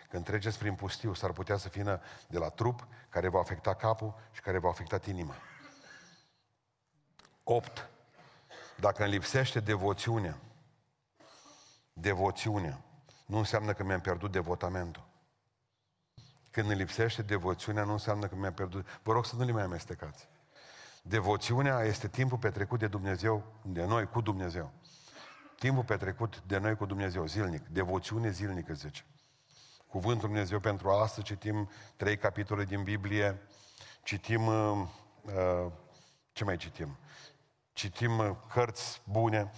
Când 0.09 0.25
treceți 0.25 0.57
prin 0.57 0.75
pustiu, 0.75 1.13
s-ar 1.13 1.31
putea 1.31 1.57
să 1.57 1.67
vină 1.71 2.01
de 2.27 2.37
la 2.37 2.49
trup, 2.49 2.87
care 3.09 3.27
va 3.27 3.39
afecta 3.39 3.73
capul 3.73 4.15
și 4.31 4.41
care 4.41 4.57
va 4.57 4.69
afecta 4.69 4.99
inima. 5.05 5.35
8. 7.43 7.89
Dacă 8.77 9.03
îmi 9.03 9.11
lipsește 9.11 9.59
devoțiunea, 9.59 10.37
devoțiunea, 11.93 12.81
nu 13.25 13.37
înseamnă 13.37 13.73
că 13.73 13.83
mi-am 13.83 14.01
pierdut 14.01 14.31
devotamentul. 14.31 15.07
Când 16.51 16.69
îmi 16.69 16.77
lipsește 16.77 17.21
devoțiunea, 17.21 17.83
nu 17.83 17.91
înseamnă 17.91 18.27
că 18.27 18.35
mi-am 18.35 18.53
pierdut... 18.53 18.87
Vă 19.03 19.11
rog 19.11 19.25
să 19.25 19.35
nu 19.35 19.43
le 19.43 19.51
mai 19.51 19.63
amestecați. 19.63 20.27
Devoțiunea 21.01 21.81
este 21.81 22.07
timpul 22.07 22.37
petrecut 22.37 22.79
de 22.79 22.87
Dumnezeu, 22.87 23.53
de 23.61 23.85
noi 23.85 24.09
cu 24.09 24.21
Dumnezeu. 24.21 24.71
Timpul 25.59 25.83
petrecut 25.83 26.43
de 26.45 26.57
noi 26.57 26.75
cu 26.75 26.85
Dumnezeu, 26.85 27.25
zilnic. 27.25 27.67
Devoțiune 27.67 28.29
zilnică, 28.29 28.73
zice. 28.73 29.05
Cuvântul 29.89 30.27
Dumnezeu 30.27 30.59
pentru 30.59 30.89
asta, 30.89 31.21
citim 31.21 31.69
trei 31.95 32.17
capitole 32.17 32.63
din 32.63 32.83
Biblie, 32.83 33.41
citim, 34.03 34.47
uh, 34.47 34.87
uh, 35.21 35.71
ce 36.31 36.43
mai 36.43 36.57
citim? 36.57 36.97
Citim 37.73 38.17
uh, 38.17 38.35
cărți 38.53 39.01
bune, 39.03 39.51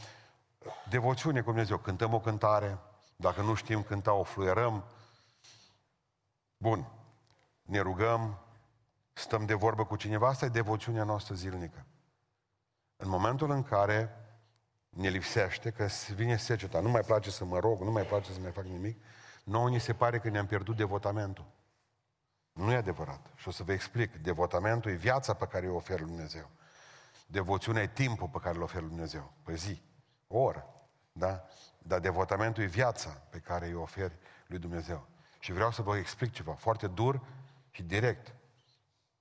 devoțiune 0.89 1.39
cu 1.39 1.49
Dumnezeu, 1.49 1.77
cântăm 1.77 2.13
o 2.13 2.19
cântare, 2.19 2.77
dacă 3.15 3.41
nu 3.41 3.53
știm 3.53 3.83
cânta, 3.83 4.13
o 4.13 4.23
fluierăm. 4.23 4.83
Bun, 6.57 6.91
ne 7.61 7.79
rugăm, 7.79 8.39
stăm 9.13 9.45
de 9.45 9.53
vorbă 9.53 9.85
cu 9.85 9.95
cineva, 9.95 10.27
asta 10.27 10.45
e 10.45 10.49
devoțiunea 10.49 11.03
noastră 11.03 11.35
zilnică. 11.35 11.85
În 12.95 13.09
momentul 13.09 13.51
în 13.51 13.63
care 13.63 14.15
ne 14.89 15.09
lipsește, 15.09 15.71
că 15.71 15.87
vine 16.15 16.37
seceta, 16.37 16.79
nu 16.79 16.89
mai 16.89 17.01
place 17.01 17.31
să 17.31 17.45
mă 17.45 17.59
rog, 17.59 17.81
nu 17.81 17.91
mai 17.91 18.03
place 18.03 18.31
să 18.31 18.39
mai 18.39 18.51
fac 18.51 18.63
nimic, 18.63 19.03
nouă 19.51 19.69
ni 19.69 19.79
se 19.79 19.93
pare 19.93 20.19
că 20.19 20.29
ne-am 20.29 20.45
pierdut 20.45 20.75
devotamentul. 20.75 21.45
Nu 22.51 22.71
e 22.71 22.75
adevărat. 22.75 23.31
Și 23.35 23.47
o 23.47 23.51
să 23.51 23.63
vă 23.63 23.71
explic. 23.71 24.15
Devotamentul 24.15 24.91
e 24.91 24.95
viața 24.95 25.33
pe 25.33 25.45
care 25.45 25.67
o 25.67 25.75
oferă 25.75 26.03
Dumnezeu. 26.03 26.49
Devoțiunea 27.27 27.81
e 27.81 27.87
timpul 27.87 28.27
pe 28.27 28.37
care 28.37 28.55
îl 28.55 28.61
oferă 28.61 28.85
Dumnezeu. 28.85 29.33
Pe 29.43 29.55
zi, 29.55 29.81
o 30.27 30.37
oră. 30.37 30.65
Da? 31.11 31.43
Dar 31.77 31.99
devotamentul 31.99 32.63
e 32.63 32.65
viața 32.65 33.09
pe 33.09 33.39
care 33.39 33.65
îi 33.65 33.73
oferi 33.73 34.17
lui 34.47 34.59
Dumnezeu. 34.59 35.07
Și 35.39 35.51
vreau 35.51 35.71
să 35.71 35.81
vă 35.81 35.97
explic 35.97 36.31
ceva 36.33 36.53
foarte 36.53 36.87
dur 36.87 37.21
și 37.71 37.83
direct. 37.83 38.35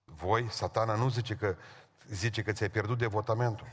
Voi, 0.04 0.50
satana 0.50 0.94
nu 0.94 1.08
zice 1.08 1.34
că, 1.36 1.56
zice 2.08 2.42
că 2.42 2.52
ți-ai 2.52 2.70
pierdut 2.70 2.98
devotamentul 2.98 3.66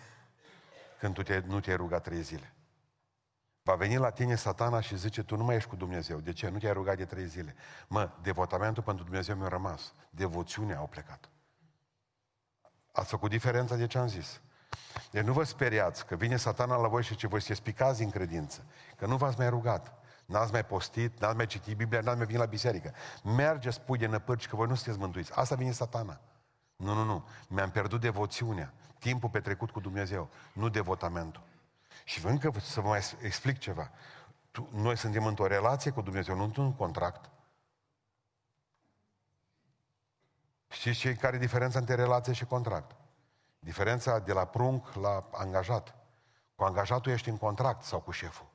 când 0.99 1.13
tu 1.13 1.23
te, 1.23 1.39
nu 1.45 1.59
te-ai 1.59 1.75
rugat 1.75 2.03
trei 2.03 2.21
zile. 2.21 2.53
Va 3.67 3.75
veni 3.75 3.97
la 3.97 4.09
tine 4.09 4.35
satana 4.35 4.79
și 4.79 4.97
zice, 4.97 5.23
tu 5.23 5.35
nu 5.35 5.43
mai 5.43 5.55
ești 5.55 5.69
cu 5.69 5.75
Dumnezeu. 5.75 6.19
De 6.19 6.33
ce? 6.33 6.49
Nu 6.49 6.57
te-ai 6.57 6.73
rugat 6.73 6.97
de 6.97 7.05
trei 7.05 7.25
zile. 7.25 7.55
Mă, 7.87 8.09
devotamentul 8.21 8.83
pentru 8.83 9.03
Dumnezeu 9.03 9.35
mi-a 9.35 9.47
rămas. 9.47 9.93
Devoțiunea 10.09 10.77
au 10.77 10.87
plecat. 10.87 11.29
Ați 12.91 13.09
făcut 13.09 13.29
diferența 13.29 13.75
de 13.75 13.87
ce 13.87 13.97
am 13.97 14.07
zis. 14.07 14.41
Deci 15.11 15.23
nu 15.23 15.33
vă 15.33 15.43
speriați 15.43 16.05
că 16.05 16.15
vine 16.15 16.37
satana 16.37 16.75
la 16.75 16.87
voi 16.87 17.03
și 17.03 17.15
ce 17.15 17.27
voi 17.27 17.41
să 17.41 17.53
spicați 17.53 18.03
în 18.03 18.09
credință. 18.09 18.65
Că 18.97 19.05
nu 19.05 19.17
v-ați 19.17 19.37
mai 19.37 19.49
rugat. 19.49 19.93
N-ați 20.25 20.51
mai 20.51 20.65
postit, 20.65 21.19
n-ați 21.19 21.35
mai 21.35 21.45
citit 21.45 21.77
Biblia, 21.77 22.01
n-ați 22.01 22.17
mai 22.17 22.25
venit 22.25 22.41
la 22.41 22.47
biserică. 22.47 22.93
Merge, 23.23 23.69
spui 23.69 23.97
de 23.97 24.05
năpârci 24.05 24.47
că 24.47 24.55
voi 24.55 24.67
nu 24.67 24.75
sunteți 24.75 24.99
mântuiți. 24.99 25.31
Asta 25.33 25.55
vine 25.55 25.71
satana. 25.71 26.19
Nu, 26.75 26.93
nu, 26.93 27.03
nu. 27.03 27.27
Mi-am 27.47 27.69
pierdut 27.69 28.01
devoțiunea. 28.01 28.73
Timpul 28.99 29.29
petrecut 29.29 29.71
cu 29.71 29.79
Dumnezeu. 29.79 30.29
Nu 30.53 30.69
devotamentul. 30.69 31.41
Și 32.07 32.19
vă 32.19 32.29
încă 32.29 32.51
să 32.59 32.81
vă 32.81 32.87
mai 32.87 33.01
explic 33.21 33.57
ceva. 33.57 33.91
Tu, 34.51 34.69
noi 34.71 34.97
suntem 34.97 35.25
într-o 35.25 35.47
relație 35.47 35.91
cu 35.91 36.01
Dumnezeu, 36.01 36.35
nu 36.35 36.43
într-un 36.43 36.75
contract. 36.75 37.29
Știți 40.67 40.97
ce, 40.99 41.15
care 41.15 41.35
e 41.35 41.39
diferența 41.39 41.79
între 41.79 41.95
relație 41.95 42.33
și 42.33 42.45
contract? 42.45 42.95
Diferența 43.59 44.19
de 44.19 44.33
la 44.33 44.45
prunc 44.45 44.93
la 44.93 45.29
angajat. 45.31 45.95
Cu 46.55 46.63
angajatul 46.63 47.11
ești 47.11 47.29
în 47.29 47.37
contract 47.37 47.83
sau 47.83 47.99
cu 47.99 48.11
șeful. 48.11 48.47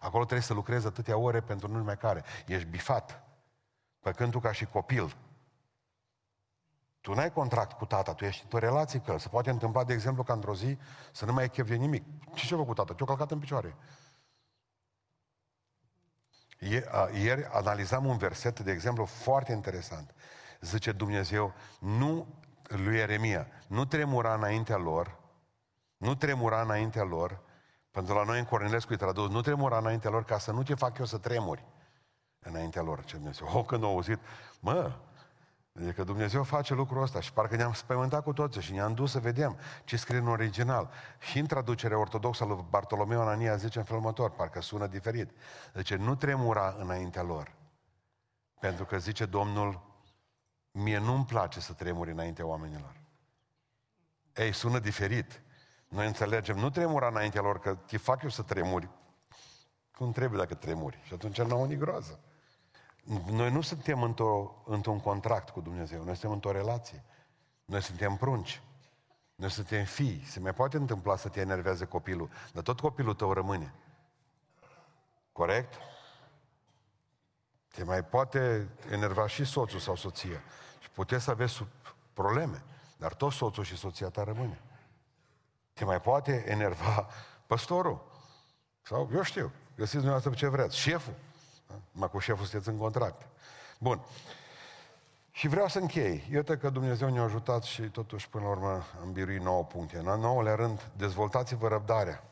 Acolo 0.00 0.24
trebuie 0.24 0.46
să 0.46 0.54
lucrezi 0.54 0.86
atâtea 0.86 1.16
ore 1.16 1.40
pentru 1.40 1.68
nu 1.68 1.76
numai 1.76 1.96
care. 1.96 2.24
Ești 2.46 2.68
bifat. 2.68 3.22
Pe 4.00 4.10
când 4.10 4.32
tu 4.32 4.40
ca 4.40 4.52
și 4.52 4.66
copil, 4.66 5.16
tu 7.08 7.14
n-ai 7.14 7.32
contract 7.32 7.72
cu 7.72 7.84
tata, 7.84 8.14
tu 8.14 8.24
ești 8.24 8.42
într-o 8.42 8.58
relație 8.58 8.98
cu 8.98 9.10
el. 9.10 9.18
Se 9.18 9.28
poate 9.28 9.50
întâmpla, 9.50 9.84
de 9.84 9.92
exemplu, 9.92 10.22
ca 10.22 10.32
într-o 10.32 10.54
zi 10.54 10.78
să 11.12 11.24
nu 11.24 11.32
mai 11.32 11.42
ai 11.42 11.48
chef 11.48 11.68
de 11.68 11.74
nimic. 11.74 12.04
Ce 12.34 12.46
ce-a 12.46 12.56
făcut 12.56 12.76
tata? 12.76 12.94
Te-a 12.94 13.06
călcat 13.06 13.30
în 13.30 13.38
picioare. 13.38 13.76
Ieri 17.12 17.44
analizam 17.52 18.06
un 18.06 18.16
verset, 18.16 18.60
de 18.60 18.70
exemplu, 18.70 19.04
foarte 19.04 19.52
interesant. 19.52 20.14
Zice 20.60 20.92
Dumnezeu, 20.92 21.52
nu 21.80 22.26
lui 22.62 22.96
Ieremia, 22.96 23.46
nu 23.66 23.84
tremura 23.84 24.34
înaintea 24.34 24.76
lor, 24.76 25.18
nu 25.96 26.14
tremura 26.14 26.60
înaintea 26.60 27.04
lor, 27.04 27.40
pentru 27.90 28.14
la 28.14 28.24
noi 28.24 28.38
în 28.38 28.44
Cornilescu 28.44 28.92
e 28.92 28.96
tradus, 28.96 29.30
nu 29.30 29.40
tremura 29.40 29.78
înaintea 29.78 30.10
lor 30.10 30.24
ca 30.24 30.38
să 30.38 30.52
nu 30.52 30.62
te 30.62 30.74
fac 30.74 30.98
eu 30.98 31.04
să 31.04 31.18
tremuri 31.18 31.64
înaintea 32.38 32.82
lor, 32.82 33.04
ce 33.04 33.16
Dumnezeu. 33.16 33.48
O, 33.52 33.64
când 33.64 33.82
au 33.82 33.90
auzit, 33.90 34.18
mă, 34.60 34.92
Adică 35.80 36.04
Dumnezeu 36.04 36.42
face 36.42 36.74
lucrul 36.74 37.02
ăsta 37.02 37.20
și 37.20 37.32
parcă 37.32 37.56
ne-am 37.56 37.72
spământat 37.72 38.22
cu 38.22 38.32
toții 38.32 38.60
și 38.60 38.72
ne-am 38.72 38.94
dus 38.94 39.10
să 39.10 39.18
vedem 39.18 39.58
ce 39.84 39.96
scrie 39.96 40.18
în 40.18 40.28
original. 40.28 40.90
Și 41.18 41.38
în 41.38 41.46
traducerea 41.46 41.98
ortodoxă 41.98 42.44
lui 42.44 42.64
Bartolomeu 42.70 43.20
Anania 43.20 43.56
zice 43.56 43.78
în 43.78 43.84
felul 43.84 44.00
următor, 44.00 44.30
parcă 44.30 44.60
sună 44.60 44.86
diferit. 44.86 45.30
Zice, 45.74 45.96
nu 45.96 46.14
tremura 46.14 46.76
înaintea 46.78 47.22
lor. 47.22 47.54
Pentru 48.60 48.84
că 48.84 48.98
zice 48.98 49.26
Domnul, 49.26 49.80
mie 50.70 50.98
nu-mi 50.98 51.24
place 51.24 51.60
să 51.60 51.72
tremuri 51.72 52.10
înaintea 52.10 52.46
oamenilor. 52.46 53.00
Ei, 54.34 54.52
sună 54.52 54.78
diferit. 54.78 55.42
Noi 55.88 56.06
înțelegem, 56.06 56.56
nu 56.56 56.70
tremura 56.70 57.06
înaintea 57.06 57.40
lor, 57.40 57.58
că 57.58 57.74
te 57.74 57.96
fac 57.96 58.22
eu 58.22 58.28
să 58.28 58.42
tremuri. 58.42 58.88
Cum 59.96 60.12
trebuie 60.12 60.40
dacă 60.40 60.54
tremuri? 60.54 61.00
Și 61.02 61.14
atunci 61.14 61.40
nu 61.40 61.54
au 61.54 61.64
nici 61.64 61.78
groază. 61.78 62.20
Noi 63.30 63.50
nu 63.50 63.60
suntem 63.60 64.02
într-o, 64.02 64.62
într-un 64.66 65.00
contract 65.00 65.50
cu 65.50 65.60
Dumnezeu, 65.60 66.04
noi 66.04 66.12
suntem 66.12 66.30
într-o 66.30 66.52
relație. 66.52 67.04
Noi 67.64 67.82
suntem 67.82 68.16
prunci. 68.16 68.62
Noi 69.34 69.50
suntem 69.50 69.84
fii. 69.84 70.24
Se 70.26 70.40
mai 70.40 70.54
poate 70.54 70.76
întâmpla 70.76 71.16
să 71.16 71.28
te 71.28 71.40
enerveze 71.40 71.84
copilul, 71.84 72.30
dar 72.52 72.62
tot 72.62 72.80
copilul 72.80 73.14
tău 73.14 73.32
rămâne. 73.32 73.74
Corect? 75.32 75.74
Te 77.68 77.84
mai 77.84 78.04
poate 78.04 78.68
enerva 78.90 79.26
și 79.26 79.44
soțul 79.44 79.78
sau 79.78 79.96
soția. 79.96 80.42
Și 80.78 80.90
puteți 80.90 81.24
să 81.24 81.30
aveți 81.30 81.66
probleme, 82.12 82.64
dar 82.96 83.14
tot 83.14 83.32
soțul 83.32 83.64
și 83.64 83.76
soția 83.76 84.08
ta 84.08 84.22
rămâne. 84.22 84.60
Te 85.72 85.84
mai 85.84 86.00
poate 86.00 86.44
enerva 86.46 87.08
păstorul. 87.46 88.06
Sau, 88.82 89.10
eu 89.12 89.22
știu, 89.22 89.52
găsiți 89.74 89.94
dumneavoastră 89.94 90.34
ce 90.34 90.46
vreți. 90.46 90.76
Șeful. 90.76 91.14
Mă 91.92 92.08
cu 92.08 92.18
șeful 92.18 92.44
sunteți 92.44 92.68
în 92.68 92.78
contract. 92.78 93.26
Bun. 93.78 94.00
Și 95.30 95.48
vreau 95.48 95.68
să 95.68 95.78
închei. 95.78 96.28
Iată 96.32 96.56
că 96.56 96.70
Dumnezeu 96.70 97.10
ne-a 97.10 97.22
ajutat 97.22 97.62
și 97.62 97.82
totuși 97.82 98.28
până 98.28 98.44
la 98.44 98.50
urmă 98.50 98.82
am 99.00 99.12
biruit 99.12 99.40
9 99.40 99.64
puncte. 99.64 99.98
În 99.98 100.04
nouălea 100.04 100.54
rând, 100.54 100.90
dezvoltați-vă 100.96 101.68
răbdarea. 101.68 102.22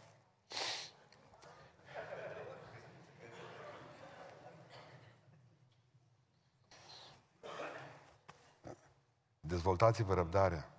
Dezvoltați-vă 9.40 10.14
răbdarea. 10.14 10.70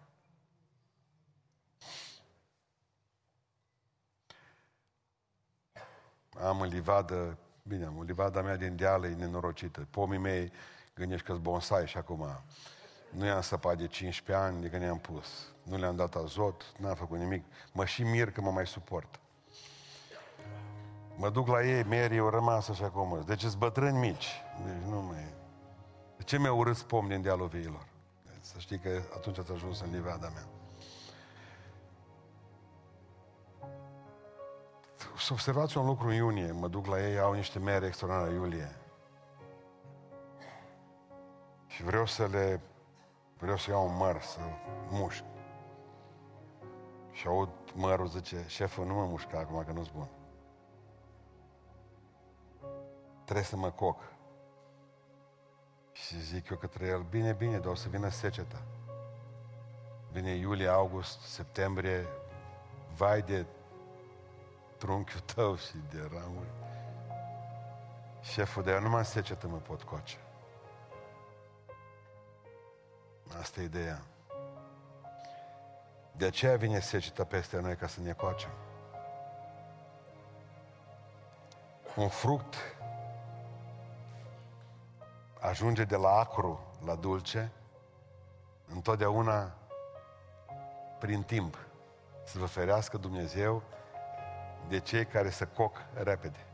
Am 6.44 6.62
în 6.62 6.68
livadă, 6.68 7.38
bine, 7.68 7.86
am 7.86 7.98
o 7.98 8.04
livada 8.04 8.42
mea 8.42 8.56
din 8.56 8.76
deală 8.76 9.08
e 9.08 9.14
nenorocită. 9.14 9.88
Pomii 9.90 10.18
mei 10.18 10.52
gândești 10.96 11.26
că 11.26 11.34
bonsai 11.34 11.88
și 11.88 11.98
acum. 11.98 12.42
Nu 13.10 13.26
i-am 13.26 13.42
săpat 13.42 13.78
de 13.78 13.88
15 13.88 14.46
ani 14.46 14.62
de 14.62 14.68
când 14.68 14.84
i-am 14.84 15.00
pus. 15.00 15.28
Nu 15.64 15.78
le-am 15.78 15.96
dat 15.96 16.16
azot, 16.16 16.74
n-am 16.78 16.96
făcut 16.96 17.18
nimic. 17.18 17.44
Mă 17.72 17.86
și 17.86 18.04
mir 18.04 18.32
că 18.32 18.42
mă 18.42 18.52
mai 18.52 18.68
suport. 18.68 19.20
Mă 21.16 21.30
duc 21.30 21.48
la 21.48 21.64
ei, 21.64 21.84
Mary, 21.84 22.18
au 22.18 22.30
rămas 22.30 22.70
așa 22.70 22.90
cum 22.90 23.24
Deci 23.26 23.42
sunt 23.42 23.56
bătrâni 23.56 23.98
mici. 23.98 24.42
Deci 24.66 24.90
nu 24.90 25.02
mai... 25.02 25.34
De 26.18 26.24
ce 26.24 26.40
mi-a 26.40 26.54
urât 26.54 26.82
pom 26.82 27.08
din 27.08 27.22
dealul 27.22 27.48
viilor? 27.48 27.88
Deci 28.26 28.44
să 28.44 28.56
știi 28.58 28.80
că 28.80 28.90
atunci 29.16 29.38
ați 29.38 29.52
ajuns 29.52 29.82
în 29.82 29.92
livada 29.92 30.30
mea. 30.34 30.57
Să 35.20 35.34
observați 35.34 35.78
un 35.78 35.86
lucru 35.86 36.08
în 36.08 36.14
iunie, 36.14 36.52
mă 36.52 36.68
duc 36.68 36.86
la 36.86 37.08
ei, 37.08 37.20
au 37.20 37.34
niște 37.34 37.60
mere 37.60 37.86
extraordinare 37.86 38.34
iulie. 38.34 38.76
Și 41.68 41.84
vreau 41.84 42.06
să 42.06 42.26
le, 42.26 42.62
vreau 43.38 43.58
să 43.58 43.72
iau 43.72 43.88
un 43.88 43.96
măr, 43.96 44.22
să 44.22 44.40
mușc. 44.90 45.24
Și 47.12 47.28
aud 47.28 47.50
mărul, 47.74 48.08
zice, 48.08 48.46
șeful, 48.48 48.86
nu 48.86 48.94
mă 48.94 49.06
mușca 49.06 49.40
acum 49.40 49.64
că 49.64 49.72
nu-s 49.72 49.90
bun. 49.90 50.08
Trebuie 53.24 53.46
să 53.46 53.56
mă 53.56 53.70
coc. 53.72 54.02
Și 55.92 56.22
zic 56.22 56.50
eu 56.50 56.58
către 56.58 56.86
el, 56.86 57.02
bine, 57.10 57.34
bine, 57.34 57.58
dar 57.58 57.72
o 57.72 57.76
să 57.76 57.90
vină 57.90 58.10
seceta. 58.10 58.62
Vine 60.12 60.32
iulie, 60.32 60.68
august, 60.68 61.20
septembrie, 61.20 62.06
vai 62.96 63.22
de 63.22 63.46
trunchiul 64.78 65.20
tău 65.20 65.56
și 65.56 65.78
de 65.90 66.10
ramuri. 66.12 66.50
Șeful, 68.22 68.64
de 68.64 68.72
eu 68.72 68.82
numai 68.82 69.06
secetă 69.06 69.48
mă 69.48 69.58
pot 69.58 69.84
coace. 69.84 70.18
Asta 73.40 73.62
e 73.62 73.64
ideea. 73.64 74.02
De 76.12 76.26
aceea 76.26 76.56
vine 76.56 76.80
seceta 76.80 77.24
peste 77.24 77.60
noi 77.60 77.76
ca 77.76 77.88
să 77.88 78.02
ne 78.02 78.14
coacem. 78.14 78.50
Un 81.96 82.08
fruct 82.08 82.56
ajunge 85.40 85.84
de 85.84 85.96
la 85.96 86.10
acru 86.10 86.60
la 86.86 86.96
dulce 86.96 87.52
întotdeauna 88.74 89.56
prin 91.00 91.24
timp. 91.24 91.58
Să 92.24 92.40
vă 92.40 92.46
ferească 92.46 92.98
Dumnezeu 92.98 93.64
de 94.70 94.80
cei 94.80 95.06
care 95.06 95.30
se 95.30 95.46
coc 95.46 95.78
repede. 95.94 96.46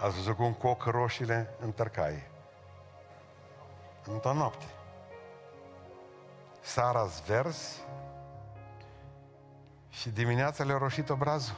Ați 0.00 0.14
văzut 0.14 0.36
cum 0.36 0.52
coc 0.52 0.84
roșiile 0.84 1.54
în 1.60 1.72
tărcaie. 1.72 2.30
Într-o 4.04 4.32
noapte. 4.32 4.64
Sara 6.60 7.04
verzi 7.26 7.82
și 9.88 10.10
dimineața 10.10 10.64
le-a 10.64 10.78
roșit 10.78 11.10
obrazul. 11.10 11.56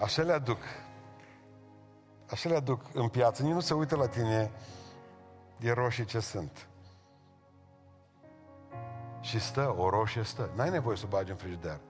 Așa 0.00 0.22
le 0.22 0.32
aduc. 0.32 0.58
Așa 2.30 2.48
le 2.48 2.56
aduc 2.56 2.82
în 2.92 3.08
piață. 3.08 3.42
Nici 3.42 3.52
nu 3.52 3.60
se 3.60 3.74
uită 3.74 3.96
la 3.96 4.08
tine 4.08 4.50
de 5.56 5.72
roșii 5.72 6.04
ce 6.04 6.20
sunt. 6.20 6.68
Și 9.20 9.40
stă, 9.40 9.74
o 9.76 9.88
roșie 9.88 10.22
stă. 10.22 10.50
N-ai 10.54 10.70
nevoie 10.70 10.96
să 10.96 11.04
o 11.06 11.08
bagi 11.08 11.30
în 11.30 11.36
frigider. 11.36 11.80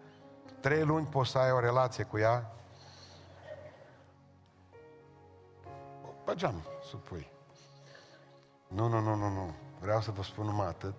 Trei 0.61 0.85
luni 0.85 1.07
poți 1.07 1.31
să 1.31 1.39
ai 1.39 1.53
o 1.53 1.61
relație 1.61 2.05
cu 2.05 2.19
ea. 2.19 2.53
Pe 6.25 6.35
geam 6.35 6.63
să 6.91 6.97
pui. 6.97 7.31
Nu, 8.69 8.89
nu, 8.89 9.01
nu, 9.01 9.15
nu, 9.15 9.29
nu. 9.29 9.55
Vreau 9.81 10.01
să 10.01 10.11
vă 10.11 10.23
spun 10.23 10.45
numai 10.45 10.67
atât. 10.67 10.95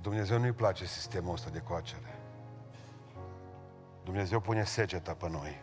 Dumnezeu 0.00 0.38
nu-i 0.38 0.52
place 0.52 0.84
sistemul 0.84 1.32
ăsta 1.32 1.50
de 1.50 1.60
coacere. 1.60 2.18
Dumnezeu 4.04 4.40
pune 4.40 4.64
seceta 4.64 5.14
pe 5.14 5.28
noi 5.28 5.62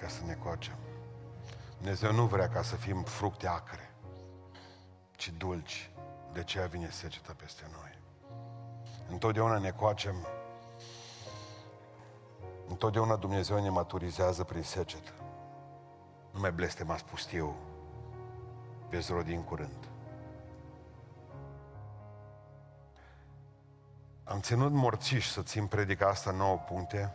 ca 0.00 0.08
să 0.08 0.24
ne 0.24 0.34
coacem. 0.34 0.76
Dumnezeu 1.76 2.12
nu 2.12 2.26
vrea 2.26 2.48
ca 2.48 2.62
să 2.62 2.76
fim 2.76 3.02
fructe 3.02 3.46
acre, 3.46 3.90
ci 5.16 5.32
dulci. 5.36 5.90
De 6.32 6.40
aceea 6.40 6.66
vine 6.66 6.90
seceta 6.90 7.34
peste 7.36 7.62
noi. 7.72 7.98
Întotdeauna 9.10 9.58
ne 9.58 9.70
coacem. 9.70 10.14
Întotdeauna 12.68 13.16
Dumnezeu 13.16 13.62
ne 13.62 13.68
maturizează 13.68 14.44
prin 14.44 14.62
secetă. 14.62 15.12
Nu 16.30 16.40
mai 16.40 16.52
blestemați 16.52 17.04
pustiu. 17.04 17.54
Veți 18.88 19.12
rodi 19.12 19.34
în 19.34 19.42
curând. 19.42 19.88
Am 24.24 24.40
ținut 24.40 24.72
morțiș 24.72 25.28
să 25.30 25.42
țin 25.42 25.66
predica 25.66 26.06
asta 26.06 26.30
9 26.30 26.56
puncte, 26.56 27.14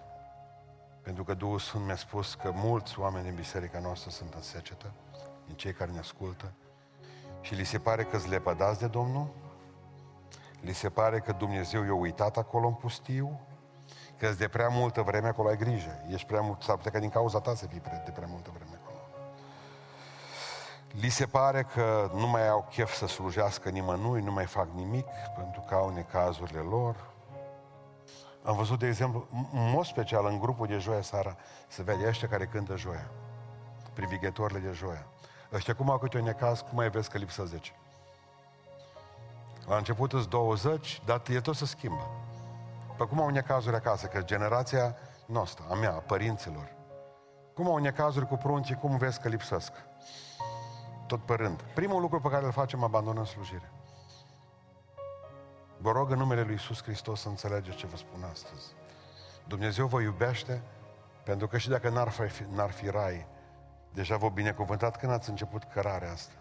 pentru 1.02 1.24
că 1.24 1.34
Duhul 1.34 1.60
Sfânt 1.60 1.86
mi-a 1.86 1.96
spus 1.96 2.36
că 2.36 2.52
mulți 2.52 3.00
oameni 3.00 3.26
din 3.26 3.36
biserica 3.36 3.80
noastră 3.80 4.10
sunt 4.10 4.34
în 4.34 4.42
secetă, 4.42 4.92
din 5.46 5.56
cei 5.56 5.74
care 5.74 5.92
ne 5.92 6.00
ascultă, 6.00 6.52
și 7.42 7.54
li 7.54 7.64
se 7.64 7.80
pare 7.80 8.04
că 8.04 8.16
îți 8.16 8.30
lepădați 8.30 8.80
de 8.80 8.88
Domnul, 8.88 9.28
li 10.62 10.74
se 10.74 10.90
pare 10.90 11.20
că 11.20 11.32
Dumnezeu 11.32 11.84
i-a 11.84 11.94
uitat 11.94 12.38
acolo 12.38 12.68
în 12.68 12.74
pustiu, 12.74 13.40
că 14.18 14.30
de 14.30 14.48
prea 14.48 14.68
multă 14.68 15.02
vreme 15.02 15.28
acolo 15.28 15.50
ai 15.50 15.58
grijă. 15.58 16.04
Ești 16.10 16.28
prea 16.28 16.42
mult, 16.42 16.62
s-ar 16.62 16.76
putea 16.76 16.92
ca 16.92 17.00
din 17.00 17.10
cauza 17.10 17.40
ta 17.40 17.56
să 17.56 17.68
fii 17.68 17.82
de 18.06 18.12
prea 18.12 18.28
multă 18.30 18.52
vreme 18.54 18.80
acolo. 18.82 18.98
Li 20.92 21.10
se 21.10 21.26
pare 21.26 21.64
că 21.64 22.12
nu 22.14 22.28
mai 22.28 22.48
au 22.50 22.68
chef 22.70 22.94
să 22.94 23.08
slujească 23.08 23.70
nimănui, 23.70 24.22
nu 24.22 24.32
mai 24.32 24.46
fac 24.46 24.68
nimic 24.74 25.08
pentru 25.36 25.62
că 25.68 25.76
au 25.76 25.90
necazurile 25.90 26.60
lor. 26.60 27.10
Am 28.44 28.56
văzut, 28.56 28.80
de 28.80 28.88
exemplu, 28.88 29.28
în 29.32 29.70
mod 29.70 29.86
special 29.86 30.26
în 30.26 30.40
grupul 30.40 30.68
de 30.68 30.78
joia 30.78 31.02
seara, 31.02 31.36
să 31.68 31.84
vede 31.84 32.08
ăștia 32.08 32.28
care 32.28 32.46
cântă 32.46 32.76
joia, 32.76 33.12
privighetorile 33.94 34.60
de 34.60 34.72
joia. 34.72 35.06
Ăștia 35.54 35.76
cum 35.76 35.90
au 35.90 35.98
câte 35.98 36.18
un 36.18 36.24
necaz, 36.24 36.60
cum 36.60 36.72
mai 36.74 36.90
vezi 36.90 37.10
că 37.10 37.18
lipsă 37.18 37.46
10. 37.46 37.72
La 39.72 39.78
început 39.78 40.14
îți 40.14 40.30
20, 40.30 41.02
dar 41.06 41.22
e 41.30 41.42
tot 41.42 41.56
să 41.56 41.66
schimbă. 41.66 42.10
Pe 42.98 43.04
cum 43.04 43.22
au 43.22 43.30
necazuri 43.30 43.76
acasă, 43.76 44.08
că 44.08 44.22
generația 44.22 44.96
noastră, 45.26 45.66
a 45.70 45.74
mea, 45.74 45.92
a 45.92 45.98
părinților, 45.98 46.76
cum 47.54 47.68
au 47.68 47.78
necazuri 47.78 48.28
cu 48.28 48.36
pruncii, 48.36 48.76
cum 48.76 48.98
vezi 48.98 49.20
că 49.20 49.28
lipsesc? 49.28 49.72
Tot 51.08 51.20
pe 51.20 51.34
rând. 51.34 51.62
Primul 51.62 52.02
lucru 52.02 52.20
pe 52.20 52.30
care 52.30 52.46
îl 52.46 52.52
facem, 52.52 52.84
abandonăm 52.84 53.26
slujire. 53.26 53.72
Vă 55.78 55.92
rog 55.92 56.12
în 56.12 56.18
numele 56.18 56.42
Lui 56.42 56.52
Iisus 56.52 56.84
Hristos 56.84 57.22
să 57.22 57.28
înțelegeți 57.28 57.78
ce 57.78 57.88
vă 57.88 57.98
spun 57.98 58.24
astăzi. 58.32 58.76
Dumnezeu 59.48 59.88
vă 59.88 60.02
iubește 60.02 60.62
pentru 61.24 61.48
că 61.48 61.58
și 61.58 61.70
dacă 61.70 61.90
n-ar 61.90 62.10
fi, 62.10 62.44
n-ar 62.50 62.72
fi 62.72 62.90
rai, 62.90 63.28
deja 63.94 64.18
vă 64.18 64.30
binecuvântat 64.30 64.98
când 64.98 65.12
ați 65.12 65.30
început 65.30 65.64
cărarea 65.64 66.12
asta. 66.12 66.41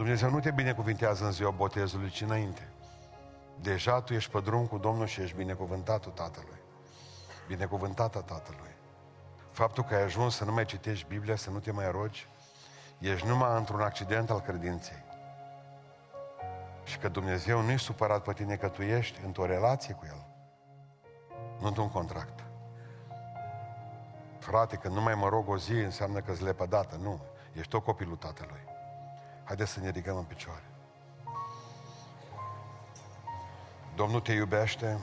Dumnezeu 0.00 0.30
nu 0.30 0.40
te 0.40 0.50
binecuvintează 0.50 1.24
în 1.24 1.32
ziua 1.32 1.50
botezului, 1.50 2.08
ci 2.08 2.20
înainte. 2.20 2.68
Deja 3.60 4.00
tu 4.00 4.14
ești 4.14 4.30
pe 4.30 4.40
drum 4.40 4.66
cu 4.66 4.78
Domnul 4.78 5.06
și 5.06 5.20
ești 5.20 5.36
binecuvântatul 5.36 6.12
Tatălui. 6.12 6.60
Binecuvântata 7.46 8.20
Tatălui. 8.20 8.74
Faptul 9.50 9.84
că 9.84 9.94
ai 9.94 10.02
ajuns 10.02 10.36
să 10.36 10.44
nu 10.44 10.52
mai 10.52 10.64
citești 10.64 11.06
Biblia, 11.08 11.36
să 11.36 11.50
nu 11.50 11.58
te 11.58 11.70
mai 11.70 11.90
rogi, 11.90 12.28
ești 12.98 13.26
numai 13.26 13.56
într-un 13.56 13.80
accident 13.80 14.30
al 14.30 14.40
credinței. 14.40 15.02
Și 16.84 16.98
că 16.98 17.08
Dumnezeu 17.08 17.60
nu-i 17.60 17.78
supărat 17.78 18.22
pe 18.22 18.32
tine 18.32 18.56
că 18.56 18.68
tu 18.68 18.82
ești 18.82 19.20
într-o 19.24 19.46
relație 19.46 19.94
cu 19.94 20.04
El. 20.06 20.26
Nu 21.60 21.66
într-un 21.66 21.90
contract. 21.90 22.44
Frate, 24.38 24.76
că 24.76 24.88
nu 24.88 25.00
mai 25.00 25.14
mă 25.14 25.28
rog 25.28 25.48
o 25.48 25.56
zi 25.56 25.72
înseamnă 25.72 26.20
că-ți 26.20 26.42
lepădată. 26.42 26.96
Nu. 27.02 27.20
Ești 27.52 27.70
tot 27.70 27.84
copilul 27.84 28.16
Tatălui. 28.16 28.69
Haideți 29.50 29.72
să 29.72 29.80
ne 29.80 29.86
ridicăm 29.86 30.16
în 30.16 30.24
picioare. 30.24 30.64
Domnul 33.94 34.20
te 34.20 34.32
iubește. 34.32 34.98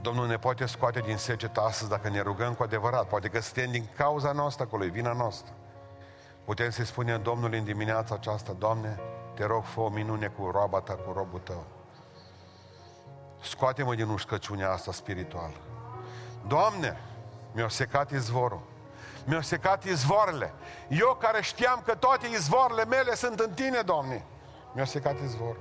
Domnul 0.00 0.26
ne 0.26 0.38
poate 0.38 0.66
scoate 0.66 1.00
din 1.00 1.16
secetă 1.16 1.60
astăzi 1.60 1.90
dacă 1.90 2.08
ne 2.08 2.20
rugăm 2.20 2.54
cu 2.54 2.62
adevărat. 2.62 3.06
Poate 3.06 3.28
că 3.28 3.40
suntem 3.40 3.70
din 3.70 3.86
cauza 3.96 4.32
noastră 4.32 4.64
acolo, 4.64 4.84
e 4.84 4.88
vina 4.88 5.12
noastră. 5.12 5.52
Putem 6.44 6.70
să-i 6.70 6.84
spunem 6.84 7.22
Domnului 7.22 7.58
în 7.58 7.64
dimineața 7.64 8.14
aceasta, 8.14 8.52
Doamne, 8.52 8.98
te 9.34 9.44
rog, 9.44 9.64
fă 9.64 9.80
o 9.80 9.88
minune 9.88 10.26
cu 10.26 10.50
roaba 10.50 10.80
ta, 10.80 10.94
cu 10.94 11.12
robul 11.12 11.40
tău. 11.40 11.64
Scoate-mă 13.42 13.94
din 13.94 14.08
uscăciunea 14.08 14.70
asta 14.70 14.92
spirituală. 14.92 15.56
Doamne, 16.46 16.96
mi-a 17.52 17.68
secat 17.68 18.10
izvorul 18.10 18.68
mi-au 19.26 19.40
secat 19.40 19.84
izvoarele. 19.84 20.52
Eu 20.88 21.16
care 21.20 21.42
știam 21.42 21.82
că 21.84 21.94
toate 21.94 22.26
izvoarele 22.26 22.84
mele 22.84 23.14
sunt 23.14 23.40
în 23.40 23.52
tine, 23.52 23.80
Doamne, 23.80 24.24
mi-au 24.74 24.86
secat 24.86 25.20
izvorul. 25.24 25.58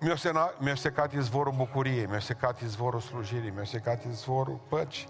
Mi-a, 0.00 0.16
sena, 0.16 0.52
mi-a 0.58 0.74
secat 0.74 1.12
izvorul 1.12 1.52
bucuriei, 1.56 2.06
mi-a 2.06 2.20
secat 2.20 2.60
izvorul 2.60 3.00
slujirii, 3.00 3.50
mi-a 3.50 3.64
secat 3.64 4.04
izvorul 4.04 4.60
păcii, 4.68 5.08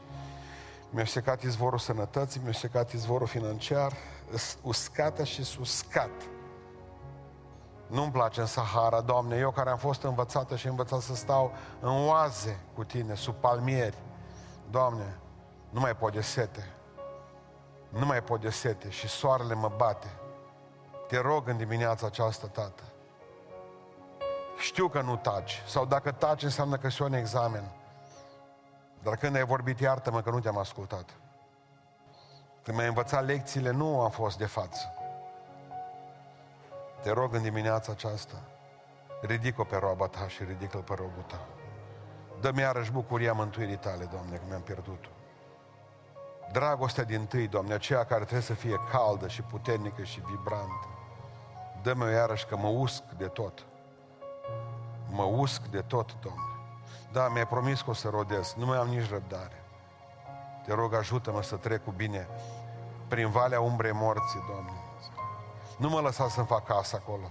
mi-a 0.90 1.04
secat 1.04 1.42
izvorul 1.42 1.78
sănătății, 1.78 2.40
mi-a 2.44 2.52
secat 2.52 2.92
izvorul 2.92 3.26
financiar, 3.26 3.92
uscată 4.62 5.24
și 5.24 5.44
suscat. 5.44 6.10
Nu-mi 7.86 8.12
place 8.12 8.40
în 8.40 8.46
Sahara, 8.46 9.00
Doamne, 9.00 9.36
eu 9.36 9.50
care 9.50 9.70
am 9.70 9.76
fost 9.76 10.02
învățată 10.02 10.56
și 10.56 10.66
învățat 10.66 11.00
să 11.00 11.14
stau 11.14 11.52
în 11.80 12.06
oaze 12.06 12.60
cu 12.74 12.84
Tine, 12.84 13.14
sub 13.14 13.34
palmieri. 13.34 13.96
Doamne, 14.70 15.18
nu 15.74 15.80
mai 15.80 15.96
pot 15.96 16.12
de 16.12 16.20
sete. 16.20 16.72
Nu 17.88 18.06
mai 18.06 18.22
pot 18.22 18.40
de 18.40 18.50
sete 18.50 18.90
și 18.90 19.08
soarele 19.08 19.54
mă 19.54 19.72
bate. 19.76 20.06
Te 21.08 21.18
rog 21.20 21.48
în 21.48 21.56
dimineața 21.56 22.06
aceasta, 22.06 22.46
Tată. 22.46 22.82
Știu 24.58 24.88
că 24.88 25.00
nu 25.00 25.16
taci. 25.16 25.62
Sau 25.66 25.84
dacă 25.84 26.12
taci 26.12 26.42
înseamnă 26.42 26.76
că 26.76 26.88
sunt 26.88 27.08
un 27.08 27.14
examen. 27.14 27.70
Dar 29.02 29.16
când 29.16 29.36
ai 29.36 29.44
vorbit, 29.44 29.80
iartă-mă 29.80 30.22
că 30.22 30.30
nu 30.30 30.40
te-am 30.40 30.58
ascultat. 30.58 31.10
Când 32.62 32.76
mi-ai 32.76 32.88
învățat 32.88 33.24
lecțiile, 33.24 33.70
nu 33.70 34.00
am 34.00 34.10
fost 34.10 34.38
de 34.38 34.46
față. 34.46 34.94
Te 37.02 37.10
rog 37.10 37.34
în 37.34 37.42
dimineața 37.42 37.92
aceasta, 37.92 38.36
ridic-o 39.22 39.64
pe 39.64 39.76
roaba 39.76 40.06
ta 40.06 40.28
și 40.28 40.44
ridică-l 40.44 40.82
pe 40.82 40.94
robul 40.94 41.24
tău. 41.26 41.46
Dă-mi 42.40 42.60
iarăși 42.60 42.92
bucuria 42.92 43.32
mântuirii 43.32 43.76
tale, 43.76 44.04
Doamne, 44.04 44.36
că 44.36 44.42
mi-am 44.48 44.62
pierdut-o. 44.62 45.08
Dragostea 46.52 47.04
din 47.04 47.26
tâi, 47.26 47.48
Doamne, 47.48 47.74
aceea 47.74 48.04
care 48.04 48.20
trebuie 48.20 48.40
să 48.40 48.54
fie 48.54 48.80
caldă 48.90 49.28
și 49.28 49.42
puternică 49.42 50.02
și 50.02 50.20
vibrantă. 50.20 50.88
Dă-mi-o 51.82 52.06
iarăși 52.08 52.46
că 52.46 52.56
mă 52.56 52.68
usc 52.68 53.02
de 53.16 53.26
tot. 53.26 53.66
Mă 55.10 55.22
usc 55.22 55.62
de 55.62 55.80
tot, 55.80 56.16
Doamne. 56.20 56.42
Da, 57.12 57.28
mi-ai 57.28 57.46
promis 57.46 57.80
că 57.80 57.90
o 57.90 57.92
să 57.92 58.08
rodesc, 58.08 58.54
nu 58.54 58.66
mai 58.66 58.78
am 58.78 58.88
nici 58.88 59.10
răbdare. 59.10 59.62
Te 60.66 60.74
rog, 60.74 60.94
ajută-mă 60.94 61.42
să 61.42 61.56
trec 61.56 61.84
cu 61.84 61.90
bine 61.90 62.28
prin 63.08 63.30
valea 63.30 63.60
umbrei 63.60 63.92
morții, 63.92 64.44
Doamne. 64.48 64.72
Nu 65.78 65.88
mă 65.88 66.00
lăsa 66.00 66.28
să-mi 66.28 66.46
fac 66.46 66.64
casă 66.64 66.96
acolo. 66.96 67.30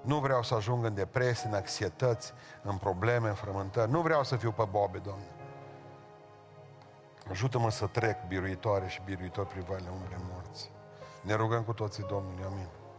Nu 0.00 0.18
vreau 0.18 0.42
să 0.42 0.54
ajung 0.54 0.84
în 0.84 0.94
depresie, 0.94 1.48
în 1.48 1.54
anxietăți, 1.54 2.32
în 2.62 2.76
probleme, 2.76 3.28
în 3.28 3.34
frământări. 3.34 3.90
Nu 3.90 4.00
vreau 4.00 4.24
să 4.24 4.36
fiu 4.36 4.50
pe 4.52 4.66
bobe, 4.70 4.98
Doamne. 4.98 5.24
Ajută-mă 7.30 7.70
să 7.70 7.86
trec 7.86 8.16
biruitoare 8.26 8.88
și 8.88 9.00
biruitor 9.04 9.46
prin 9.46 9.62
valea 9.68 9.92
umbrei 9.92 10.18
morții. 10.32 10.70
Ne 11.22 11.34
rugăm 11.34 11.62
cu 11.62 11.72
toții 11.72 12.04
Domnului. 12.08 12.44
Amin. 12.44 12.68